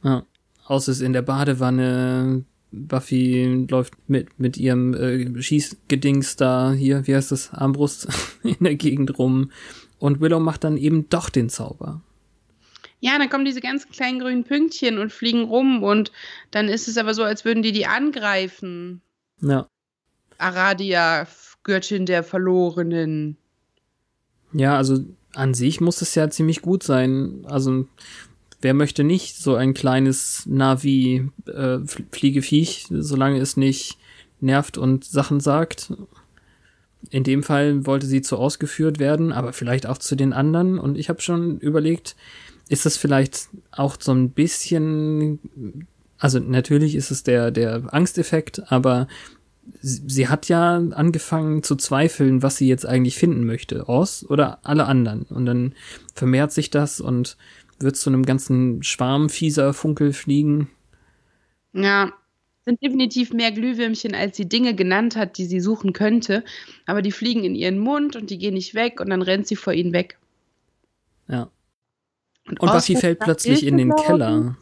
Ja 0.03 0.25
aus 0.71 0.87
ist 0.87 1.01
in 1.01 1.13
der 1.13 1.21
Badewanne. 1.21 2.45
Buffy 2.73 3.67
läuft 3.69 3.93
mit, 4.07 4.39
mit 4.39 4.55
ihrem 4.55 4.93
äh, 4.93 5.41
Schießgedings 5.41 6.37
da 6.37 6.71
hier, 6.71 7.05
wie 7.05 7.13
heißt 7.13 7.33
das, 7.33 7.53
Armbrust 7.53 8.07
in 8.43 8.63
der 8.63 8.75
Gegend 8.75 9.19
rum. 9.19 9.51
Und 9.99 10.21
Willow 10.21 10.39
macht 10.39 10.63
dann 10.63 10.77
eben 10.77 11.09
doch 11.09 11.29
den 11.29 11.49
Zauber. 11.49 12.01
Ja, 13.01 13.17
dann 13.17 13.29
kommen 13.29 13.43
diese 13.43 13.59
ganz 13.59 13.89
kleinen 13.89 14.19
grünen 14.19 14.45
Pünktchen 14.45 14.99
und 14.99 15.11
fliegen 15.11 15.43
rum 15.43 15.83
und 15.83 16.13
dann 16.51 16.69
ist 16.69 16.87
es 16.87 16.97
aber 16.97 17.13
so, 17.13 17.23
als 17.23 17.43
würden 17.43 17.63
die 17.63 17.73
die 17.73 17.87
angreifen. 17.87 19.01
Ja. 19.41 19.67
Aradia, 20.37 21.27
Göttin 21.63 22.05
der 22.05 22.23
Verlorenen. 22.23 23.37
Ja, 24.53 24.75
also 24.77 24.99
an 25.33 25.53
sich 25.53 25.81
muss 25.81 26.01
es 26.01 26.15
ja 26.15 26.29
ziemlich 26.29 26.61
gut 26.61 26.83
sein. 26.83 27.45
Also 27.45 27.87
wer 28.61 28.73
möchte 28.73 29.03
nicht 29.03 29.37
so 29.37 29.55
ein 29.55 29.73
kleines 29.73 30.45
Navi 30.45 31.29
äh, 31.47 31.79
Fliegeviech, 32.11 32.87
solange 32.89 33.39
es 33.39 33.57
nicht 33.57 33.97
nervt 34.39 34.77
und 34.77 35.05
Sachen 35.05 35.39
sagt. 35.39 35.93
In 37.09 37.23
dem 37.23 37.43
Fall 37.43 37.85
wollte 37.85 38.05
sie 38.05 38.21
zu 38.21 38.37
ausgeführt 38.37 38.99
werden, 38.99 39.31
aber 39.31 39.53
vielleicht 39.53 39.87
auch 39.87 39.97
zu 39.97 40.15
den 40.15 40.33
anderen. 40.33 40.79
Und 40.79 40.97
ich 40.97 41.09
habe 41.09 41.21
schon 41.21 41.59
überlegt, 41.59 42.15
ist 42.69 42.85
das 42.85 42.97
vielleicht 42.97 43.49
auch 43.71 43.97
so 43.99 44.13
ein 44.13 44.31
bisschen, 44.31 45.39
also 46.21 46.37
natürlich 46.37 46.93
ist 46.93 47.09
es 47.09 47.23
der, 47.23 47.49
der 47.49 47.91
Angsteffekt, 47.91 48.71
aber 48.71 49.07
sie, 49.81 50.03
sie 50.05 50.27
hat 50.27 50.47
ja 50.49 50.75
angefangen 50.75 51.63
zu 51.63 51.75
zweifeln, 51.75 52.43
was 52.43 52.57
sie 52.57 52.67
jetzt 52.67 52.85
eigentlich 52.85 53.17
finden 53.17 53.43
möchte. 53.43 53.89
Oz 53.89 54.23
oder 54.29 54.59
alle 54.61 54.85
anderen. 54.85 55.23
Und 55.23 55.47
dann 55.47 55.73
vermehrt 56.13 56.51
sich 56.51 56.69
das 56.69 57.01
und 57.01 57.37
wird 57.79 57.97
zu 57.97 58.11
einem 58.11 58.23
ganzen 58.23 58.83
Schwarm 58.83 59.29
fieser 59.29 59.73
Funkel 59.73 60.13
fliegen. 60.13 60.69
Ja, 61.73 62.13
sind 62.65 62.83
definitiv 62.83 63.33
mehr 63.33 63.51
Glühwürmchen, 63.51 64.13
als 64.13 64.37
sie 64.37 64.47
Dinge 64.47 64.75
genannt 64.75 65.15
hat, 65.15 65.39
die 65.39 65.45
sie 65.45 65.59
suchen 65.59 65.91
könnte. 65.91 66.43
Aber 66.85 67.01
die 67.01 67.11
fliegen 67.11 67.43
in 67.43 67.55
ihren 67.55 67.79
Mund 67.79 68.15
und 68.15 68.29
die 68.29 68.37
gehen 68.37 68.53
nicht 68.53 68.75
weg 68.75 68.99
und 68.99 69.09
dann 69.09 69.23
rennt 69.23 69.47
sie 69.47 69.55
vor 69.55 69.73
ihnen 69.73 69.91
weg. 69.91 70.19
Ja. 71.27 71.49
Und, 72.47 72.59
und 72.59 72.71
Buffy 72.71 72.95
fällt 72.95 73.17
plötzlich 73.21 73.65
in 73.65 73.77
den 73.77 73.95
Keller. 73.95 74.55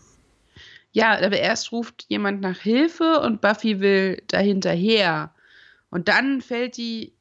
Ja, 0.92 1.18
aber 1.18 1.38
erst 1.38 1.72
ruft 1.72 2.06
jemand 2.08 2.42
nach 2.42 2.60
Hilfe 2.60 3.20
und 3.22 3.42
Buffy 3.42 3.80
will 3.80 4.22
dahinterher. 4.28 5.32
Und 5.92 6.08
dann 6.08 6.42
fällt 6.42 6.78
die 6.78 7.14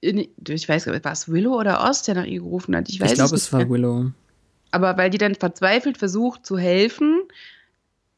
in, 0.00 0.28
ich 0.48 0.68
weiß 0.68 0.84
gar 0.84 1.04
war 1.04 1.12
es 1.12 1.28
Willow 1.28 1.58
oder 1.58 1.84
Oz, 1.88 2.02
der 2.02 2.14
nach 2.14 2.24
ihr 2.24 2.40
gerufen 2.40 2.76
hat? 2.76 2.88
Ich, 2.88 3.00
ich 3.00 3.14
glaube, 3.14 3.34
es 3.34 3.52
war 3.52 3.68
Willow. 3.68 4.12
Aber 4.70 4.96
weil 4.96 5.10
die 5.10 5.18
dann 5.18 5.34
verzweifelt 5.34 5.98
versucht 5.98 6.46
zu 6.46 6.56
helfen, 6.56 7.22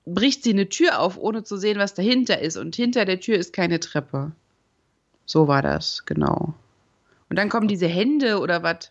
bricht 0.04 0.42
sie 0.42 0.50
eine 0.50 0.68
Tür 0.68 0.98
auf, 1.00 1.16
ohne 1.16 1.44
zu 1.44 1.56
sehen, 1.56 1.78
was 1.78 1.94
dahinter 1.94 2.40
ist. 2.40 2.56
Und 2.56 2.76
hinter 2.76 3.04
der 3.04 3.20
Tür 3.20 3.36
ist 3.36 3.52
keine 3.52 3.80
Treppe. 3.80 4.32
So 5.24 5.48
war 5.48 5.62
das, 5.62 6.04
genau. 6.04 6.54
Und 7.30 7.38
dann 7.38 7.48
kommen 7.48 7.68
diese 7.68 7.86
Hände 7.86 8.40
oder 8.40 8.62
was? 8.62 8.90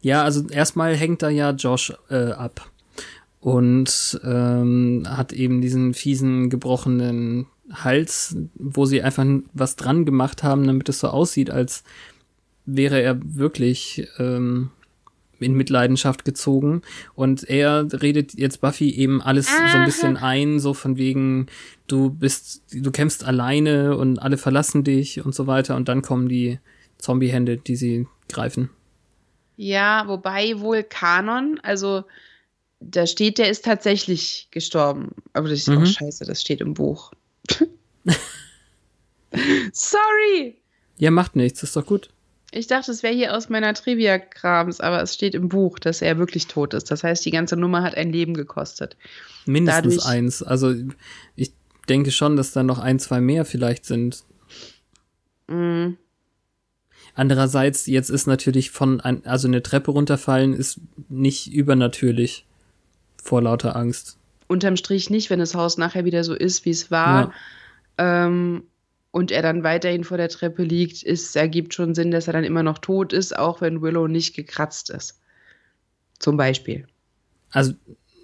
Ja, 0.00 0.24
also 0.24 0.48
erstmal 0.48 0.96
hängt 0.96 1.22
da 1.22 1.28
ja 1.28 1.50
Josh 1.50 1.92
äh, 2.10 2.32
ab 2.32 2.68
und 3.40 4.20
ähm, 4.24 5.04
hat 5.08 5.32
eben 5.32 5.60
diesen 5.60 5.94
fiesen 5.94 6.50
gebrochenen 6.50 7.46
Hals, 7.72 8.36
wo 8.54 8.84
sie 8.84 9.02
einfach 9.02 9.26
was 9.52 9.76
dran 9.76 10.04
gemacht 10.04 10.42
haben, 10.42 10.66
damit 10.66 10.88
es 10.88 11.00
so 11.00 11.08
aussieht, 11.08 11.50
als 11.50 11.84
wäre 12.64 13.00
er 13.00 13.18
wirklich 13.22 14.08
ähm, 14.18 14.70
in 15.38 15.54
Mitleidenschaft 15.54 16.24
gezogen. 16.24 16.82
Und 17.14 17.48
er 17.48 17.86
redet 18.02 18.34
jetzt 18.34 18.60
Buffy 18.60 18.90
eben 18.90 19.22
alles 19.22 19.48
Aha. 19.48 19.68
so 19.68 19.78
ein 19.78 19.84
bisschen 19.84 20.16
ein, 20.16 20.60
so 20.60 20.74
von 20.74 20.96
wegen, 20.96 21.46
du 21.86 22.10
bist, 22.10 22.62
du 22.72 22.90
kämpfst 22.90 23.24
alleine 23.24 23.96
und 23.96 24.18
alle 24.18 24.36
verlassen 24.36 24.84
dich 24.84 25.24
und 25.24 25.34
so 25.34 25.46
weiter. 25.46 25.76
Und 25.76 25.88
dann 25.88 26.02
kommen 26.02 26.28
die 26.28 26.58
Zombie-Hände, 26.98 27.58
die 27.58 27.76
sie 27.76 28.06
greifen. 28.28 28.70
Ja, 29.56 30.04
wobei 30.06 30.60
wohl 30.60 30.82
Kanon, 30.82 31.58
also 31.62 32.04
da 32.80 33.06
steht, 33.06 33.38
der 33.38 33.50
ist 33.50 33.64
tatsächlich 33.64 34.48
gestorben. 34.50 35.10
Aber 35.32 35.48
das 35.48 35.60
ist 35.60 35.68
mhm. 35.68 35.82
auch 35.82 35.86
scheiße, 35.86 36.24
das 36.24 36.40
steht 36.40 36.60
im 36.60 36.74
Buch. 36.74 37.12
Sorry! 39.72 40.56
Ja, 40.96 41.10
macht 41.10 41.36
nichts, 41.36 41.62
ist 41.62 41.76
doch 41.76 41.86
gut. 41.86 42.10
Ich 42.50 42.66
dachte, 42.66 42.90
es 42.90 43.02
wäre 43.02 43.14
hier 43.14 43.36
aus 43.36 43.50
meiner 43.50 43.74
Trivia-Krams, 43.74 44.80
aber 44.80 45.02
es 45.02 45.14
steht 45.14 45.34
im 45.34 45.48
Buch, 45.50 45.78
dass 45.78 46.00
er 46.00 46.18
wirklich 46.18 46.46
tot 46.46 46.72
ist. 46.72 46.90
Das 46.90 47.04
heißt, 47.04 47.24
die 47.24 47.30
ganze 47.30 47.56
Nummer 47.56 47.82
hat 47.82 47.94
ein 47.94 48.10
Leben 48.10 48.32
gekostet. 48.32 48.96
Mindestens 49.44 49.96
Dadurch, 49.96 50.06
eins. 50.06 50.42
Also 50.42 50.74
ich 51.36 51.52
denke 51.88 52.10
schon, 52.10 52.36
dass 52.36 52.52
da 52.52 52.62
noch 52.62 52.78
ein, 52.78 52.98
zwei 52.98 53.20
mehr 53.20 53.44
vielleicht 53.44 53.84
sind. 53.84 54.24
Mm. 55.46 55.94
Andererseits, 57.14 57.86
jetzt 57.86 58.08
ist 58.10 58.26
natürlich 58.26 58.70
von, 58.70 59.00
ein, 59.00 59.26
also 59.26 59.46
eine 59.46 59.62
Treppe 59.62 59.90
runterfallen 59.90 60.54
ist 60.54 60.80
nicht 61.08 61.52
übernatürlich 61.52 62.47
vor 63.22 63.42
lauter 63.42 63.76
Angst. 63.76 64.18
Unterm 64.46 64.76
Strich 64.76 65.10
nicht, 65.10 65.30
wenn 65.30 65.38
das 65.38 65.54
Haus 65.54 65.78
nachher 65.78 66.04
wieder 66.04 66.24
so 66.24 66.34
ist, 66.34 66.64
wie 66.64 66.70
es 66.70 66.90
war. 66.90 67.32
Ja. 67.98 68.26
Ähm, 68.26 68.62
und 69.10 69.30
er 69.30 69.42
dann 69.42 69.64
weiterhin 69.64 70.04
vor 70.04 70.16
der 70.16 70.28
Treppe 70.28 70.62
liegt, 70.62 71.02
ist, 71.02 71.34
ergibt 71.34 71.74
schon 71.74 71.94
Sinn, 71.94 72.10
dass 72.10 72.26
er 72.26 72.34
dann 72.34 72.44
immer 72.44 72.62
noch 72.62 72.78
tot 72.78 73.12
ist, 73.12 73.36
auch 73.36 73.60
wenn 73.60 73.82
Willow 73.82 74.06
nicht 74.06 74.34
gekratzt 74.36 74.90
ist. 74.90 75.20
Zum 76.18 76.36
Beispiel. 76.36 76.86
Also, 77.50 77.72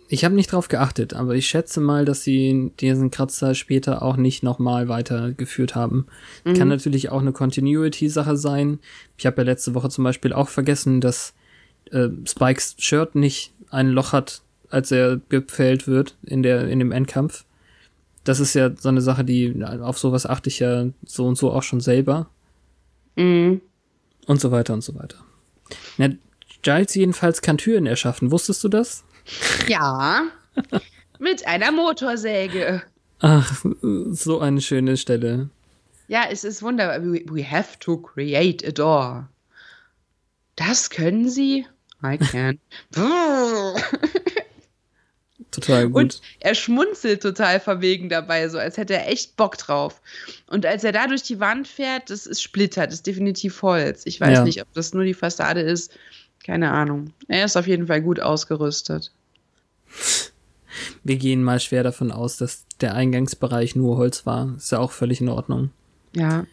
ich 0.08 0.24
habe 0.24 0.34
nicht 0.34 0.52
drauf 0.52 0.68
geachtet, 0.68 1.14
aber 1.14 1.34
ich 1.34 1.46
schätze 1.46 1.80
mal, 1.80 2.04
dass 2.04 2.22
sie 2.22 2.72
diesen 2.78 3.10
Kratzer 3.10 3.54
später 3.54 4.02
auch 4.02 4.16
nicht 4.16 4.42
nochmal 4.42 4.88
weitergeführt 4.88 5.74
haben. 5.74 6.06
Mhm. 6.44 6.54
Kann 6.54 6.68
natürlich 6.68 7.10
auch 7.10 7.20
eine 7.20 7.32
Continuity-Sache 7.32 8.36
sein. 8.36 8.78
Ich 9.16 9.26
habe 9.26 9.38
ja 9.38 9.44
letzte 9.44 9.74
Woche 9.74 9.88
zum 9.88 10.04
Beispiel 10.04 10.32
auch 10.32 10.48
vergessen, 10.48 11.00
dass 11.00 11.34
äh, 11.90 12.08
Spikes 12.26 12.76
Shirt 12.78 13.14
nicht 13.14 13.54
ein 13.70 13.88
Loch 13.88 14.12
hat, 14.12 14.42
als 14.74 14.90
er 14.90 15.20
gepfählt 15.28 15.86
wird 15.86 16.16
in 16.22 16.42
der 16.42 16.68
in 16.68 16.80
dem 16.80 16.92
Endkampf 16.92 17.44
das 18.24 18.40
ist 18.40 18.54
ja 18.54 18.70
so 18.74 18.88
eine 18.88 19.02
Sache, 19.02 19.24
die 19.24 19.62
auf 19.62 19.98
sowas 19.98 20.26
achte 20.26 20.48
ich 20.48 20.58
ja 20.58 20.86
so 21.04 21.26
und 21.26 21.36
so 21.36 21.52
auch 21.52 21.62
schon 21.62 21.80
selber. 21.80 22.28
Mhm. 23.16 23.60
Und 24.26 24.40
so 24.40 24.50
weiter 24.50 24.72
und 24.72 24.82
so 24.82 24.94
weiter. 24.94 25.18
Ja, 25.98 26.08
Giles 26.62 26.94
jedenfalls 26.94 27.42
kann 27.42 27.58
Türen 27.58 27.86
erschaffen. 27.86 28.30
Wusstest 28.30 28.64
du 28.64 28.68
das? 28.68 29.04
Ja. 29.68 30.22
Mit 31.18 31.46
einer 31.46 31.70
Motorsäge. 31.70 32.82
Ach, 33.20 33.64
so 34.10 34.40
eine 34.40 34.62
schöne 34.62 34.96
Stelle. 34.96 35.50
Ja, 36.08 36.24
es 36.30 36.44
ist 36.44 36.62
wunderbar. 36.62 37.02
We, 37.02 37.24
we 37.28 37.44
have 37.48 37.78
to 37.80 37.98
create 37.98 38.66
a 38.66 38.70
door. 38.70 39.28
Das 40.56 40.88
können 40.88 41.28
sie? 41.28 41.66
I 42.02 42.18
can. 42.18 42.58
Total 45.54 45.88
gut. 45.88 46.02
Und 46.02 46.20
er 46.40 46.54
schmunzelt 46.54 47.22
total 47.22 47.60
verwegen 47.60 48.08
dabei, 48.08 48.48
so 48.48 48.58
als 48.58 48.76
hätte 48.76 48.94
er 48.94 49.08
echt 49.08 49.36
Bock 49.36 49.56
drauf. 49.58 50.00
Und 50.46 50.66
als 50.66 50.84
er 50.84 50.92
da 50.92 51.06
durch 51.06 51.22
die 51.22 51.40
Wand 51.40 51.68
fährt, 51.68 52.10
das 52.10 52.26
ist 52.26 52.42
Splitter, 52.42 52.86
das 52.86 52.96
ist 52.96 53.06
definitiv 53.06 53.62
Holz. 53.62 54.02
Ich 54.04 54.20
weiß 54.20 54.38
ja. 54.38 54.44
nicht, 54.44 54.62
ob 54.62 54.72
das 54.74 54.94
nur 54.94 55.04
die 55.04 55.14
Fassade 55.14 55.60
ist. 55.60 55.92
Keine 56.44 56.70
Ahnung. 56.70 57.12
Er 57.28 57.44
ist 57.44 57.56
auf 57.56 57.66
jeden 57.66 57.86
Fall 57.86 58.02
gut 58.02 58.20
ausgerüstet. 58.20 59.12
Wir 61.02 61.16
gehen 61.16 61.42
mal 61.42 61.60
schwer 61.60 61.82
davon 61.82 62.10
aus, 62.10 62.36
dass 62.36 62.66
der 62.80 62.94
Eingangsbereich 62.94 63.76
nur 63.76 63.96
Holz 63.96 64.26
war. 64.26 64.54
Ist 64.56 64.72
ja 64.72 64.78
auch 64.78 64.92
völlig 64.92 65.20
in 65.20 65.28
Ordnung. 65.28 65.70
Ja. 66.14 66.46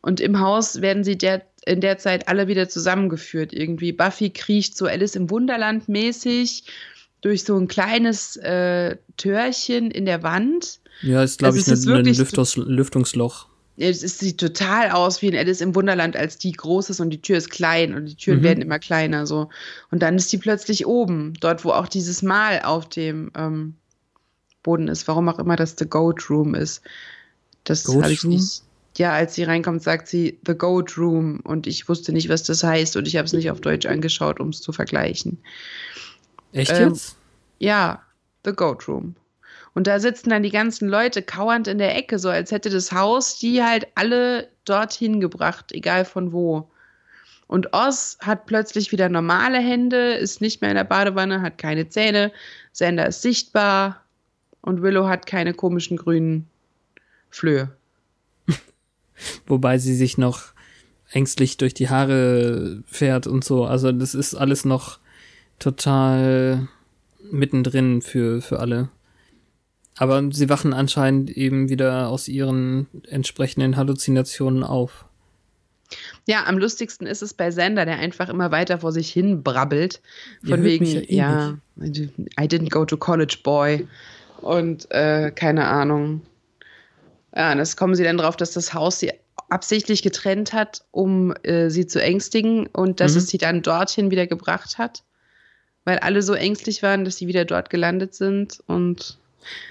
Und 0.00 0.20
im 0.20 0.40
Haus 0.40 0.80
werden 0.80 1.04
sie 1.04 1.16
der, 1.16 1.42
in 1.64 1.80
der 1.80 1.98
Zeit 1.98 2.28
alle 2.28 2.48
wieder 2.48 2.68
zusammengeführt. 2.68 3.52
Irgendwie 3.52 3.92
Buffy 3.92 4.30
kriecht 4.30 4.76
so 4.76 4.86
Alice 4.86 5.16
im 5.16 5.30
Wunderland 5.30 5.88
mäßig 5.88 6.64
durch 7.24 7.44
so 7.44 7.56
ein 7.56 7.68
kleines 7.68 8.36
äh, 8.36 8.96
Türchen 9.16 9.90
in 9.90 10.04
der 10.04 10.22
Wand. 10.22 10.80
Ja, 11.00 11.22
ist, 11.22 11.38
glaube 11.38 11.56
also 11.56 11.72
ich, 11.72 11.88
ein 11.88 12.04
Lüftungs 12.04 12.56
Lüftungsloch. 12.56 13.46
Es 13.76 14.00
sieht 14.00 14.38
total 14.38 14.90
aus 14.90 15.20
wie 15.20 15.30
ein 15.30 15.36
Alice 15.36 15.60
im 15.60 15.74
Wunderland, 15.74 16.16
als 16.16 16.38
die 16.38 16.52
groß 16.52 16.90
ist 16.90 17.00
und 17.00 17.10
die 17.10 17.20
Tür 17.20 17.38
ist 17.38 17.50
klein 17.50 17.94
und 17.94 18.04
die 18.04 18.14
Türen 18.14 18.40
mhm. 18.40 18.44
werden 18.44 18.62
immer 18.62 18.78
kleiner 18.78 19.26
so. 19.26 19.48
Und 19.90 20.02
dann 20.02 20.16
ist 20.16 20.32
die 20.32 20.38
plötzlich 20.38 20.86
oben, 20.86 21.32
dort, 21.40 21.64
wo 21.64 21.70
auch 21.70 21.88
dieses 21.88 22.22
Mal 22.22 22.60
auf 22.62 22.88
dem 22.88 23.32
ähm, 23.34 23.74
Boden 24.62 24.86
ist. 24.86 25.08
Warum 25.08 25.28
auch 25.28 25.40
immer 25.40 25.56
das 25.56 25.74
The 25.76 25.86
Goat 25.86 26.30
Room 26.30 26.54
ist. 26.54 26.82
Das 27.64 27.88
habe 27.88 28.12
ich 28.12 28.22
nicht. 28.22 28.62
Ja, 28.96 29.12
als 29.12 29.34
sie 29.34 29.42
reinkommt, 29.42 29.82
sagt 29.82 30.06
sie 30.06 30.38
The 30.46 30.54
Goat 30.54 30.96
Room 30.96 31.40
und 31.40 31.66
ich 31.66 31.88
wusste 31.88 32.12
nicht, 32.12 32.28
was 32.28 32.44
das 32.44 32.62
heißt 32.62 32.96
und 32.96 33.08
ich 33.08 33.16
habe 33.16 33.26
es 33.26 33.32
nicht 33.32 33.50
auf 33.50 33.60
Deutsch 33.60 33.86
angeschaut, 33.86 34.38
um 34.38 34.50
es 34.50 34.60
zu 34.60 34.72
vergleichen. 34.72 35.38
Echt 36.54 36.72
ähm, 36.72 36.90
jetzt? 36.90 37.16
Ja, 37.58 38.02
The 38.44 38.52
Goat 38.52 38.88
Room. 38.88 39.16
Und 39.74 39.88
da 39.88 39.98
sitzen 39.98 40.30
dann 40.30 40.44
die 40.44 40.50
ganzen 40.50 40.88
Leute 40.88 41.20
kauernd 41.20 41.66
in 41.66 41.78
der 41.78 41.96
Ecke, 41.96 42.18
so 42.18 42.28
als 42.28 42.52
hätte 42.52 42.70
das 42.70 42.92
Haus 42.92 43.38
die 43.38 43.62
halt 43.62 43.88
alle 43.96 44.48
dorthin 44.64 45.20
gebracht, 45.20 45.72
egal 45.72 46.04
von 46.04 46.32
wo. 46.32 46.70
Und 47.48 47.74
Oz 47.74 48.16
hat 48.20 48.46
plötzlich 48.46 48.92
wieder 48.92 49.08
normale 49.08 49.58
Hände, 49.58 50.14
ist 50.14 50.40
nicht 50.40 50.60
mehr 50.60 50.70
in 50.70 50.76
der 50.76 50.84
Badewanne, 50.84 51.42
hat 51.42 51.58
keine 51.58 51.88
Zähne, 51.88 52.32
Sander 52.72 53.06
ist 53.06 53.22
sichtbar 53.22 54.02
und 54.60 54.80
Willow 54.80 55.08
hat 55.08 55.26
keine 55.26 55.54
komischen 55.54 55.96
grünen 55.96 56.48
Flöhe. 57.30 57.70
Wobei 59.46 59.78
sie 59.78 59.94
sich 59.94 60.16
noch 60.18 60.52
ängstlich 61.10 61.56
durch 61.56 61.74
die 61.74 61.90
Haare 61.90 62.82
fährt 62.86 63.26
und 63.26 63.44
so. 63.44 63.64
Also 63.64 63.92
das 63.92 64.14
ist 64.14 64.34
alles 64.34 64.64
noch 64.64 65.00
total 65.58 66.68
mittendrin 67.30 68.02
für, 68.02 68.40
für 68.40 68.60
alle. 68.60 68.88
Aber 69.96 70.22
sie 70.32 70.48
wachen 70.48 70.72
anscheinend 70.72 71.30
eben 71.30 71.68
wieder 71.68 72.08
aus 72.08 72.28
ihren 72.28 72.88
entsprechenden 73.08 73.76
Halluzinationen 73.76 74.64
auf. 74.64 75.04
Ja, 76.26 76.46
am 76.46 76.58
lustigsten 76.58 77.06
ist 77.06 77.22
es 77.22 77.34
bei 77.34 77.50
Sender, 77.50 77.84
der 77.84 77.98
einfach 77.98 78.28
immer 78.28 78.50
weiter 78.50 78.78
vor 78.78 78.90
sich 78.90 79.12
hin 79.12 79.42
brabbelt. 79.42 80.00
Von 80.42 80.60
ja, 80.60 80.64
wegen, 80.64 80.86
ja, 80.86 81.04
ja, 81.08 81.58
I 82.40 82.48
didn't 82.48 82.70
go 82.70 82.84
to 82.84 82.96
college, 82.96 83.38
boy. 83.44 83.86
Und 84.40 84.90
äh, 84.90 85.30
keine 85.30 85.66
Ahnung. 85.66 86.22
Ja, 87.36 87.52
und 87.52 87.58
das 87.58 87.76
kommen 87.76 87.94
sie 87.94 88.04
dann 88.04 88.18
drauf, 88.18 88.36
dass 88.36 88.52
das 88.52 88.74
Haus 88.74 88.98
sie 88.98 89.12
absichtlich 89.48 90.02
getrennt 90.02 90.52
hat, 90.52 90.84
um 90.90 91.32
äh, 91.42 91.68
sie 91.68 91.86
zu 91.86 92.02
ängstigen 92.02 92.66
und 92.66 92.98
dass 92.98 93.12
mhm. 93.12 93.18
es 93.18 93.28
sie 93.28 93.38
dann 93.38 93.62
dorthin 93.62 94.10
wieder 94.10 94.26
gebracht 94.26 94.78
hat 94.78 95.04
weil 95.84 95.98
alle 95.98 96.22
so 96.22 96.34
ängstlich 96.34 96.82
waren, 96.82 97.04
dass 97.04 97.16
sie 97.16 97.26
wieder 97.26 97.44
dort 97.44 97.70
gelandet 97.70 98.14
sind 98.14 98.62
und 98.66 99.18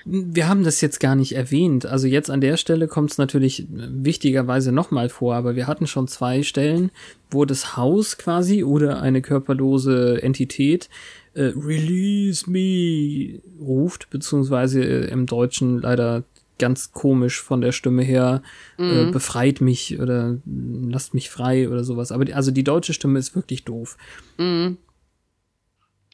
wir 0.06 0.48
haben 0.48 0.64
das 0.64 0.82
jetzt 0.82 1.00
gar 1.00 1.16
nicht 1.16 1.36
erwähnt. 1.36 1.86
Also 1.86 2.06
jetzt 2.08 2.30
an 2.30 2.42
der 2.42 2.58
Stelle 2.58 2.88
kommt 2.88 3.12
es 3.12 3.18
natürlich 3.18 3.66
wichtigerweise 3.70 4.72
nochmal 4.72 5.10
vor, 5.10 5.36
aber 5.36 5.56
wir 5.56 5.66
hatten 5.66 5.88
schon 5.88 6.08
zwei 6.08 6.44
Stellen, 6.44 6.92
wo 7.32 7.46
das 7.46 7.76
Haus 7.76 8.18
quasi 8.18 8.64
oder 8.64 9.02
eine 9.02 9.22
körperlose 9.22 10.22
Entität 10.22 10.90
äh, 11.34 11.54
Release 11.56 12.50
me 12.50 13.42
ruft, 13.60 14.10
beziehungsweise 14.12 14.84
äh, 14.84 15.10
im 15.10 15.26
Deutschen 15.26 15.82
leider 15.82 16.24
ganz 16.60 16.92
komisch 16.92 17.42
von 17.42 17.62
der 17.62 17.72
Stimme 17.72 18.04
her, 18.04 18.44
äh, 18.78 18.84
mhm. 18.84 19.10
äh, 19.10 19.12
befreit 19.12 19.60
mich 19.60 20.00
oder 20.00 20.38
lasst 20.46 21.14
mich 21.14 21.30
frei 21.30 21.68
oder 21.68 21.84
sowas. 21.84 22.12
Aber 22.12 22.26
die, 22.26 22.34
also 22.34 22.52
die 22.52 22.64
deutsche 22.64 22.94
Stimme 22.94 23.20
ist 23.20 23.36
wirklich 23.36 23.64
doof. 23.64 23.98
Mhm. 24.38 24.78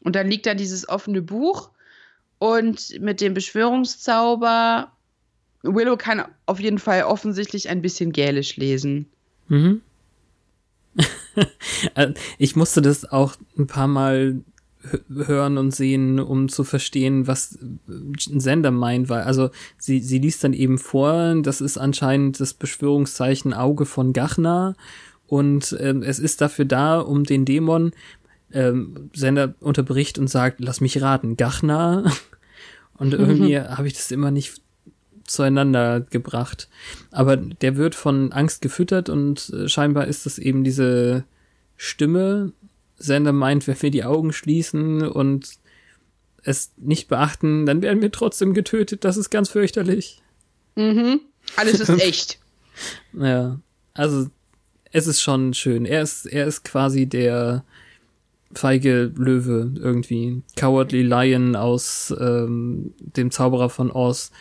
Und 0.03 0.15
dann 0.15 0.29
liegt 0.29 0.45
da 0.45 0.53
dieses 0.53 0.87
offene 0.87 1.21
Buch 1.21 1.69
Und 2.39 2.99
mit 3.01 3.19
dem 3.19 3.33
Beschwörungszauber, 3.33 4.91
Willow 5.63 5.97
kann 5.97 6.23
auf 6.45 6.59
jeden 6.59 6.79
Fall 6.79 7.03
offensichtlich 7.03 7.69
ein 7.69 7.81
bisschen 7.81 8.11
Gälisch 8.11 8.55
lesen. 8.57 9.07
Mhm. 9.47 9.81
Äh, 11.95 12.13
ich 12.37 12.57
musste 12.57 12.81
das 12.81 13.09
auch 13.09 13.35
ein 13.57 13.67
paar 13.67 13.87
Mal 13.87 14.41
hören 15.09 15.57
und 15.57 15.71
sehen, 15.71 16.19
um 16.19 16.49
zu 16.49 16.63
verstehen, 16.63 17.27
was 17.27 17.57
ein 17.87 18.39
Sender 18.39 18.71
meint, 18.71 19.09
weil 19.09 19.21
also 19.21 19.49
sie, 19.77 19.99
sie 19.99 20.19
liest 20.19 20.43
dann 20.43 20.53
eben 20.53 20.77
vor, 20.77 21.35
das 21.41 21.61
ist 21.61 21.77
anscheinend 21.77 22.39
das 22.39 22.53
Beschwörungszeichen 22.53 23.53
Auge 23.53 23.85
von 23.85 24.13
Gachna 24.13 24.75
und 25.27 25.77
ähm, 25.79 26.01
es 26.01 26.17
ist 26.19 26.41
dafür 26.41 26.65
da, 26.65 26.99
um 26.99 27.23
den 27.23 27.45
Dämon 27.45 27.91
ähm, 28.53 29.09
Sender 29.13 29.53
unterbricht 29.59 30.17
und 30.17 30.27
sagt, 30.27 30.59
lass 30.59 30.81
mich 30.81 31.01
raten, 31.01 31.37
Gachna 31.37 32.11
und 32.97 33.13
irgendwie 33.13 33.59
mhm. 33.59 33.77
habe 33.77 33.87
ich 33.87 33.93
das 33.93 34.11
immer 34.11 34.31
nicht 34.31 34.61
zueinander 35.25 36.01
gebracht. 36.01 36.67
Aber 37.11 37.37
der 37.37 37.77
wird 37.77 37.95
von 37.95 38.31
Angst 38.31 38.61
gefüttert 38.61 39.09
und 39.09 39.49
äh, 39.51 39.69
scheinbar 39.69 40.07
ist 40.07 40.25
das 40.25 40.39
eben 40.39 40.63
diese 40.63 41.23
Stimme. 41.77 42.51
Sender 42.97 43.31
meint, 43.31 43.67
wenn 43.67 43.81
wir 43.81 43.91
die 43.91 44.03
Augen 44.03 44.33
schließen 44.33 45.07
und 45.07 45.51
es 46.43 46.71
nicht 46.77 47.07
beachten, 47.07 47.65
dann 47.65 47.81
werden 47.81 48.01
wir 48.01 48.11
trotzdem 48.11 48.53
getötet. 48.53 49.05
Das 49.05 49.17
ist 49.17 49.29
ganz 49.29 49.49
fürchterlich. 49.49 50.21
Mhm. 50.75 51.21
Alles 51.55 51.79
ist 51.79 51.89
echt. 52.01 52.39
ja, 53.13 53.59
also 53.93 54.27
es 54.91 55.07
ist 55.07 55.21
schon 55.21 55.53
schön. 55.53 55.85
Er 55.85 56.01
ist, 56.01 56.25
er 56.25 56.47
ist 56.47 56.63
quasi 56.63 57.05
der 57.05 57.63
feige 58.53 59.11
Löwe 59.15 59.71
irgendwie. 59.75 60.41
Cowardly 60.57 61.03
Lion 61.03 61.55
aus 61.55 62.13
ähm, 62.19 62.93
dem 62.99 63.31
Zauberer 63.31 63.69
von 63.69 63.91
Oz. 63.91 64.31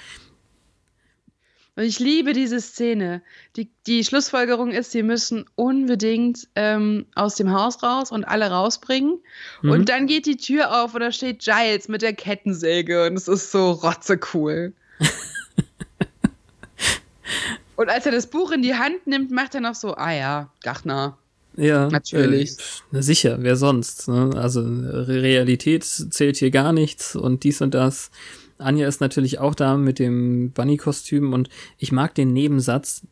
Und 1.79 1.85
ich 1.85 2.01
liebe 2.01 2.33
diese 2.33 2.61
Szene. 2.61 3.23
Die, 3.55 3.71
die 3.87 4.03
Schlussfolgerung 4.03 4.73
ist, 4.73 4.91
sie 4.91 5.05
müssen 5.05 5.45
unbedingt 5.55 6.49
ähm, 6.57 7.07
aus 7.15 7.37
dem 7.37 7.53
Haus 7.53 7.85
raus 7.85 8.11
und 8.11 8.25
alle 8.25 8.51
rausbringen. 8.51 9.21
Mhm. 9.63 9.71
Und 9.71 9.89
dann 9.89 10.09
geht 10.09 10.27
die 10.27 10.39
Tür 10.39 10.83
auf 10.83 10.95
und 10.95 11.03
da 11.03 11.13
steht 11.13 11.39
Giles 11.39 11.87
mit 11.87 12.03
der 12.03 12.15
Kettensäge 12.15 13.07
und 13.07 13.17
es 13.17 13.29
ist 13.29 13.53
so 13.53 13.71
rotzecool. 13.71 14.73
und 17.77 17.89
als 17.89 18.07
er 18.07 18.13
das 18.13 18.27
Buch 18.27 18.51
in 18.51 18.63
die 18.63 18.75
Hand 18.75 19.07
nimmt, 19.07 19.31
macht 19.31 19.55
er 19.55 19.61
noch 19.61 19.77
so, 19.77 19.95
ah 19.95 20.11
ja, 20.11 20.51
Gachner. 20.65 21.17
Ja, 21.57 21.89
natürlich. 21.89 22.57
Äh, 22.93 23.03
sicher, 23.03 23.39
wer 23.41 23.57
sonst? 23.57 24.09
Ne? 24.09 24.31
Also 24.37 24.61
Realität 24.63 25.85
zählt 25.85 26.37
hier 26.37 26.51
gar 26.51 26.73
nichts 26.73 27.17
und 27.17 27.45
dies 27.45 27.61
und 27.61 27.75
das. 27.75 28.11
Anja 28.59 28.89
ist 28.89 29.01
natürlich 29.01 29.39
auch 29.39 29.55
da 29.55 29.77
mit 29.77 29.99
dem 29.99 30.51
Bunny-Kostüm 30.51 31.33
und 31.33 31.49
ich 31.79 31.93
mag 31.93 32.15
den 32.15 32.33
Nebensatz, 32.33 33.03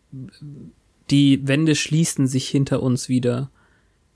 die 1.11 1.47
Wände 1.47 1.75
schließen 1.75 2.27
sich 2.27 2.49
hinter 2.49 2.83
uns 2.83 3.09
wieder. 3.09 3.51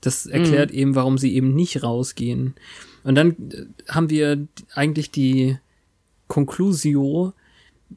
Das 0.01 0.25
erklärt 0.25 0.71
mhm. 0.71 0.77
eben, 0.77 0.95
warum 0.95 1.17
sie 1.17 1.33
eben 1.35 1.53
nicht 1.53 1.83
rausgehen. 1.83 2.55
Und 3.03 3.15
dann 3.15 3.31
äh, 3.31 3.65
haben 3.87 4.09
wir 4.09 4.47
eigentlich 4.73 5.11
die 5.11 5.57
Conclusio, 6.27 7.33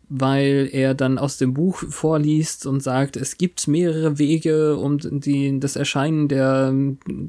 weil 0.09 0.68
er 0.72 0.95
dann 0.95 1.18
aus 1.18 1.36
dem 1.36 1.55
Buch 1.55 1.82
vorliest 1.88 2.66
und 2.66 2.80
sagt, 2.80 3.16
es 3.16 3.38
gibt 3.38 3.68
mehrere 3.68 4.18
Wege, 4.18 4.76
um 4.76 4.99
die, 4.99 5.59
das 5.61 5.76
Erscheinen 5.76 6.28
der 6.28 6.74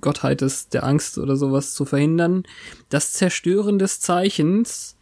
Gottheit 0.02 0.42
des, 0.42 0.70
der 0.70 0.84
Angst 0.84 1.18
oder 1.18 1.36
sowas 1.36 1.74
zu 1.74 1.86
verhindern. 1.86 2.44
Das 2.90 3.14
Zerstören 3.14 3.80
des 3.80 4.00
Zeichens 4.00 4.96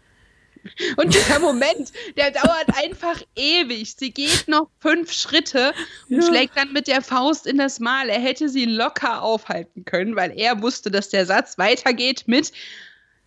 und 0.96 1.14
dieser 1.14 1.40
Moment, 1.40 1.92
der 2.16 2.32
dauert 2.32 2.70
einfach 2.76 3.22
ewig. 3.36 3.96
Sie 3.98 4.12
geht 4.12 4.48
noch 4.48 4.70
fünf 4.80 5.12
Schritte 5.12 5.74
und 6.10 6.22
ja. 6.22 6.28
schlägt 6.28 6.56
dann 6.56 6.72
mit 6.72 6.88
der 6.88 7.02
Faust 7.02 7.48
in 7.48 7.58
das 7.58 7.80
Mal. 7.80 8.10
Er 8.10 8.20
hätte 8.20 8.48
sie 8.48 8.66
locker 8.66 9.22
aufhalten 9.22 9.84
können, 9.86 10.16
weil 10.16 10.32
er 10.38 10.62
wusste, 10.62 10.90
dass 10.90 11.10
der 11.10 11.26
Satz 11.26 11.58
weitergeht 11.58 12.24
mit 12.28 12.54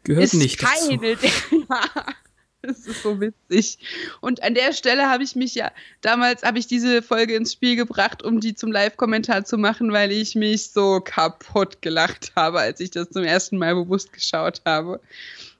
Gehört 0.04 0.24
ist 0.24 0.34
nicht 0.34 0.58
keine 0.58 1.16
dazu. 1.16 1.26
ja, 1.68 2.06
das 2.68 2.86
ist 2.86 3.02
so 3.02 3.20
witzig. 3.20 3.78
Und 4.20 4.42
an 4.42 4.54
der 4.54 4.72
Stelle 4.72 5.08
habe 5.08 5.22
ich 5.22 5.36
mich 5.36 5.54
ja, 5.54 5.70
damals 6.00 6.42
habe 6.42 6.58
ich 6.58 6.66
diese 6.66 7.02
Folge 7.02 7.34
ins 7.34 7.52
Spiel 7.52 7.76
gebracht, 7.76 8.22
um 8.22 8.40
die 8.40 8.54
zum 8.54 8.72
Live-Kommentar 8.72 9.44
zu 9.44 9.58
machen, 9.58 9.92
weil 9.92 10.12
ich 10.12 10.34
mich 10.34 10.70
so 10.70 11.00
kaputt 11.00 11.82
gelacht 11.82 12.32
habe, 12.36 12.60
als 12.60 12.80
ich 12.80 12.90
das 12.90 13.10
zum 13.10 13.24
ersten 13.24 13.58
Mal 13.58 13.74
bewusst 13.74 14.12
geschaut 14.12 14.62
habe. 14.64 15.00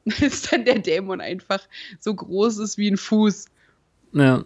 ist 0.20 0.52
dann 0.52 0.64
der 0.64 0.78
Dämon 0.78 1.20
einfach 1.20 1.61
so 1.98 2.14
groß 2.14 2.59
ist 2.59 2.78
wie 2.78 2.90
ein 2.90 2.96
Fuß. 2.96 3.46
Ja. 4.12 4.44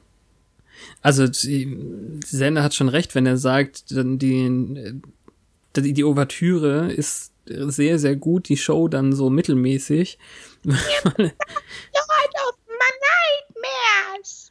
Also 1.02 1.26
Sender 1.30 2.62
hat 2.62 2.74
schon 2.74 2.88
recht, 2.88 3.14
wenn 3.14 3.26
er 3.26 3.36
sagt, 3.36 3.90
die, 3.90 4.96
die, 5.76 5.92
die 5.92 6.04
Ouvertüre 6.04 6.90
ist 6.90 7.32
sehr, 7.44 7.98
sehr 7.98 8.16
gut, 8.16 8.48
die 8.48 8.56
Show 8.56 8.88
dann 8.88 9.12
so 9.12 9.28
mittelmäßig. 9.28 10.18
Lord 10.64 11.32
of 12.48 12.56
my 12.68 12.90
nightmares. 13.08 14.50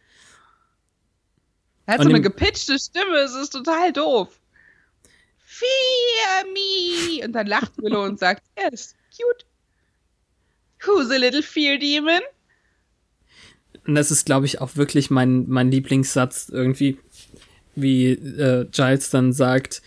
Er 1.86 1.96
hat 1.96 2.04
so 2.04 2.10
eine 2.10 2.22
gepitchte 2.22 2.78
Stimme, 2.78 3.18
es 3.18 3.34
ist 3.34 3.50
total 3.50 3.92
doof. 3.92 4.40
Fear 5.44 6.46
me! 6.54 7.26
Und 7.26 7.34
dann 7.34 7.48
lacht 7.48 7.78
Willow 7.78 8.04
und 8.04 8.20
sagt, 8.20 8.44
er 8.56 8.72
ist 8.72 8.96
cute. 9.10 9.46
Who's 10.86 11.12
a 11.12 11.18
little 11.18 11.44
fear 11.44 11.78
demon? 11.78 12.22
Und 13.86 13.96
das 13.96 14.12
ist, 14.12 14.26
glaube 14.26 14.46
ich, 14.46 14.62
auch 14.62 14.76
wirklich 14.76 15.10
mein, 15.10 15.50
mein 15.50 15.72
Lieblingssatz 15.72 16.50
irgendwie, 16.50 17.00
wie 17.76 18.12
äh, 18.12 18.68
Giles 18.72 19.10
dann 19.10 19.34
sagt, 19.34 19.82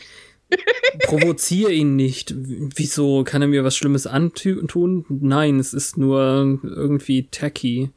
provoziere 1.04 1.72
ihn 1.72 1.96
nicht. 1.96 2.34
Wieso 2.36 3.24
kann 3.24 3.42
er 3.42 3.48
mir 3.48 3.64
was 3.64 3.76
Schlimmes 3.76 4.06
antun? 4.06 5.04
Nein, 5.08 5.58
es 5.58 5.74
ist 5.74 5.96
nur 5.96 6.60
irgendwie 6.62 7.28
tacky. 7.30 7.90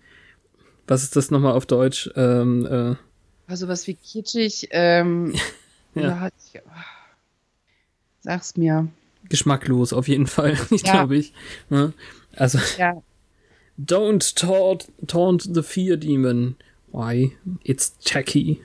Was 0.87 1.03
ist 1.03 1.15
das 1.15 1.31
nochmal 1.31 1.53
auf 1.53 1.65
Deutsch? 1.65 2.09
Ähm, 2.15 2.65
äh, 2.65 2.95
also 3.47 3.67
was 3.67 3.87
wie 3.87 3.95
kitschig. 3.95 4.67
Ähm, 4.71 5.33
ja. 5.95 6.29
ja. 6.53 6.61
Sag's 8.21 8.57
mir. 8.57 8.87
Geschmacklos, 9.29 9.93
auf 9.93 10.07
jeden 10.07 10.27
Fall, 10.27 10.57
ja. 10.71 10.77
glaube 10.77 11.17
ich. 11.17 11.33
Ja. 11.69 11.91
Also, 12.35 12.59
ja. 12.77 13.01
don't 13.79 14.35
taunt, 14.35 14.87
taunt 15.07 15.49
the 15.53 15.63
fear 15.63 15.97
demon. 15.97 16.55
Why? 16.91 17.35
It's 17.63 17.97
tacky. 18.03 18.61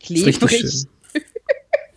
Klebrig. 0.00 0.86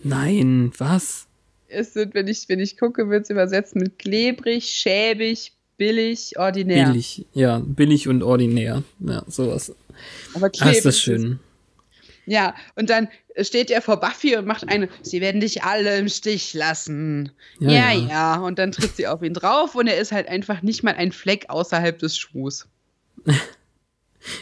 Nein, 0.03 0.71
was? 0.77 1.27
Es 1.67 1.95
wird, 1.95 2.13
wenn 2.13 2.27
ich, 2.27 2.47
wenn 2.49 2.59
ich 2.59 2.77
gucke, 2.77 3.09
wird 3.09 3.23
es 3.23 3.29
übersetzt 3.29 3.75
mit 3.75 3.99
klebrig, 3.99 4.65
schäbig, 4.65 5.53
billig, 5.77 6.37
ordinär. 6.37 6.87
Billig, 6.87 7.25
ja, 7.33 7.61
billig 7.63 8.07
und 8.07 8.23
ordinär. 8.23 8.83
Ja, 8.99 9.23
sowas. 9.27 9.75
Aber 10.33 10.49
klebrig. 10.49 10.75
Ah, 10.75 10.77
ist 10.77 10.85
das 10.85 10.99
schön. 10.99 11.39
Ja, 12.25 12.53
und 12.75 12.89
dann 12.89 13.07
steht 13.41 13.71
er 13.71 13.81
vor 13.81 13.99
Buffy 13.99 14.37
und 14.37 14.45
macht 14.45 14.69
eine, 14.69 14.87
sie 15.01 15.19
werden 15.19 15.41
dich 15.41 15.63
alle 15.63 15.97
im 15.97 16.09
Stich 16.09 16.53
lassen. 16.53 17.31
Ja, 17.59 17.71
ja, 17.71 17.91
ja, 17.91 18.07
ja. 18.07 18.35
Und 18.35 18.59
dann 18.59 18.71
tritt 18.71 18.95
sie 18.95 19.07
auf 19.07 19.23
ihn 19.23 19.33
drauf 19.33 19.73
und 19.75 19.87
er 19.87 19.97
ist 19.97 20.11
halt 20.11 20.27
einfach 20.27 20.61
nicht 20.61 20.83
mal 20.83 20.93
ein 20.93 21.11
Fleck 21.11 21.45
außerhalb 21.49 21.97
des 21.97 22.17
Schuhs. 22.17 22.67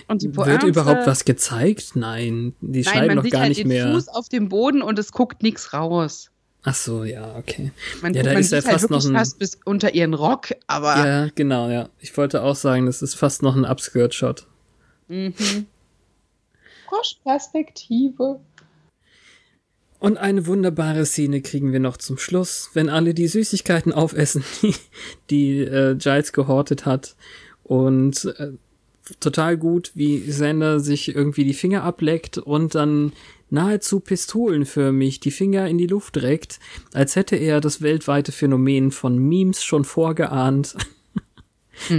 Und 0.07 0.21
die 0.21 0.29
Pointe, 0.29 0.51
Wird 0.51 0.63
überhaupt 0.63 1.05
was 1.05 1.25
gezeigt? 1.25 1.95
Nein, 1.95 2.55
die 2.61 2.81
nein, 2.81 2.83
schneiden 2.83 3.15
noch 3.17 3.29
gar 3.29 3.41
halt 3.41 3.49
nicht 3.49 3.65
mehr. 3.65 3.85
Man 3.85 3.99
sieht 3.99 4.05
Fuß 4.09 4.15
auf 4.15 4.29
dem 4.29 4.49
Boden 4.49 4.81
und 4.81 4.97
es 4.97 5.11
guckt 5.11 5.43
nichts 5.43 5.73
raus. 5.73 6.31
Ach 6.63 6.75
so, 6.75 7.03
ja, 7.03 7.35
okay. 7.37 7.71
Man, 8.01 8.13
ja, 8.13 8.23
da 8.23 8.33
man 8.33 8.41
ist 8.41 8.51
ja 8.51 8.57
halt 8.57 8.65
fast 8.65 8.89
noch 8.89 9.05
ein 9.05 9.13
fast 9.13 9.39
bis 9.39 9.57
unter 9.63 9.93
ihren 9.93 10.13
Rock, 10.13 10.53
aber 10.65 11.07
Ja, 11.07 11.29
genau, 11.33 11.69
ja. 11.69 11.89
Ich 11.99 12.17
wollte 12.17 12.43
auch 12.43 12.55
sagen, 12.55 12.87
das 12.87 13.01
ist 13.01 13.15
fast 13.15 13.41
noch 13.41 13.55
ein 13.55 13.63
Upskirt 13.63 14.13
Shot. 14.13 14.47
Mhm. 15.07 15.33
Froschperspektive. 16.89 18.39
Und 19.99 20.17
eine 20.17 20.45
wunderbare 20.45 21.05
Szene 21.05 21.41
kriegen 21.41 21.71
wir 21.71 21.79
noch 21.79 21.97
zum 21.97 22.17
Schluss, 22.17 22.69
wenn 22.73 22.89
alle 22.89 23.13
die 23.13 23.27
Süßigkeiten 23.27 23.93
aufessen, 23.93 24.43
die, 24.61 24.75
die 25.29 25.59
äh, 25.61 25.95
Giles 25.95 26.33
gehortet 26.33 26.85
hat. 26.85 27.15
Und 27.63 28.25
äh, 28.37 28.51
total 29.19 29.57
gut, 29.57 29.91
wie 29.95 30.19
Sander 30.31 30.79
sich 30.79 31.15
irgendwie 31.15 31.43
die 31.43 31.53
Finger 31.53 31.83
ableckt 31.83 32.37
und 32.37 32.75
dann 32.75 33.13
nahezu 33.49 33.99
pistolenförmig 33.99 35.19
die 35.19 35.31
Finger 35.31 35.67
in 35.67 35.77
die 35.77 35.87
Luft 35.87 36.17
reckt, 36.17 36.59
als 36.93 37.15
hätte 37.15 37.35
er 37.35 37.61
das 37.61 37.81
weltweite 37.81 38.31
Phänomen 38.31 38.91
von 38.91 39.17
Memes 39.17 39.63
schon 39.63 39.85
vorgeahnt. 39.85 40.75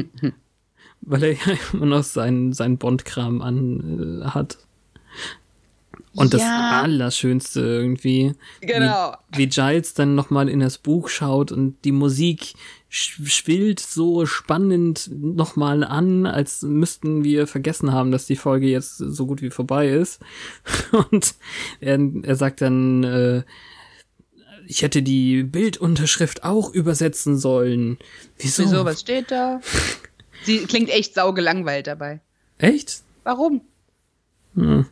Weil 1.01 1.23
er 1.23 1.33
ja 1.33 1.59
immer 1.73 1.87
noch 1.87 2.05
seinen, 2.05 2.53
seinen 2.53 2.79
Bondkram 2.79 3.41
an 3.41 4.23
äh, 4.23 4.25
hat. 4.27 4.59
Und 6.15 6.35
das 6.35 6.43
ja. 6.43 6.83
Allerschönste 6.83 7.61
irgendwie. 7.61 8.35
Genau. 8.61 9.15
Wie, 9.31 9.39
wie 9.39 9.47
Giles 9.47 9.95
dann 9.95 10.15
nochmal 10.15 10.49
in 10.49 10.61
das 10.61 10.79
Buch 10.79 11.09
schaut 11.09 11.53
und 11.53 11.77
die 11.85 11.93
Musik 11.93 12.55
schwillt 12.89 13.81
so 13.81 14.25
spannend 14.25 15.11
nochmal 15.13 15.85
an, 15.85 16.27
als 16.27 16.63
müssten 16.63 17.23
wir 17.23 17.47
vergessen 17.47 17.93
haben, 17.93 18.11
dass 18.11 18.27
die 18.27 18.37
Folge 18.37 18.67
jetzt 18.67 18.97
so 18.97 19.27
gut 19.27 19.43
wie 19.43 19.51
vorbei 19.51 19.89
ist. 19.89 20.21
Und 21.11 21.35
er, 21.81 21.99
er 22.23 22.37
sagt 22.37 22.63
dann, 22.63 23.05
äh, 23.05 23.43
ich 24.67 24.83
hätte 24.83 25.03
die 25.03 25.43
Bildunterschrift 25.43 26.45
auch 26.45 26.73
übersetzen 26.73 27.39
sollen. 27.39 27.99
Wieso? 28.39 28.65
Wieso, 28.65 28.85
was 28.85 29.01
steht 29.01 29.31
da? 29.31 29.61
Sie 30.45 30.65
klingt 30.65 30.91
echt 30.91 31.15
saugelangweilt 31.15 31.87
dabei. 31.87 32.21
Echt? 32.59 33.03
Warum? 33.25 33.63
Hm. 34.55 34.87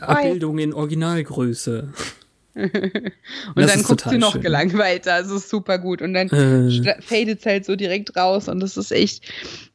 Abbildung 0.00 0.58
in 0.58 0.72
Originalgröße. 0.72 1.92
und 2.56 3.12
das 3.54 3.72
dann 3.72 3.82
guckt 3.82 4.08
sie 4.08 4.16
noch 4.16 4.32
schön. 4.32 4.40
gelangweilt, 4.40 5.04
das 5.04 5.30
ist 5.30 5.50
super 5.50 5.78
gut. 5.78 6.00
Und 6.00 6.14
dann 6.14 6.28
äh. 6.28 7.02
fadet 7.02 7.40
es 7.40 7.46
halt 7.46 7.64
so 7.66 7.76
direkt 7.76 8.16
raus 8.16 8.48
und 8.48 8.60
das 8.60 8.78
ist 8.78 8.92
echt 8.92 9.30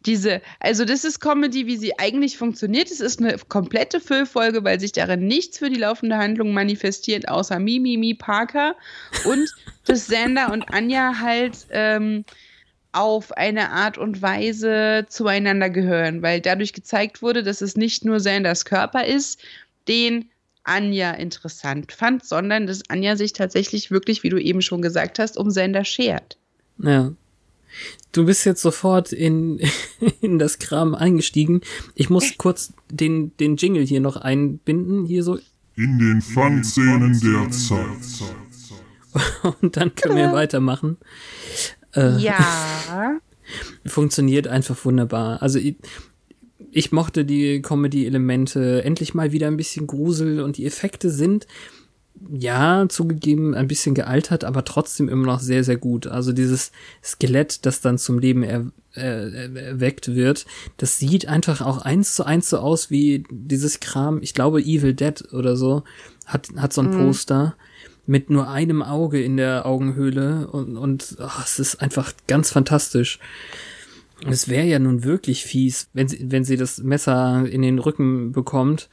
diese, 0.05 0.41
also 0.59 0.83
das 0.83 1.03
ist 1.03 1.19
Comedy, 1.19 1.67
wie 1.67 1.77
sie 1.77 1.99
eigentlich 1.99 2.37
funktioniert. 2.37 2.89
Es 2.89 2.99
ist 2.99 3.19
eine 3.19 3.37
komplette 3.49 3.99
Füllfolge, 3.99 4.63
weil 4.63 4.79
sich 4.79 4.91
darin 4.93 5.27
nichts 5.27 5.59
für 5.59 5.69
die 5.69 5.79
laufende 5.79 6.17
Handlung 6.17 6.53
manifestiert, 6.53 7.27
außer 7.27 7.59
Mimi, 7.59 7.97
Mi, 7.97 8.15
Parker 8.15 8.75
und 9.25 9.47
dass 9.85 10.07
Sander 10.07 10.51
und 10.51 10.63
Anja 10.73 11.19
halt 11.19 11.67
ähm, 11.69 12.25
auf 12.93 13.31
eine 13.33 13.69
Art 13.69 13.97
und 13.99 14.21
Weise 14.23 15.05
zueinander 15.07 15.69
gehören, 15.69 16.23
weil 16.23 16.41
dadurch 16.41 16.73
gezeigt 16.73 17.21
wurde, 17.21 17.43
dass 17.43 17.61
es 17.61 17.75
nicht 17.75 18.05
nur 18.05 18.19
Sanders 18.19 18.65
Körper 18.65 19.05
ist, 19.05 19.39
den 19.87 20.31
Anja 20.63 21.11
interessant 21.11 21.91
fand, 21.91 22.23
sondern 22.25 22.67
dass 22.67 22.89
Anja 22.89 23.15
sich 23.15 23.33
tatsächlich 23.33 23.91
wirklich, 23.91 24.23
wie 24.23 24.29
du 24.29 24.37
eben 24.37 24.61
schon 24.61 24.81
gesagt 24.81 25.19
hast, 25.19 25.37
um 25.37 25.49
Sender 25.49 25.85
schert. 25.85 26.37
Ja. 26.77 27.13
Du 28.11 28.25
bist 28.25 28.45
jetzt 28.45 28.61
sofort 28.61 29.13
in, 29.13 29.59
in 30.21 30.39
das 30.39 30.59
Kram 30.59 30.93
eingestiegen. 30.93 31.61
Ich 31.95 32.09
muss 32.09 32.37
kurz 32.37 32.73
den, 32.89 33.35
den 33.37 33.55
Jingle 33.55 33.85
hier 33.85 34.01
noch 34.01 34.17
einbinden, 34.17 35.05
hier 35.05 35.23
so. 35.23 35.39
In 35.75 35.97
den 35.97 36.21
Fangszenen 36.21 37.19
der 37.19 37.49
Zeit. 37.49 37.87
Und 39.61 39.77
dann 39.77 39.95
können 39.95 40.17
wir 40.17 40.31
weitermachen. 40.31 40.97
Äh, 41.95 42.17
ja. 42.17 43.19
Funktioniert 43.85 44.47
einfach 44.47 44.83
wunderbar. 44.85 45.41
Also 45.41 45.59
ich, 46.71 46.91
mochte 46.91 47.25
die 47.25 47.61
Comedy-Elemente 47.61 48.83
endlich 48.83 49.13
mal 49.13 49.31
wieder 49.31 49.47
ein 49.47 49.57
bisschen 49.57 49.87
Grusel 49.87 50.41
und 50.41 50.57
die 50.57 50.65
Effekte 50.65 51.09
sind 51.09 51.47
ja, 52.29 52.85
zugegeben, 52.87 53.55
ein 53.55 53.67
bisschen 53.67 53.95
gealtert, 53.95 54.43
aber 54.43 54.63
trotzdem 54.63 55.09
immer 55.09 55.25
noch 55.25 55.39
sehr, 55.39 55.63
sehr 55.63 55.77
gut. 55.77 56.07
Also 56.07 56.33
dieses 56.33 56.71
Skelett, 57.03 57.65
das 57.65 57.81
dann 57.81 57.97
zum 57.97 58.19
Leben 58.19 58.43
er, 58.43 58.67
äh, 58.95 59.47
erweckt 59.55 60.13
wird, 60.13 60.45
das 60.77 60.99
sieht 60.99 61.27
einfach 61.27 61.61
auch 61.61 61.79
eins 61.79 62.15
zu 62.15 62.25
eins 62.25 62.49
so 62.49 62.57
aus 62.57 62.91
wie 62.91 63.23
dieses 63.31 63.79
Kram, 63.79 64.21
ich 64.21 64.33
glaube 64.33 64.61
Evil 64.61 64.93
Dead 64.93 65.33
oder 65.33 65.55
so, 65.55 65.83
hat, 66.25 66.49
hat 66.57 66.73
so 66.73 66.81
ein 66.81 66.91
mhm. 66.91 67.05
Poster 67.05 67.55
mit 68.05 68.29
nur 68.29 68.49
einem 68.49 68.81
Auge 68.81 69.21
in 69.21 69.37
der 69.37 69.65
Augenhöhle 69.65 70.47
und, 70.47 70.77
und 70.77 71.15
oh, 71.19 71.41
es 71.43 71.59
ist 71.59 71.81
einfach 71.81 72.13
ganz 72.27 72.51
fantastisch. 72.51 73.19
Es 74.27 74.49
wäre 74.49 74.65
ja 74.65 74.79
nun 74.79 75.03
wirklich 75.03 75.43
fies, 75.43 75.89
wenn 75.93 76.07
sie, 76.07 76.31
wenn 76.31 76.43
sie 76.43 76.57
das 76.57 76.79
Messer 76.79 77.45
in 77.47 77.61
den 77.61 77.79
Rücken 77.79 78.31
bekommt. 78.31 78.89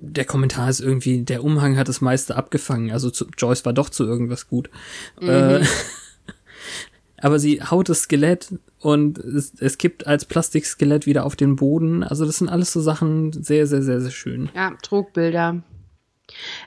Der 0.00 0.24
Kommentar 0.24 0.70
ist 0.70 0.80
irgendwie, 0.80 1.22
der 1.22 1.44
Umhang 1.44 1.76
hat 1.76 1.88
das 1.88 2.00
meiste 2.00 2.36
abgefangen. 2.36 2.90
Also 2.90 3.10
zu, 3.10 3.26
Joyce 3.36 3.64
war 3.64 3.72
doch 3.72 3.90
zu 3.90 4.04
irgendwas 4.04 4.48
gut. 4.48 4.70
Mhm. 5.20 5.28
Äh, 5.28 5.64
aber 7.20 7.38
sie 7.38 7.62
haut 7.62 7.88
das 7.88 8.02
Skelett 8.02 8.54
und 8.78 9.18
es, 9.18 9.52
es 9.58 9.76
kippt 9.76 10.06
als 10.06 10.24
Plastikskelett 10.24 11.06
wieder 11.06 11.24
auf 11.26 11.36
den 11.36 11.56
Boden. 11.56 12.02
Also 12.02 12.24
das 12.24 12.38
sind 12.38 12.48
alles 12.48 12.72
so 12.72 12.80
Sachen 12.80 13.32
sehr, 13.32 13.66
sehr, 13.66 13.82
sehr, 13.82 14.00
sehr 14.00 14.10
schön. 14.10 14.48
Ja, 14.54 14.76
Trugbilder. 14.82 15.62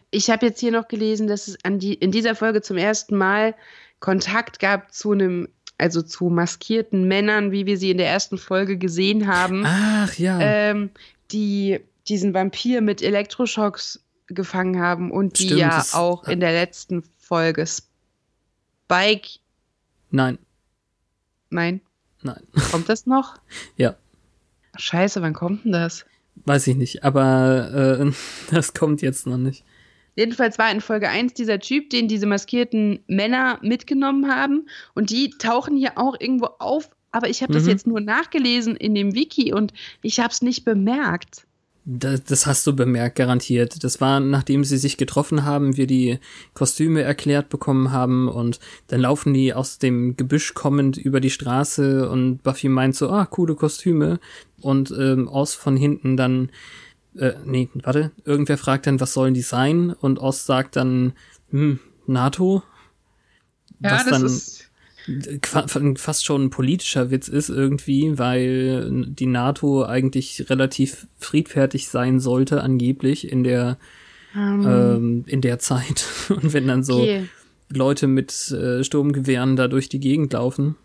Ich 0.09 0.29
habe 0.29 0.47
jetzt 0.47 0.59
hier 0.59 0.71
noch 0.71 0.87
gelesen, 0.87 1.27
dass 1.27 1.47
es 1.47 1.57
an 1.63 1.79
die, 1.79 1.93
in 1.93 2.11
dieser 2.11 2.35
Folge 2.35 2.61
zum 2.61 2.77
ersten 2.77 3.15
Mal 3.15 3.55
Kontakt 3.99 4.59
gab 4.59 4.93
zu 4.93 5.11
einem 5.11 5.47
also 5.81 6.01
zu 6.03 6.25
maskierten 6.25 7.07
Männern, 7.07 7.51
wie 7.51 7.65
wir 7.65 7.77
sie 7.77 7.89
in 7.89 7.97
der 7.97 8.07
ersten 8.07 8.37
Folge 8.37 8.77
gesehen 8.77 9.27
haben. 9.27 9.63
Ach 9.65 10.13
ja. 10.15 10.39
Ähm, 10.39 10.91
die 11.31 11.79
diesen 12.07 12.33
Vampir 12.33 12.81
mit 12.81 13.01
Elektroschocks 13.01 14.03
gefangen 14.27 14.79
haben 14.79 15.11
und 15.11 15.39
die 15.39 15.45
Stimmt, 15.45 15.59
ja 15.59 15.83
auch 15.93 16.25
in 16.25 16.39
der 16.39 16.51
letzten 16.51 17.03
Folge 17.17 17.65
Spike. 17.65 19.39
Nein. 20.11 20.37
Nein. 21.49 21.81
Nein. 22.21 22.41
Kommt 22.69 22.87
das 22.87 23.07
noch? 23.07 23.35
ja. 23.75 23.95
Scheiße, 24.75 25.21
wann 25.21 25.33
kommt 25.33 25.65
denn 25.65 25.71
das? 25.71 26.05
Weiß 26.45 26.67
ich 26.67 26.75
nicht, 26.75 27.03
aber 27.03 27.99
äh, 27.99 28.11
das 28.51 28.73
kommt 28.73 29.01
jetzt 29.01 29.25
noch 29.25 29.37
nicht. 29.37 29.63
Jedenfalls 30.15 30.57
war 30.59 30.71
in 30.71 30.81
Folge 30.81 31.09
1 31.09 31.33
dieser 31.33 31.59
Typ, 31.59 31.89
den 31.89 32.07
diese 32.07 32.25
maskierten 32.25 32.99
Männer 33.07 33.59
mitgenommen 33.61 34.29
haben. 34.29 34.67
Und 34.93 35.09
die 35.09 35.29
tauchen 35.31 35.77
hier 35.77 35.97
auch 35.97 36.15
irgendwo 36.19 36.47
auf. 36.59 36.89
Aber 37.11 37.29
ich 37.29 37.41
habe 37.41 37.53
mhm. 37.53 37.57
das 37.57 37.67
jetzt 37.67 37.87
nur 37.87 38.01
nachgelesen 38.01 38.75
in 38.75 38.95
dem 38.95 39.15
Wiki 39.15 39.53
und 39.53 39.73
ich 40.01 40.19
habe 40.19 40.29
es 40.29 40.41
nicht 40.41 40.63
bemerkt. 40.65 41.45
Das, 41.83 42.23
das, 42.23 42.45
hast 42.45 42.67
du 42.67 42.75
bemerkt, 42.75 43.15
garantiert. 43.15 43.83
Das 43.83 43.99
war, 43.99 44.19
nachdem 44.19 44.63
sie 44.63 44.77
sich 44.77 44.97
getroffen 44.97 45.45
haben, 45.45 45.77
wir 45.77 45.87
die 45.87 46.19
Kostüme 46.53 47.01
erklärt 47.01 47.49
bekommen 47.49 47.91
haben 47.91 48.27
und 48.27 48.59
dann 48.87 49.01
laufen 49.01 49.33
die 49.33 49.53
aus 49.55 49.79
dem 49.79 50.15
Gebüsch 50.15 50.53
kommend 50.53 50.97
über 50.97 51.19
die 51.19 51.31
Straße 51.31 52.07
und 52.07 52.43
Buffy 52.43 52.69
meint 52.69 52.95
so, 52.95 53.09
ah, 53.09 53.25
coole 53.25 53.55
Kostüme. 53.55 54.19
Und 54.61 54.91
ähm, 54.91 55.27
aus 55.27 55.55
von 55.55 55.75
hinten 55.75 56.17
dann 56.17 56.51
äh, 57.17 57.33
nee, 57.45 57.69
warte, 57.73 58.11
irgendwer 58.25 58.57
fragt 58.57 58.87
dann, 58.87 58.99
was 58.99 59.13
sollen 59.13 59.33
die 59.33 59.41
sein? 59.41 59.91
Und 59.91 60.19
Ost 60.19 60.45
sagt 60.45 60.75
dann, 60.75 61.13
hm, 61.49 61.79
NATO. 62.07 62.63
Ja, 63.79 63.91
was 63.91 64.05
dann 64.05 64.25
ist 64.25 64.71
fast 65.43 66.25
schon 66.25 66.45
ein 66.45 66.49
politischer 66.49 67.09
Witz 67.09 67.27
ist 67.27 67.49
irgendwie, 67.49 68.17
weil 68.19 68.87
die 68.91 69.25
NATO 69.25 69.83
eigentlich 69.83 70.49
relativ 70.49 71.07
friedfertig 71.17 71.89
sein 71.89 72.19
sollte, 72.19 72.61
angeblich 72.61 73.31
in 73.31 73.43
der 73.43 73.77
um. 74.35 74.61
Ähm. 74.61 74.65
ähm, 74.65 75.23
in 75.27 75.41
der 75.41 75.59
Zeit. 75.59 76.05
Und 76.29 76.53
wenn 76.53 76.67
dann 76.67 76.83
so 76.83 77.01
okay. 77.01 77.27
Leute 77.69 78.07
mit 78.07 78.51
äh, 78.51 78.83
Sturmgewehren 78.83 79.55
da 79.55 79.67
durch 79.67 79.89
die 79.89 79.99
Gegend 79.99 80.33
laufen. 80.33 80.75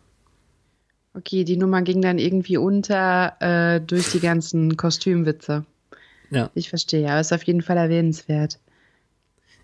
Okay, 1.14 1.44
die 1.44 1.56
Nummer 1.56 1.82
ging 1.82 2.02
dann 2.02 2.18
irgendwie 2.18 2.56
unter 2.56 3.36
äh, 3.40 3.80
durch 3.80 4.12
die 4.12 4.20
ganzen 4.20 4.76
Kostümwitze. 4.76 5.64
Ja. 6.30 6.50
Ich 6.54 6.68
verstehe, 6.68 7.08
aber 7.08 7.20
es 7.20 7.28
ist 7.28 7.32
auf 7.32 7.44
jeden 7.44 7.62
Fall 7.62 7.76
erwähnenswert. 7.76 8.58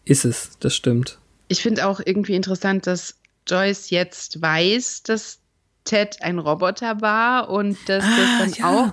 Ist 0.04 0.24
es, 0.24 0.58
das 0.60 0.74
stimmt. 0.74 1.18
Ich 1.48 1.62
finde 1.62 1.86
auch 1.86 2.00
irgendwie 2.04 2.34
interessant, 2.34 2.86
dass 2.86 3.18
Joyce 3.46 3.90
jetzt 3.90 4.40
weiß, 4.40 5.02
dass 5.02 5.40
Ted 5.84 6.22
ein 6.22 6.38
Roboter 6.38 7.00
war 7.00 7.50
und 7.50 7.76
dass 7.88 8.04
ah, 8.04 8.16
das 8.16 8.38
dann 8.38 8.52
ja. 8.52 8.70
auch 8.70 8.92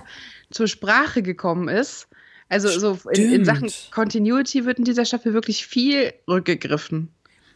zur 0.50 0.66
Sprache 0.66 1.22
gekommen 1.22 1.68
ist. 1.68 2.08
Also 2.48 2.68
so 2.68 2.98
in, 3.10 3.32
in, 3.32 3.44
Sachen 3.44 3.70
Continuity 3.92 4.66
wird 4.66 4.78
in 4.78 4.84
dieser 4.84 5.04
Staffel 5.04 5.32
wirklich 5.32 5.66
viel 5.66 6.12
rückgegriffen. 6.28 7.08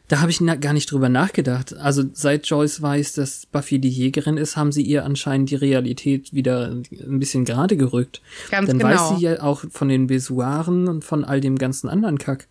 Da 0.09 0.21
habe 0.21 0.31
ich 0.31 0.39
gar 0.61 0.75
nicht 0.75 0.93
drüber 0.93 1.09
nachgedacht. 1.09 1.75
Also 1.75 2.05
seit 2.13 2.47
Joyce 2.47 2.83
weiß, 2.83 3.15
dass 3.15 3.47
Buffy 3.47 3.79
die 3.79 3.89
Jägerin 3.89 4.37
ist, 4.37 4.55
haben 4.57 4.71
sie 4.71 4.83
ihr 4.83 5.05
anscheinend 5.05 5.51
die 5.51 5.55
Realität 5.55 6.35
wieder 6.35 6.67
ein 6.69 7.19
bisschen 7.19 7.47
gerade 7.47 7.79
gerückt. 7.79 8.21
Ganz 8.51 8.69
Dann 8.69 8.79
genau. 8.79 8.91
weiß 8.91 9.19
sie 9.19 9.25
ja 9.25 9.43
auch 9.43 9.65
von 9.71 9.89
den 9.89 10.07
Besoaren 10.07 10.89
und 10.89 11.05
von 11.05 11.25
all 11.25 11.41
dem 11.41 11.57
ganzen 11.57 11.89
anderen 11.89 12.19
Kack. 12.19 12.49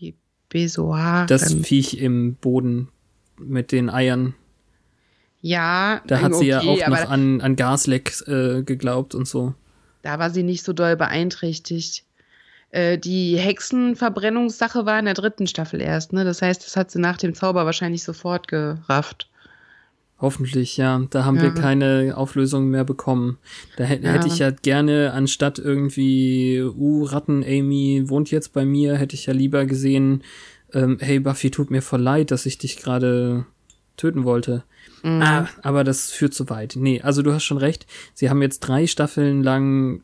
Die 0.00 0.16
Besoaren. 0.48 1.28
Das 1.28 1.54
Viech 1.54 1.94
im 1.94 2.34
Boden 2.34 2.88
mit 3.38 3.70
den 3.70 3.88
Eiern. 3.88 4.34
Ja, 5.40 6.02
da 6.06 6.20
hat 6.20 6.34
sie 6.34 6.52
okay, 6.54 6.66
ja 6.66 6.88
auch 6.88 6.88
noch 6.88 7.08
an, 7.08 7.40
an 7.40 7.56
Gasleck 7.56 8.20
äh, 8.26 8.62
geglaubt 8.62 9.14
und 9.14 9.26
so. 9.26 9.54
Da 10.02 10.18
war 10.18 10.30
sie 10.30 10.42
nicht 10.42 10.64
so 10.64 10.72
doll 10.72 10.96
beeinträchtigt. 10.96 12.04
Äh, 12.70 12.98
die 12.98 13.36
Hexenverbrennungssache 13.36 14.86
war 14.86 14.98
in 14.98 15.06
der 15.06 15.14
dritten 15.14 15.46
Staffel 15.46 15.80
erst, 15.80 16.12
ne? 16.12 16.24
Das 16.24 16.42
heißt, 16.42 16.64
das 16.64 16.76
hat 16.76 16.90
sie 16.90 17.00
nach 17.00 17.16
dem 17.16 17.34
Zauber 17.34 17.66
wahrscheinlich 17.66 18.02
sofort 18.02 18.48
gerafft. 18.48 19.28
Hoffentlich, 20.20 20.76
ja. 20.76 21.00
Da 21.10 21.24
haben 21.24 21.36
ja. 21.36 21.44
wir 21.44 21.54
keine 21.54 22.14
Auflösung 22.16 22.68
mehr 22.68 22.84
bekommen. 22.84 23.38
Da 23.76 23.84
hätte 23.84 24.06
ja. 24.06 24.26
ich 24.26 24.38
ja 24.38 24.50
gerne, 24.50 25.12
anstatt 25.12 25.58
irgendwie, 25.58 26.60
uh, 26.62 27.04
Ratten, 27.04 27.42
Amy 27.42 28.04
wohnt 28.06 28.30
jetzt 28.30 28.52
bei 28.52 28.64
mir, 28.64 28.96
hätte 28.96 29.16
ich 29.16 29.26
ja 29.26 29.32
lieber 29.32 29.64
gesehen, 29.64 30.22
ähm, 30.74 30.98
hey 31.00 31.20
Buffy, 31.20 31.50
tut 31.50 31.70
mir 31.70 31.82
voll 31.82 32.02
leid, 32.02 32.30
dass 32.30 32.46
ich 32.46 32.58
dich 32.58 32.76
gerade 32.76 33.46
töten 33.96 34.24
wollte. 34.24 34.62
Mhm. 35.02 35.22
Ah, 35.22 35.48
aber 35.62 35.84
das 35.84 36.10
führt 36.10 36.34
zu 36.34 36.50
weit. 36.50 36.76
Nee, 36.76 37.00
also 37.00 37.22
du 37.22 37.32
hast 37.32 37.44
schon 37.44 37.58
recht. 37.58 37.86
Sie 38.14 38.28
haben 38.28 38.42
jetzt 38.42 38.60
drei 38.60 38.86
Staffeln 38.86 39.42
lang 39.42 40.02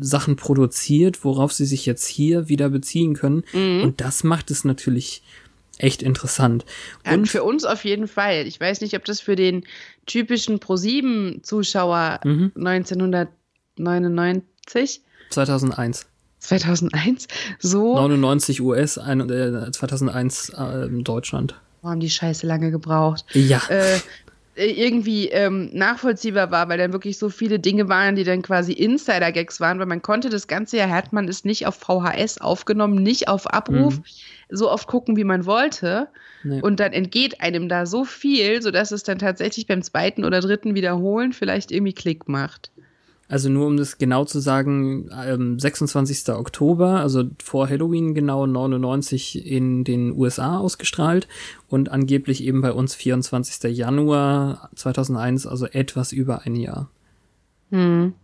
Sachen 0.00 0.36
produziert, 0.36 1.24
worauf 1.24 1.52
sie 1.52 1.66
sich 1.66 1.84
jetzt 1.86 2.06
hier 2.06 2.48
wieder 2.48 2.70
beziehen 2.70 3.14
können. 3.14 3.44
Mhm. 3.52 3.82
Und 3.82 4.00
das 4.00 4.24
macht 4.24 4.50
es 4.50 4.64
natürlich 4.64 5.22
echt 5.78 6.02
interessant. 6.02 6.64
Und 7.10 7.28
für 7.28 7.42
uns 7.42 7.64
auf 7.64 7.84
jeden 7.84 8.08
Fall. 8.08 8.46
Ich 8.46 8.60
weiß 8.60 8.80
nicht, 8.80 8.96
ob 8.96 9.04
das 9.04 9.20
für 9.20 9.36
den 9.36 9.64
typischen 10.06 10.58
Pro7-Zuschauer 10.58 12.20
mhm. 12.24 12.52
1999 12.56 15.02
2001. 15.30 16.06
2001 16.40 17.28
so 17.58 17.94
99 17.94 18.62
US, 18.62 18.98
ein, 18.98 19.28
äh, 19.28 19.70
2001 19.70 20.50
äh, 20.50 20.88
Deutschland. 20.88 21.54
Oh, 21.82 21.88
haben 21.88 22.00
die 22.00 22.10
Scheiße 22.10 22.46
lange 22.46 22.70
gebraucht. 22.70 23.24
Ja. 23.32 23.62
Äh, 23.68 23.96
äh, 23.96 24.00
irgendwie 24.60 25.28
ähm, 25.28 25.70
nachvollziehbar 25.72 26.50
war, 26.50 26.68
weil 26.68 26.78
dann 26.78 26.92
wirklich 26.92 27.18
so 27.18 27.28
viele 27.30 27.58
Dinge 27.58 27.88
waren, 27.88 28.16
die 28.16 28.24
dann 28.24 28.42
quasi 28.42 28.72
Insider-Gags 28.72 29.60
waren, 29.60 29.78
weil 29.78 29.86
man 29.86 30.02
konnte 30.02 30.28
das 30.28 30.46
ganze 30.46 30.76
ja, 30.76 30.88
hat 30.88 31.12
man 31.12 31.28
es 31.28 31.44
nicht 31.44 31.66
auf 31.66 31.76
VHS 31.76 32.40
aufgenommen, 32.40 33.02
nicht 33.02 33.28
auf 33.28 33.46
Abruf, 33.46 33.98
mhm. 33.98 34.02
so 34.50 34.70
oft 34.70 34.86
gucken, 34.86 35.16
wie 35.16 35.24
man 35.24 35.46
wollte. 35.46 36.08
Nee. 36.42 36.60
Und 36.60 36.80
dann 36.80 36.92
entgeht 36.92 37.40
einem 37.40 37.68
da 37.68 37.86
so 37.86 38.04
viel, 38.04 38.62
sodass 38.62 38.90
es 38.90 39.02
dann 39.02 39.18
tatsächlich 39.18 39.66
beim 39.66 39.82
zweiten 39.82 40.24
oder 40.24 40.40
dritten 40.40 40.74
Wiederholen 40.74 41.32
vielleicht 41.32 41.70
irgendwie 41.70 41.94
Klick 41.94 42.28
macht. 42.28 42.70
Also 43.30 43.48
nur 43.48 43.68
um 43.68 43.76
das 43.76 43.96
genau 43.96 44.24
zu 44.24 44.40
sagen, 44.40 45.08
ähm, 45.24 45.56
26. 45.60 46.30
Oktober, 46.30 46.98
also 46.98 47.22
vor 47.40 47.68
Halloween 47.68 48.12
genau 48.12 48.44
99 48.44 49.46
in 49.46 49.84
den 49.84 50.10
USA 50.18 50.58
ausgestrahlt 50.58 51.28
und 51.68 51.92
angeblich 51.92 52.42
eben 52.42 52.60
bei 52.60 52.72
uns 52.72 52.96
24. 52.96 53.70
Januar 53.76 54.68
2001, 54.74 55.46
also 55.46 55.66
etwas 55.66 56.10
über 56.10 56.42
ein 56.44 56.56
Jahr. 56.56 56.90
Hm. 57.70 58.14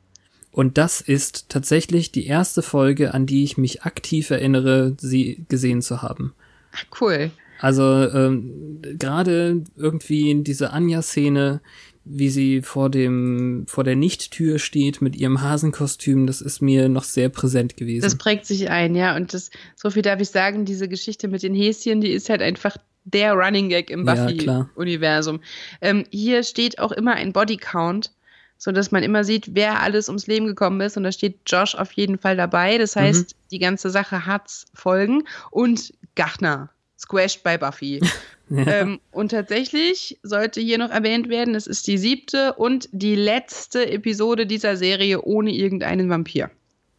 Und 0.50 0.76
das 0.76 1.00
ist 1.00 1.50
tatsächlich 1.50 2.10
die 2.10 2.26
erste 2.26 2.62
Folge, 2.62 3.14
an 3.14 3.26
die 3.26 3.44
ich 3.44 3.56
mich 3.56 3.84
aktiv 3.84 4.30
erinnere, 4.30 4.96
sie 4.98 5.44
gesehen 5.48 5.82
zu 5.82 6.02
haben. 6.02 6.34
Ach, 6.72 6.84
cool. 7.00 7.30
Also 7.60 7.84
ähm, 7.84 8.80
gerade 8.82 9.62
irgendwie 9.76 10.32
in 10.32 10.42
diese 10.42 10.72
Anja-Szene, 10.72 11.60
wie 12.08 12.30
sie 12.30 12.62
vor 12.62 12.88
dem, 12.88 13.64
vor 13.66 13.82
der 13.82 13.96
Nichttür 13.96 14.60
steht 14.60 15.02
mit 15.02 15.16
ihrem 15.16 15.40
Hasenkostüm, 15.40 16.28
das 16.28 16.40
ist 16.40 16.62
mir 16.62 16.88
noch 16.88 17.02
sehr 17.02 17.28
präsent 17.28 17.76
gewesen. 17.76 18.04
Das 18.04 18.16
prägt 18.16 18.46
sich 18.46 18.70
ein, 18.70 18.94
ja. 18.94 19.16
Und 19.16 19.34
das, 19.34 19.50
so 19.74 19.90
viel 19.90 20.02
darf 20.02 20.20
ich 20.20 20.30
sagen, 20.30 20.64
diese 20.64 20.88
Geschichte 20.88 21.26
mit 21.26 21.42
den 21.42 21.54
Häschen, 21.54 22.00
die 22.00 22.12
ist 22.12 22.30
halt 22.30 22.42
einfach 22.42 22.76
der 23.02 23.32
Running 23.32 23.68
Gag 23.68 23.90
im 23.90 24.04
Buffy-Universum. 24.04 25.40
Ja, 25.82 25.88
ähm, 25.88 26.04
hier 26.10 26.44
steht 26.44 26.78
auch 26.78 26.92
immer 26.92 27.14
ein 27.14 27.32
Bodycount, 27.32 28.12
so 28.56 28.70
dass 28.70 28.92
man 28.92 29.02
immer 29.02 29.24
sieht, 29.24 29.56
wer 29.56 29.82
alles 29.82 30.08
ums 30.08 30.28
Leben 30.28 30.46
gekommen 30.46 30.80
ist. 30.80 30.96
Und 30.96 31.02
da 31.02 31.10
steht 31.10 31.40
Josh 31.46 31.74
auf 31.74 31.90
jeden 31.92 32.18
Fall 32.18 32.36
dabei. 32.36 32.78
Das 32.78 32.94
heißt, 32.94 33.30
mhm. 33.30 33.38
die 33.50 33.58
ganze 33.58 33.90
Sache 33.90 34.26
hat's 34.26 34.66
Folgen. 34.74 35.24
Und 35.50 35.92
Gachner, 36.14 36.70
squashed 36.96 37.42
bei 37.42 37.58
Buffy. 37.58 38.00
Ja. 38.48 38.66
Ähm, 38.66 39.00
und 39.10 39.30
tatsächlich 39.30 40.18
sollte 40.22 40.60
hier 40.60 40.78
noch 40.78 40.90
erwähnt 40.90 41.28
werden, 41.28 41.54
es 41.54 41.66
ist 41.66 41.86
die 41.86 41.98
siebte 41.98 42.52
und 42.54 42.88
die 42.92 43.16
letzte 43.16 43.90
Episode 43.90 44.46
dieser 44.46 44.76
Serie 44.76 45.22
ohne 45.22 45.50
irgendeinen 45.50 46.08
Vampir. 46.08 46.50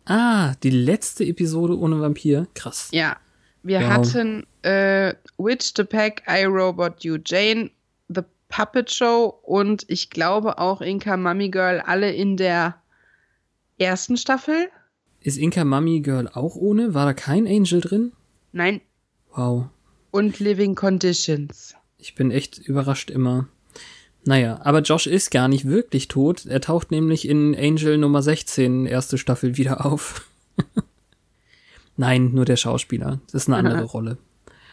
Ah, 0.06 0.56
die 0.64 0.70
letzte 0.70 1.24
Episode 1.26 1.78
ohne 1.78 2.02
Vampir. 2.02 2.48
Krass. 2.54 2.90
Ja. 2.92 3.18
Wir 3.64 3.82
wow. 3.82 3.90
hatten 3.90 4.46
äh, 4.62 5.14
Witch, 5.38 5.74
The 5.76 5.84
Pack, 5.84 6.24
I, 6.30 6.46
Robot, 6.46 7.04
You, 7.04 7.18
Jane, 7.26 7.72
The 8.08 8.22
Puppet 8.50 8.92
Show 8.92 9.40
und 9.44 9.84
ich 9.88 10.10
glaube 10.10 10.58
auch 10.58 10.82
Inka 10.82 11.18
Mummy 11.18 11.50
Girl 11.50 11.82
alle 11.82 12.14
in 12.14 12.38
der 12.38 12.76
ersten 13.78 14.16
Staffel. 14.16 14.70
Ist 15.22 15.38
Inka 15.38 15.66
Mummy 15.66 16.00
Girl 16.02 16.30
auch 16.30 16.56
ohne? 16.56 16.94
War 16.94 17.06
da 17.06 17.14
kein 17.14 17.46
Angel 17.46 17.82
drin? 17.82 18.14
Nein. 18.54 18.80
Wow 19.36 19.70
und 20.18 20.40
Living 20.40 20.74
Conditions. 20.74 21.76
Ich 22.00 22.16
bin 22.16 22.32
echt 22.32 22.58
überrascht 22.58 23.12
immer. 23.12 23.48
Naja, 24.26 24.60
aber 24.64 24.82
Josh 24.82 25.06
ist 25.06 25.30
gar 25.30 25.48
nicht 25.48 25.66
wirklich 25.66 26.08
tot. 26.08 26.48
Er 26.48 26.60
taucht 26.60 26.90
nämlich 26.90 27.30
in 27.30 27.56
Angel 27.56 28.00
Nummer 28.00 28.24
16, 28.24 28.88
erste 28.88 29.20
Staffel, 29.20 29.58
wieder 29.58 29.86
auf. 29.86 30.28
Nein, 31.98 32.32
nur 32.34 32.46
der 32.46 32.56
Schauspieler. 32.56 33.20
Das 33.32 33.44
ist 33.44 33.48
eine 33.48 33.58
andere 33.70 33.84
Rolle. 33.84 34.18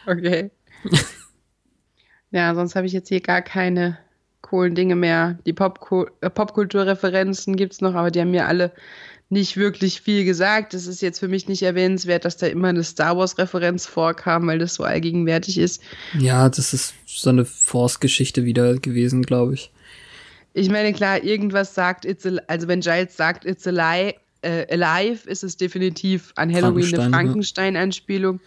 Okay. 0.07 0.49
ja, 2.31 2.55
sonst 2.55 2.75
habe 2.75 2.87
ich 2.87 2.93
jetzt 2.93 3.09
hier 3.09 3.21
gar 3.21 3.43
keine 3.43 3.99
coolen 4.41 4.73
Dinge 4.73 4.95
mehr. 4.95 5.37
Die 5.45 5.51
äh, 5.51 6.29
Popkulturreferenzen 6.31 7.55
gibt 7.55 7.73
es 7.73 7.81
noch, 7.81 7.93
aber 7.93 8.09
die 8.09 8.19
haben 8.19 8.31
mir 8.31 8.47
alle 8.47 8.71
nicht 9.29 9.57
wirklich 9.57 10.01
viel 10.01 10.23
gesagt. 10.23 10.73
Es 10.73 10.87
ist 10.87 11.01
jetzt 11.01 11.19
für 11.19 11.27
mich 11.27 11.47
nicht 11.47 11.63
erwähnenswert, 11.63 12.25
dass 12.25 12.37
da 12.37 12.47
immer 12.47 12.69
eine 12.69 12.83
Star 12.83 13.17
Wars-Referenz 13.17 13.85
vorkam, 13.85 14.47
weil 14.47 14.59
das 14.59 14.75
so 14.75 14.83
allgegenwärtig 14.83 15.57
ist. 15.57 15.81
Ja, 16.17 16.47
das 16.49 16.73
ist 16.73 16.93
so 17.05 17.29
eine 17.29 17.45
Force-Geschichte 17.45 18.45
wieder 18.45 18.75
gewesen, 18.75 19.23
glaube 19.23 19.55
ich. 19.55 19.71
Ich 20.53 20.69
meine, 20.69 20.93
klar, 20.93 21.23
irgendwas 21.23 21.73
sagt, 21.73 22.05
it's 22.05 22.25
a, 22.25 22.37
also 22.47 22.67
wenn 22.67 22.81
Giles 22.81 23.17
sagt, 23.17 23.45
it's 23.45 23.67
a 23.67 23.71
lie, 23.71 24.15
äh, 24.41 24.65
alive, 24.71 25.27
ist 25.29 25.43
es 25.43 25.57
definitiv 25.57 26.31
an 26.35 26.53
Halloween 26.53 26.83
Frankenstein, 26.83 27.13
eine 27.13 27.13
Frankenstein-Anspielung. 27.13 28.39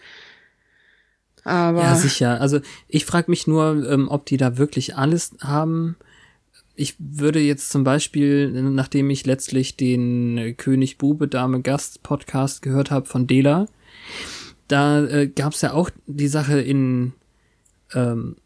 Aber 1.43 1.81
ja, 1.81 1.95
sicher. 1.95 2.41
Also 2.41 2.61
ich 2.87 3.05
frage 3.05 3.29
mich 3.29 3.47
nur, 3.47 3.87
ähm, 3.89 4.07
ob 4.09 4.25
die 4.25 4.37
da 4.37 4.57
wirklich 4.57 4.95
alles 4.95 5.31
haben 5.41 5.97
ich 6.79 6.95
würde 6.97 7.41
jetzt 7.41 7.71
zum 7.71 7.83
Beispiel, 7.83 8.49
nachdem 8.71 9.09
ich 9.09 9.25
letztlich 9.25 9.75
den 9.75 10.55
König 10.55 10.97
Bube 10.97 11.27
Dame 11.27 11.61
Gast 11.61 12.03
Podcast 12.03 12.61
gehört 12.61 12.89
habe 12.89 13.05
von 13.05 13.27
Dela, 13.27 13.65
da 14.69 15.03
äh, 15.05 15.27
gab 15.27 15.51
es 15.51 15.61
ja 15.61 15.73
auch 15.73 15.89
die 16.07 16.29
Sache 16.29 16.61
in 16.61 17.11
ähm, 17.93 18.37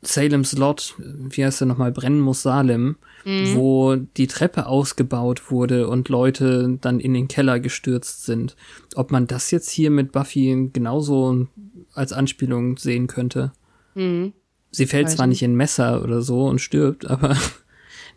Salem's 0.00 0.56
Lot, 0.56 0.94
wie 0.98 1.44
heißt 1.44 1.60
er 1.60 1.66
nochmal, 1.66 1.92
Brennen 1.92 2.20
muss 2.20 2.40
Salem, 2.40 2.96
mhm. 3.26 3.54
wo 3.54 3.96
die 3.96 4.26
Treppe 4.26 4.64
ausgebaut 4.64 5.50
wurde 5.50 5.88
und 5.88 6.08
Leute 6.08 6.78
dann 6.80 6.98
in 6.98 7.12
den 7.12 7.28
Keller 7.28 7.60
gestürzt 7.60 8.24
sind. 8.24 8.56
Ob 8.94 9.10
man 9.10 9.26
das 9.26 9.50
jetzt 9.50 9.70
hier 9.70 9.90
mit 9.90 10.12
Buffy 10.12 10.70
genauso 10.72 11.46
als 11.92 12.14
Anspielung 12.14 12.78
sehen 12.78 13.06
könnte. 13.06 13.52
Mhm. 13.94 14.32
Sie 14.74 14.86
fällt 14.86 15.08
zwar 15.08 15.28
nicht 15.28 15.42
in 15.42 15.54
Messer 15.54 16.02
oder 16.02 16.20
so 16.20 16.46
und 16.46 16.60
stirbt, 16.60 17.06
aber 17.10 17.36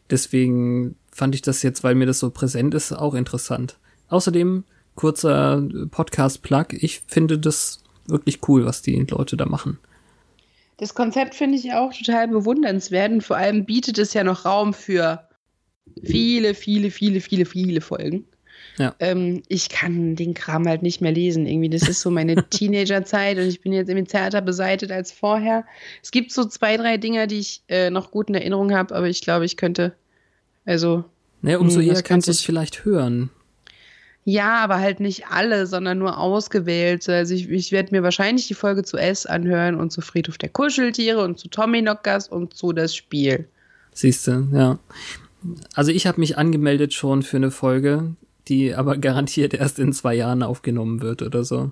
deswegen 0.10 0.96
fand 1.12 1.36
ich 1.36 1.44
das 1.44 1.62
jetzt, 1.62 1.84
weil 1.84 1.94
mir 1.94 2.08
das 2.08 2.20
so 2.20 2.32
präsent 2.32 2.74
ist, 2.74 2.92
auch 2.92 3.14
interessant. 3.14 3.78
Außerdem, 4.10 4.64
kurzer 4.96 5.64
Podcast-Plug, 5.92 6.68
ich 6.72 7.02
finde 7.08 7.38
das 7.38 7.84
wirklich 8.08 8.40
cool, 8.48 8.66
was 8.66 8.82
die 8.82 8.96
Leute 8.96 9.38
da 9.38 9.46
machen. 9.46 9.78
Das 10.78 10.96
Konzept 10.96 11.36
finde 11.36 11.58
ich 11.58 11.74
auch 11.74 11.94
total 11.94 12.28
bewundernswert 12.28 13.12
und 13.12 13.24
vor 13.24 13.38
allem 13.38 13.66
bietet 13.66 13.98
es 14.00 14.14
ja 14.14 14.24
noch 14.24 14.46
Raum 14.46 14.74
für 14.74 15.28
viele, 16.04 16.56
viele, 16.56 16.90
viele, 16.90 17.22
viele, 17.22 17.46
viele 17.46 17.82
Folgen. 17.82 18.26
Ja. 18.78 18.96
Ähm, 19.00 19.42
ich 19.48 19.70
kann 19.70 20.16
den 20.16 20.34
Kram 20.34 20.68
halt 20.68 20.84
nicht 20.84 21.02
mehr 21.02 21.12
lesen. 21.12 21.48
Irgendwie, 21.48 21.70
das 21.70 21.88
ist 21.88 22.02
so 22.02 22.12
meine 22.12 22.36
Teenagerzeit 22.50 23.38
und 23.38 23.46
ich 23.46 23.62
bin 23.62 23.74
jetzt 23.74 23.90
irgendwie 23.90 24.08
zärter 24.08 24.42
beseitet 24.42 24.92
als 24.92 25.12
vorher. 25.12 25.66
Es 26.04 26.12
gibt 26.12 26.32
so 26.32 26.46
zwei, 26.46 26.78
drei 26.78 26.98
Dinger, 26.98 27.28
die 27.28 27.40
ich 27.40 27.64
äh, 27.70 27.90
noch 27.90 28.12
gut 28.12 28.30
in 28.30 28.36
Erinnerung 28.36 28.74
habe, 28.74 28.96
aber 28.96 29.08
ich 29.08 29.22
glaube, 29.22 29.46
ich 29.46 29.58
könnte, 29.58 29.94
also. 30.66 31.04
Ne, 31.42 31.60
umso 31.60 31.80
hm, 31.80 31.88
eher 31.88 32.02
kannst 32.04 32.28
du 32.28 32.32
es 32.32 32.42
vielleicht 32.42 32.86
hören. 32.86 33.30
Ja, 34.24 34.58
aber 34.58 34.80
halt 34.80 35.00
nicht 35.00 35.28
alle, 35.28 35.68
sondern 35.68 36.00
nur 36.00 36.18
ausgewählte. 36.18 37.16
Also 37.16 37.34
ich, 37.34 37.50
ich 37.50 37.72
werde 37.72 37.96
mir 37.96 38.04
wahrscheinlich 38.04 38.48
die 38.48 38.56
Folge 38.56 38.84
zu 38.84 38.98
S 38.98 39.26
anhören 39.26 39.76
und 39.76 39.92
zu 39.92 40.02
Friedhof 40.02 40.38
der 40.38 40.50
Kuscheltiere 40.50 41.24
und 41.24 41.40
zu 41.40 41.48
Tommy 41.48 41.82
Knockers 41.82 42.28
und 42.28 42.54
zu 42.54 42.74
das 42.74 42.94
Spiel. 42.94 43.48
Siehst 43.94 44.28
du, 44.28 44.50
ja. 44.52 44.80
Also 45.74 45.92
ich 45.92 46.08
habe 46.08 46.20
mich 46.20 46.38
angemeldet 46.38 46.94
schon 46.94 47.24
für 47.24 47.38
eine 47.38 47.52
Folge 47.52 48.16
die 48.48 48.74
aber 48.74 48.98
garantiert 48.98 49.54
erst 49.54 49.80
in 49.80 49.94
zwei 49.94 50.16
Jahren 50.16 50.44
aufgenommen 50.44 51.02
wird 51.02 51.22
oder 51.22 51.44
so. 51.44 51.72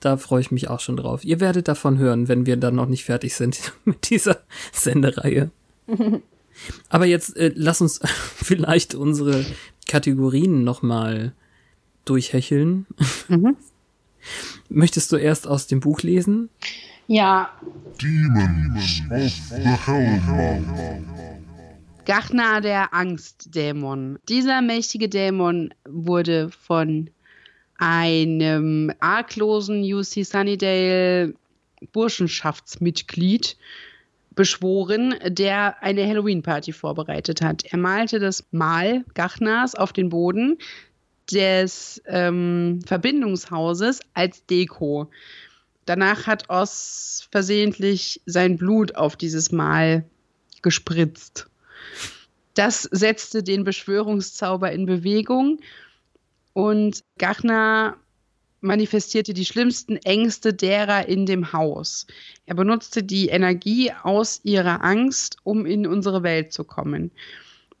Da 0.00 0.16
freue 0.16 0.40
ich 0.40 0.50
mich 0.50 0.68
auch 0.68 0.80
schon 0.80 0.96
drauf. 0.96 1.24
Ihr 1.24 1.40
werdet 1.40 1.68
davon 1.68 1.98
hören, 1.98 2.26
wenn 2.26 2.44
wir 2.44 2.56
dann 2.56 2.74
noch 2.74 2.88
nicht 2.88 3.04
fertig 3.04 3.34
sind 3.34 3.72
mit 3.84 4.10
dieser 4.10 4.38
Sendereihe. 4.72 5.50
aber 6.88 7.06
jetzt 7.06 7.36
äh, 7.36 7.52
lass 7.54 7.80
uns 7.80 8.00
vielleicht 8.36 8.94
unsere 8.94 9.44
Kategorien 9.86 10.64
nochmal 10.64 11.32
durchhecheln. 12.04 12.86
Mhm. 13.28 13.56
Möchtest 14.68 15.12
du 15.12 15.16
erst 15.16 15.46
aus 15.46 15.66
dem 15.66 15.80
Buch 15.80 16.02
lesen? 16.02 16.48
Ja. 17.06 17.50
Demons 18.00 19.02
of 19.10 19.32
the 19.50 19.62
Hellmouth. 19.64 21.41
Gachna, 22.04 22.60
der 22.60 22.92
Angstdämon. 22.92 24.18
Dieser 24.28 24.60
mächtige 24.60 25.08
Dämon 25.08 25.72
wurde 25.88 26.50
von 26.50 27.10
einem 27.78 28.92
arglosen 28.98 29.82
UC 29.82 30.24
Sunnydale 30.24 31.34
Burschenschaftsmitglied 31.92 33.56
beschworen, 34.34 35.14
der 35.28 35.82
eine 35.82 36.06
Halloween-Party 36.06 36.72
vorbereitet 36.72 37.40
hat. 37.40 37.64
Er 37.64 37.78
malte 37.78 38.18
das 38.18 38.44
Mal 38.50 39.04
Gachnas 39.14 39.74
auf 39.74 39.92
den 39.92 40.08
Boden. 40.08 40.58
des 41.30 42.02
ähm, 42.06 42.80
Verbindungshauses 42.84 44.00
als 44.12 44.44
Deko. 44.46 45.08
Danach 45.86 46.26
hat 46.26 46.50
Oz 46.50 47.28
versehentlich 47.30 48.20
sein 48.26 48.56
Blut 48.56 48.96
auf 48.96 49.16
dieses 49.16 49.52
Mal 49.52 50.04
gespritzt. 50.62 51.48
Das 52.54 52.82
setzte 52.82 53.42
den 53.42 53.64
Beschwörungszauber 53.64 54.72
in 54.72 54.86
Bewegung 54.86 55.60
und 56.52 57.02
Gachner 57.18 57.96
manifestierte 58.60 59.34
die 59.34 59.44
schlimmsten 59.44 59.96
Ängste 59.96 60.54
derer 60.54 61.08
in 61.08 61.26
dem 61.26 61.52
Haus. 61.52 62.06
Er 62.46 62.54
benutzte 62.54 63.02
die 63.02 63.28
Energie 63.28 63.92
aus 64.02 64.40
ihrer 64.44 64.84
Angst, 64.84 65.36
um 65.42 65.66
in 65.66 65.86
unsere 65.86 66.22
Welt 66.22 66.52
zu 66.52 66.64
kommen. 66.64 67.10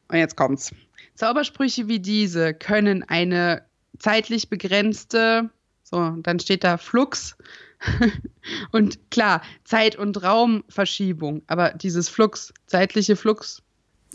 Und 0.08 0.18
jetzt 0.18 0.36
kommt's. 0.36 0.72
Zaubersprüche 1.14 1.86
wie 1.86 2.00
diese 2.00 2.52
können 2.52 3.04
eine 3.04 3.62
zeitlich 3.98 4.48
begrenzte, 4.48 5.50
so, 5.84 6.16
dann 6.22 6.40
steht 6.40 6.64
da 6.64 6.78
Flux. 6.78 7.36
und 8.72 9.10
klar, 9.10 9.42
Zeit- 9.64 9.96
und 9.96 10.22
Raumverschiebung, 10.22 11.42
aber 11.46 11.70
dieses 11.70 12.08
Flux, 12.08 12.52
zeitliche 12.66 13.16
Flux. 13.16 13.62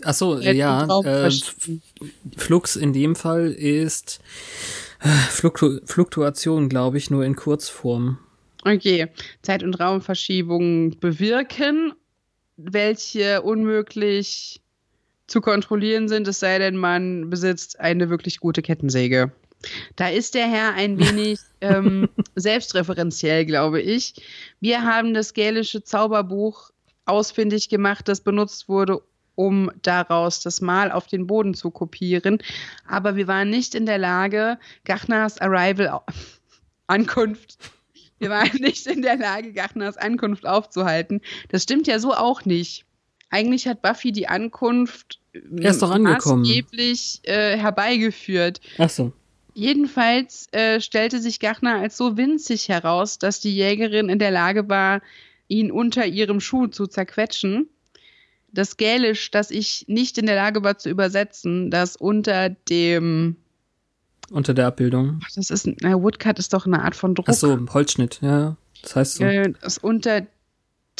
Ach 0.04 0.14
so, 0.14 0.38
ja, 0.38 1.00
äh, 1.02 1.30
Flux 2.36 2.76
in 2.76 2.92
dem 2.92 3.16
Fall 3.16 3.50
ist 3.50 4.20
äh, 5.00 5.08
Fluktu 5.08 5.80
Fluktuation, 5.84 6.68
glaube 6.68 6.98
ich, 6.98 7.10
nur 7.10 7.24
in 7.24 7.36
Kurzform. 7.36 8.18
Okay, 8.64 9.08
Zeit- 9.42 9.62
und 9.62 9.78
Raumverschiebungen 9.78 10.98
bewirken, 10.98 11.92
welche 12.56 13.42
unmöglich 13.42 14.60
zu 15.26 15.40
kontrollieren 15.40 16.08
sind, 16.08 16.26
es 16.26 16.40
sei 16.40 16.58
denn, 16.58 16.76
man 16.76 17.30
besitzt 17.30 17.78
eine 17.78 18.10
wirklich 18.10 18.40
gute 18.40 18.62
Kettensäge. 18.62 19.30
Da 19.96 20.08
ist 20.08 20.34
der 20.34 20.48
Herr 20.48 20.74
ein 20.74 20.98
wenig 20.98 21.38
ähm, 21.60 22.08
selbstreferenziell, 22.34 23.44
glaube 23.44 23.80
ich. 23.80 24.14
Wir 24.60 24.82
haben 24.82 25.14
das 25.14 25.34
gälische 25.34 25.82
Zauberbuch 25.82 26.70
ausfindig 27.04 27.68
gemacht, 27.68 28.08
das 28.08 28.20
benutzt 28.20 28.68
wurde, 28.68 29.02
um 29.38 29.70
daraus 29.82 30.40
das 30.40 30.60
Mal 30.60 30.90
auf 30.90 31.06
den 31.06 31.28
Boden 31.28 31.54
zu 31.54 31.70
kopieren. 31.70 32.38
Aber 32.88 33.14
wir 33.14 33.28
waren 33.28 33.50
nicht 33.50 33.76
in 33.76 33.86
der 33.86 33.96
Lage, 33.96 34.58
Gachnars 34.84 35.40
Arrival, 35.40 36.00
Ankunft, 36.88 37.56
wir 38.18 38.30
waren 38.30 38.56
nicht 38.60 38.88
in 38.88 39.00
der 39.00 39.16
Lage, 39.16 39.52
Gachnars 39.52 39.96
Ankunft 39.96 40.44
aufzuhalten. 40.44 41.20
Das 41.50 41.62
stimmt 41.62 41.86
ja 41.86 42.00
so 42.00 42.14
auch 42.14 42.46
nicht. 42.46 42.84
Eigentlich 43.30 43.68
hat 43.68 43.80
Buffy 43.80 44.10
die 44.10 44.26
Ankunft 44.26 45.20
er 45.32 45.70
ist 45.70 45.82
doch 45.82 45.92
angekommen. 45.92 46.42
maßgeblich 46.42 47.20
äh, 47.22 47.56
herbeigeführt. 47.56 48.60
Ach 48.78 48.90
so. 48.90 49.12
Jedenfalls 49.54 50.52
äh, 50.52 50.80
stellte 50.80 51.20
sich 51.20 51.38
Gachner 51.38 51.76
als 51.76 51.96
so 51.96 52.16
winzig 52.16 52.68
heraus, 52.68 53.20
dass 53.20 53.38
die 53.38 53.54
Jägerin 53.54 54.08
in 54.08 54.18
der 54.18 54.32
Lage 54.32 54.68
war, 54.68 55.00
ihn 55.46 55.70
unter 55.70 56.06
ihrem 56.06 56.40
Schuh 56.40 56.66
zu 56.66 56.88
zerquetschen. 56.88 57.68
Das 58.52 58.76
Gälisch, 58.76 59.30
das 59.30 59.50
ich 59.50 59.84
nicht 59.88 60.18
in 60.18 60.26
der 60.26 60.36
Lage 60.36 60.62
war 60.62 60.78
zu 60.78 60.88
übersetzen, 60.88 61.70
das 61.70 61.96
unter 61.96 62.48
dem 62.48 63.36
unter 64.30 64.52
der 64.54 64.66
Abbildung. 64.66 65.20
Ach, 65.24 65.30
das 65.34 65.50
ist 65.50 65.68
na, 65.80 66.00
Woodcut 66.02 66.38
ist 66.38 66.52
doch 66.52 66.66
eine 66.66 66.82
Art 66.82 66.94
von 66.94 67.14
Druck. 67.14 67.26
Ach 67.28 67.34
so, 67.34 67.58
Holzschnitt, 67.72 68.20
ja. 68.20 68.56
Das 68.82 68.96
heißt 68.96 69.14
so. 69.16 69.24
Äh, 69.24 69.52
das 69.60 69.78
unter 69.78 70.26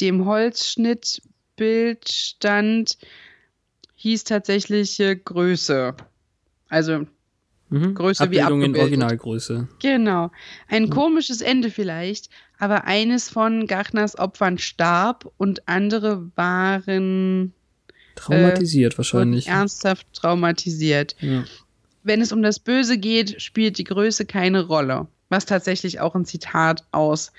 dem 0.01 0.25
Holzschnittbild 0.25 2.09
stand 2.09 2.99
hieß 3.97 4.25
tatsächlich 4.25 4.99
äh, 5.01 5.17
Größe. 5.17 5.95
Also 6.69 7.07
mhm. 7.69 7.95
Größe 7.95 8.23
Abbildung 8.23 8.61
wie 8.61 8.67
in 8.67 8.77
Originalgröße. 8.77 9.69
Genau. 9.81 10.31
Ein 10.69 10.89
komisches 10.89 11.41
Ende 11.41 11.71
vielleicht, 11.71 12.31
aber 12.59 12.85
eines 12.85 13.29
von 13.29 13.67
Gachners 13.67 14.19
Opfern 14.19 14.59
starb 14.59 15.31
und 15.37 15.69
andere 15.69 16.31
waren 16.35 17.53
Traumatisiert 18.17 18.95
wurden 18.95 18.99
wahrscheinlich. 18.99 19.47
ernsthaft 19.47 20.07
traumatisiert. 20.13 21.15
Ja. 21.21 21.45
Wenn 22.03 22.21
es 22.21 22.33
um 22.33 22.43
das 22.43 22.59
Böse 22.59 22.99
geht, 22.99 23.41
spielt 23.41 23.79
die 23.79 23.85
Größe 23.85 24.27
keine 24.27 24.67
Rolle. 24.67 25.07
Was 25.29 25.47
tatsächlich 25.47 26.01
auch 26.01 26.15
ein 26.15 26.25
Zitat 26.25 26.85
aus 26.91 27.33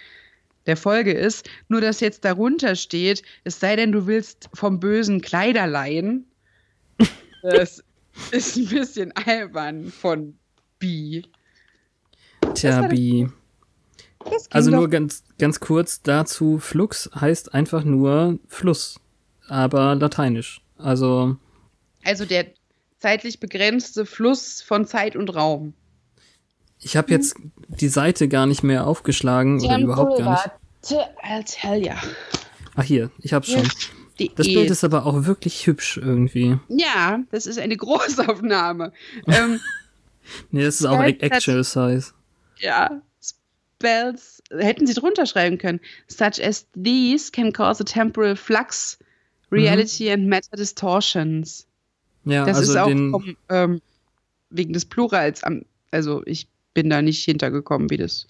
der 0.66 0.78
Folge 0.78 1.12
ist. 1.12 1.50
Nur, 1.68 1.82
dass 1.82 2.00
jetzt 2.00 2.24
darunter 2.24 2.76
steht, 2.76 3.24
es 3.44 3.60
sei 3.60 3.76
denn, 3.76 3.92
du 3.92 4.06
willst 4.06 4.50
vom 4.54 4.80
Bösen 4.80 5.22
Kleider 5.22 5.68
leihen. 5.68 6.26
Das 7.42 7.82
ist 8.32 8.58
ein 8.58 8.68
bisschen 8.68 9.14
albern 9.14 9.94
von 9.94 10.38
B. 10.78 11.22
Tja, 12.54 12.86
ging 12.88 13.32
Also 14.52 14.72
doch- 14.72 14.78
nur 14.78 14.90
ganz, 14.90 15.24
ganz 15.38 15.60
kurz 15.60 16.02
dazu, 16.02 16.60
Flux 16.60 17.10
heißt 17.20 17.54
einfach 17.54 17.84
nur 17.84 18.38
Fluss, 18.48 19.00
aber 19.48 19.96
lateinisch. 19.96 20.62
Also, 20.78 21.38
Also 22.04 22.26
der 22.26 22.48
zeitlich 23.00 23.40
begrenzte 23.40 24.06
Fluss 24.06 24.62
von 24.62 24.86
Zeit 24.86 25.16
und 25.16 25.30
Raum. 25.36 25.74
ich 26.82 26.96
habe 26.98 27.12
jetzt 27.12 27.36
die 27.68 27.88
Seite 27.90 28.28
gar 28.28 28.46
nicht 28.46 28.64
mehr 28.64 28.88
aufgeschlagen 28.88 29.62
oder 29.64 29.80
überhaupt 29.80 30.18
gar 30.20 30.32
nicht. 30.32 30.96
I'll 31.24 31.76
ya. 31.76 31.98
Ach 32.76 32.84
hier, 32.84 33.12
ich 33.20 33.34
hab's 33.34 33.50
schon. 33.52 33.68
Die 34.20 34.32
Das 34.36 34.48
E- 34.48 34.54
Bild 34.54 34.70
ist 34.70 34.84
aber 34.84 35.06
auch 35.06 35.26
wirklich 35.26 35.66
hübsch 35.66 35.98
irgendwie. 35.98 36.58
ja, 36.70 37.20
das 37.32 37.46
ist 37.46 37.58
eine 37.60 37.76
Großaufnahme. 37.78 38.92
ähm, 39.28 39.60
Nee, 40.52 40.64
das 40.64 40.76
ist 40.82 40.86
auch 40.86 41.00
Actual 41.02 41.64
Size. 41.64 42.12
ja, 42.60 43.02
Spells 43.80 44.44
hätten 44.52 44.86
sie 44.86 44.94
drunter 44.94 45.26
schreiben 45.26 45.58
können. 45.58 45.80
Such 46.08 46.44
as 46.44 46.68
these 46.76 47.32
can 47.32 47.54
cause 47.54 47.82
a 47.82 47.86
temporal 47.86 48.36
flux, 48.36 49.00
reality 49.52 50.12
and 50.12 50.28
matter 50.28 50.58
distortions. 50.58 51.66
Ja, 52.26 52.46
Das 52.46 52.58
also 52.58 52.72
ist 52.74 52.78
auch 52.78 52.88
den, 52.88 53.12
vom, 53.12 53.38
ähm, 53.48 53.82
wegen 54.50 54.74
des 54.74 54.84
Plurals. 54.86 55.44
Am, 55.44 55.64
also 55.92 56.22
ich 56.26 56.48
bin 56.74 56.90
da 56.90 57.02
nicht 57.02 57.24
hintergekommen, 57.24 57.90
wie 57.90 57.98
das 57.98 58.28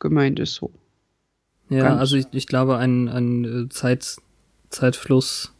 gemeint 0.00 0.40
ist 0.40 0.54
so. 0.54 0.72
ja, 1.68 1.82
ganz- 1.84 2.00
also 2.00 2.16
ich, 2.16 2.26
ich 2.32 2.46
glaube 2.48 2.76
ein, 2.78 3.08
ein 3.08 3.44
äh, 3.44 3.68
Zeit, 3.68 4.16
Zeitfluss. 4.70 5.52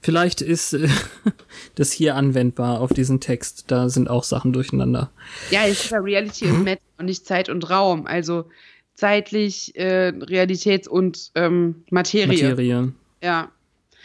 Vielleicht 0.00 0.40
ist 0.40 0.72
äh, 0.74 0.88
das 1.74 1.92
hier 1.92 2.16
anwendbar 2.16 2.80
auf 2.80 2.92
diesen 2.92 3.20
Text. 3.20 3.64
Da 3.68 3.88
sind 3.88 4.08
auch 4.08 4.24
Sachen 4.24 4.52
durcheinander. 4.52 5.10
Ja, 5.50 5.66
es 5.66 5.84
ist 5.84 5.90
ja 5.90 5.98
Reality 5.98 6.46
und 6.46 6.64
Matter 6.64 6.80
und 6.98 7.06
nicht 7.06 7.26
Zeit 7.26 7.48
und 7.48 7.68
Raum. 7.70 8.06
Also 8.06 8.48
zeitlich 8.94 9.74
äh, 9.76 10.08
Realitäts- 10.08 10.88
und 10.88 11.30
ähm, 11.34 11.84
Materie. 11.90 12.26
Materie. 12.28 12.92
Ja. 13.22 13.50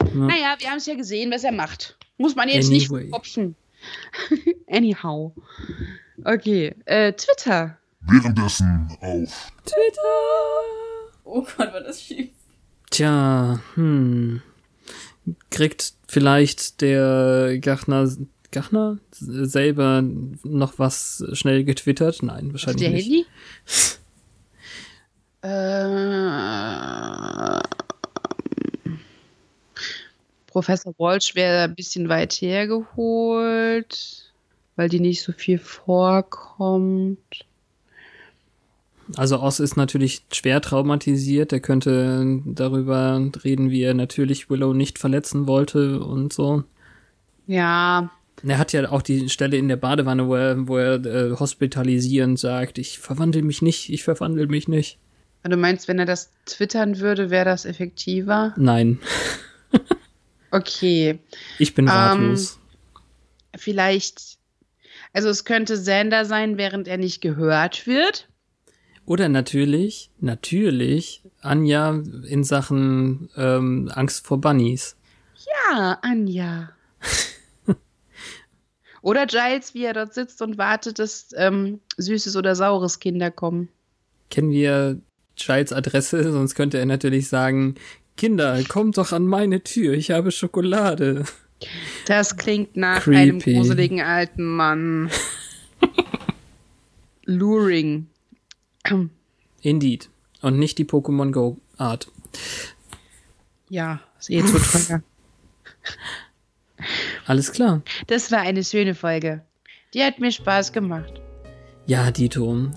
Ja. 0.04 0.08
Naja, 0.14 0.56
wir 0.58 0.68
haben 0.70 0.78
es 0.78 0.86
ja 0.86 0.94
gesehen, 0.94 1.30
was 1.30 1.44
er 1.44 1.52
macht. 1.52 1.96
Muss 2.18 2.34
man 2.34 2.48
jetzt 2.48 2.70
nicht 2.70 2.90
Anyway. 2.90 3.10
kopfen. 3.10 3.56
Anyhow. 4.70 5.32
Okay, 6.24 6.74
äh, 6.86 7.12
Twitter. 7.12 7.78
Währenddessen 8.00 8.88
auf 9.00 9.52
Oh 11.24 11.42
Gott, 11.56 11.72
war 11.72 11.80
das 11.80 12.02
schief. 12.02 12.30
Tja, 12.90 13.60
hm. 13.74 14.40
Kriegt 15.50 15.94
vielleicht 16.08 16.80
der 16.80 17.58
Gachner, 17.60 18.10
Gachner 18.50 18.98
selber 19.10 20.02
noch 20.02 20.78
was 20.78 21.24
schnell 21.32 21.64
getwittert? 21.64 22.22
Nein, 22.22 22.52
wahrscheinlich 22.52 22.82
der 22.82 22.90
nicht. 22.90 23.06
Handy? 23.06 23.26
Äh, 25.42 25.48
Professor 30.46 30.92
Walsh 30.98 31.36
wäre 31.36 31.64
ein 31.64 31.74
bisschen 31.74 32.08
weit 32.08 32.32
hergeholt, 32.32 34.32
weil 34.74 34.88
die 34.88 35.00
nicht 35.00 35.22
so 35.22 35.32
viel 35.32 35.58
vorkommt. 35.58 37.44
Also 39.16 39.40
Oz 39.40 39.60
ist 39.60 39.76
natürlich 39.76 40.22
schwer 40.32 40.60
traumatisiert. 40.60 41.52
Er 41.52 41.60
könnte 41.60 42.40
darüber 42.44 43.30
reden, 43.44 43.70
wie 43.70 43.82
er 43.82 43.94
natürlich 43.94 44.50
Willow 44.50 44.72
nicht 44.74 44.98
verletzen 44.98 45.46
wollte 45.46 46.00
und 46.00 46.32
so. 46.32 46.64
Ja, 47.46 48.10
Er 48.44 48.58
hat 48.58 48.72
ja 48.72 48.90
auch 48.90 49.02
die 49.02 49.28
Stelle 49.28 49.56
in 49.56 49.68
der 49.68 49.76
Badewanne, 49.76 50.26
wo 50.26 50.34
er, 50.34 50.66
wo 50.66 50.76
er 50.76 51.04
äh, 51.04 51.30
hospitalisierend 51.38 52.38
sagt, 52.38 52.78
ich 52.78 52.98
verwandle 52.98 53.42
mich 53.42 53.62
nicht, 53.62 53.90
ich 53.90 54.02
verwandle 54.02 54.48
mich 54.48 54.66
nicht. 54.66 54.98
du 55.44 55.56
meinst, 55.56 55.86
wenn 55.86 56.00
er 56.00 56.06
das 56.06 56.32
twittern 56.44 56.98
würde, 56.98 57.30
wäre 57.30 57.44
das 57.44 57.64
effektiver? 57.64 58.52
Nein, 58.56 58.98
Okay, 60.50 61.18
ich 61.58 61.74
bin 61.74 61.88
ratlos. 61.88 62.58
vielleicht, 63.56 64.38
also 65.12 65.28
es 65.28 65.44
könnte 65.44 65.74
Xander 65.74 66.24
sein, 66.24 66.56
während 66.56 66.88
er 66.88 66.96
nicht 66.98 67.20
gehört 67.20 67.86
wird. 67.86 68.28
Oder 69.06 69.28
natürlich, 69.28 70.10
natürlich, 70.18 71.22
Anja 71.40 72.02
in 72.28 72.42
Sachen 72.42 73.30
ähm, 73.36 73.90
Angst 73.94 74.26
vor 74.26 74.40
Bunnies. 74.40 74.96
Ja, 75.70 75.98
Anja. 76.02 76.70
Oder 79.02 79.26
Giles, 79.26 79.74
wie 79.74 79.84
er 79.84 79.92
dort 79.94 80.12
sitzt 80.12 80.42
und 80.42 80.58
wartet, 80.58 80.98
dass 80.98 81.28
ähm, 81.36 81.78
süßes 81.96 82.34
oder 82.34 82.56
saures 82.56 82.98
Kinder 82.98 83.30
kommen. 83.30 83.68
Kennen 84.30 84.50
wir 84.50 85.00
Giles 85.36 85.72
Adresse? 85.72 86.32
Sonst 86.32 86.56
könnte 86.56 86.78
er 86.78 86.86
natürlich 86.86 87.28
sagen, 87.28 87.76
Kinder, 88.16 88.60
kommt 88.64 88.98
doch 88.98 89.12
an 89.12 89.26
meine 89.26 89.62
Tür, 89.62 89.94
ich 89.94 90.10
habe 90.10 90.32
Schokolade. 90.32 91.24
Das 92.06 92.36
klingt 92.36 92.76
nach 92.76 93.02
Creepy. 93.02 93.16
einem 93.16 93.38
gruseligen 93.38 94.00
alten 94.00 94.44
Mann. 94.44 95.10
Luring. 97.24 98.08
Indeed. 99.62 100.08
Und 100.42 100.58
nicht 100.58 100.78
die 100.78 100.84
Pokémon 100.84 101.32
Go 101.32 101.56
Art. 101.76 102.08
Ja, 103.68 104.00
ist 104.18 104.30
eh 104.30 104.44
zu 104.44 104.58
teuer. 104.58 105.02
Alles 107.26 107.52
klar. 107.52 107.82
Das 108.06 108.30
war 108.30 108.40
eine 108.40 108.62
schöne 108.62 108.94
Folge. 108.94 109.42
Die 109.94 110.02
hat 110.02 110.20
mir 110.20 110.30
Spaß 110.30 110.72
gemacht. 110.72 111.20
Ja, 111.86 112.10
Dito. 112.10 112.68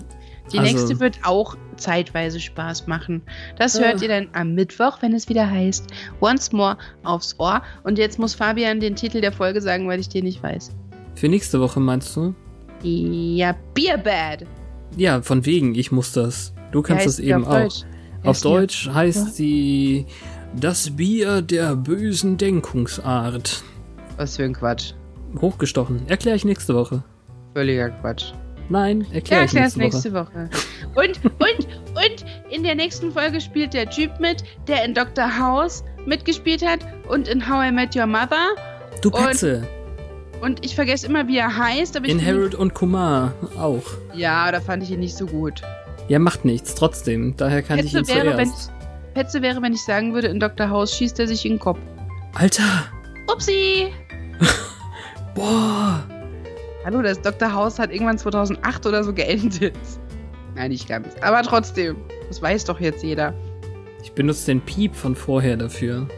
Die 0.52 0.58
also, 0.58 0.72
nächste 0.72 1.00
wird 1.00 1.18
auch 1.22 1.56
zeitweise 1.76 2.40
Spaß 2.40 2.86
machen. 2.86 3.22
Das 3.56 3.78
hört 3.78 4.00
äh. 4.00 4.06
ihr 4.06 4.08
dann 4.08 4.28
am 4.32 4.54
Mittwoch, 4.54 5.00
wenn 5.00 5.14
es 5.14 5.28
wieder 5.28 5.48
heißt 5.48 5.86
Once 6.20 6.52
More 6.52 6.76
aufs 7.04 7.36
Ohr. 7.38 7.62
Und 7.84 7.98
jetzt 7.98 8.18
muss 8.18 8.34
Fabian 8.34 8.80
den 8.80 8.96
Titel 8.96 9.20
der 9.20 9.32
Folge 9.32 9.60
sagen, 9.60 9.86
weil 9.88 10.00
ich 10.00 10.08
den 10.08 10.24
nicht 10.24 10.42
weiß. 10.42 10.72
Für 11.14 11.28
nächste 11.28 11.60
Woche 11.60 11.80
meinst 11.80 12.16
du? 12.16 12.34
Ja, 12.82 13.54
Beer 13.74 13.98
Bad. 13.98 14.46
Ja, 14.96 15.22
von 15.22 15.46
wegen, 15.46 15.74
ich 15.74 15.92
muss 15.92 16.12
das. 16.12 16.52
Du 16.72 16.82
kannst 16.82 17.06
es 17.06 17.18
eben 17.18 17.44
auch. 17.44 17.60
Deutsch? 17.60 17.84
Auf 18.22 18.40
Deutsch 18.40 18.88
heißt 18.92 19.26
ja. 19.26 19.32
sie 19.32 20.06
das 20.54 20.90
Bier 20.90 21.42
der 21.42 21.76
bösen 21.76 22.36
Denkungsart. 22.36 23.62
Was 24.16 24.36
für 24.36 24.44
ein 24.44 24.54
Quatsch. 24.54 24.92
Hochgestochen. 25.40 26.02
Erkläre 26.08 26.36
ich 26.36 26.44
nächste 26.44 26.74
Woche. 26.74 27.02
Völliger 27.54 27.90
Quatsch. 27.90 28.32
Nein, 28.68 29.06
erkläre 29.12 29.44
ich 29.46 29.52
nächste, 29.52 29.78
nächste 29.80 30.12
Woche. 30.12 30.48
Woche. 30.48 30.50
Und, 30.94 31.20
und, 31.24 31.68
und 31.88 32.24
in 32.50 32.62
der 32.62 32.74
nächsten 32.74 33.10
Folge 33.12 33.40
spielt 33.40 33.74
der 33.74 33.88
Typ 33.90 34.20
mit, 34.20 34.44
der 34.68 34.84
in 34.84 34.94
Dr. 34.94 35.38
House 35.38 35.82
mitgespielt 36.06 36.64
hat 36.64 36.80
und 37.08 37.26
in 37.26 37.48
How 37.48 37.68
I 37.68 37.72
Met 37.72 37.96
Your 37.96 38.06
Mother. 38.06 38.54
Du 39.02 39.10
Katze. 39.10 39.58
Und, 39.58 39.79
und 40.40 40.64
ich 40.64 40.74
vergesse 40.74 41.06
immer, 41.06 41.28
wie 41.28 41.38
er 41.38 41.56
heißt. 41.56 41.96
Aber 41.96 42.06
in 42.06 42.24
Harold 42.24 42.54
und 42.54 42.74
Kumar 42.74 43.34
auch. 43.58 43.82
Ja, 44.14 44.50
da 44.50 44.60
fand 44.60 44.82
ich 44.82 44.90
ihn 44.90 45.00
nicht 45.00 45.16
so 45.16 45.26
gut. 45.26 45.62
Ja, 46.08 46.18
macht 46.18 46.44
nichts, 46.44 46.74
trotzdem. 46.74 47.34
Daher 47.36 47.62
kann 47.62 47.78
ich 47.78 47.94
ihn 47.94 48.06
wäre, 48.08 48.32
zuerst. 48.34 48.70
Wenn, 48.70 49.14
Petze 49.14 49.42
wäre, 49.42 49.62
wenn 49.62 49.72
ich 49.72 49.82
sagen 49.82 50.14
würde, 50.14 50.28
in 50.28 50.40
Dr. 50.40 50.70
House 50.70 50.96
schießt 50.96 51.18
er 51.20 51.28
sich 51.28 51.44
in 51.44 51.52
den 51.52 51.58
Kopf. 51.58 51.78
Alter! 52.34 52.86
Upsi! 53.30 53.88
Boah! 55.34 56.04
Hallo, 56.84 57.02
das 57.02 57.20
Dr. 57.20 57.52
House 57.52 57.78
hat 57.78 57.92
irgendwann 57.92 58.18
2008 58.18 58.86
oder 58.86 59.04
so 59.04 59.12
geendet. 59.12 59.74
Nein, 60.54 60.70
nicht 60.70 60.88
ganz. 60.88 61.08
Aber 61.20 61.42
trotzdem, 61.42 61.96
das 62.28 62.40
weiß 62.40 62.64
doch 62.64 62.80
jetzt 62.80 63.02
jeder. 63.02 63.34
Ich 64.02 64.12
benutze 64.12 64.46
den 64.46 64.60
Piep 64.60 64.94
von 64.94 65.14
vorher 65.14 65.56
dafür. 65.56 66.08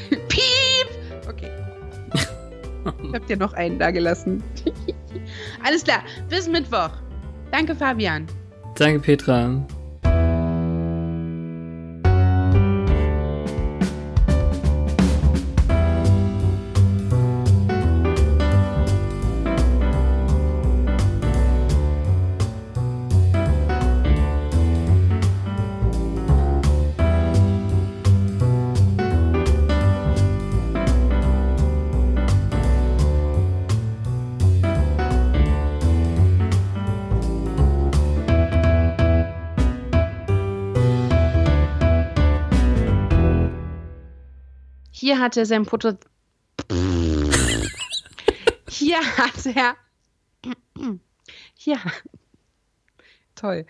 Ich 3.02 3.14
hab 3.14 3.26
dir 3.26 3.36
noch 3.36 3.52
einen 3.52 3.78
da 3.78 3.90
gelassen. 3.90 4.42
Alles 5.64 5.84
klar, 5.84 6.02
bis 6.28 6.48
Mittwoch. 6.48 6.90
Danke, 7.50 7.74
Fabian. 7.74 8.26
Danke, 8.76 9.00
Petra. 9.00 9.66
Hier 45.06 45.20
hat 45.20 45.36
er 45.36 45.46
sein 45.46 45.64
Foto. 45.64 45.92
Hier 48.68 48.98
hat 49.16 49.46
er. 49.46 49.76
Hier. 51.54 51.78
Toll. 53.36 53.66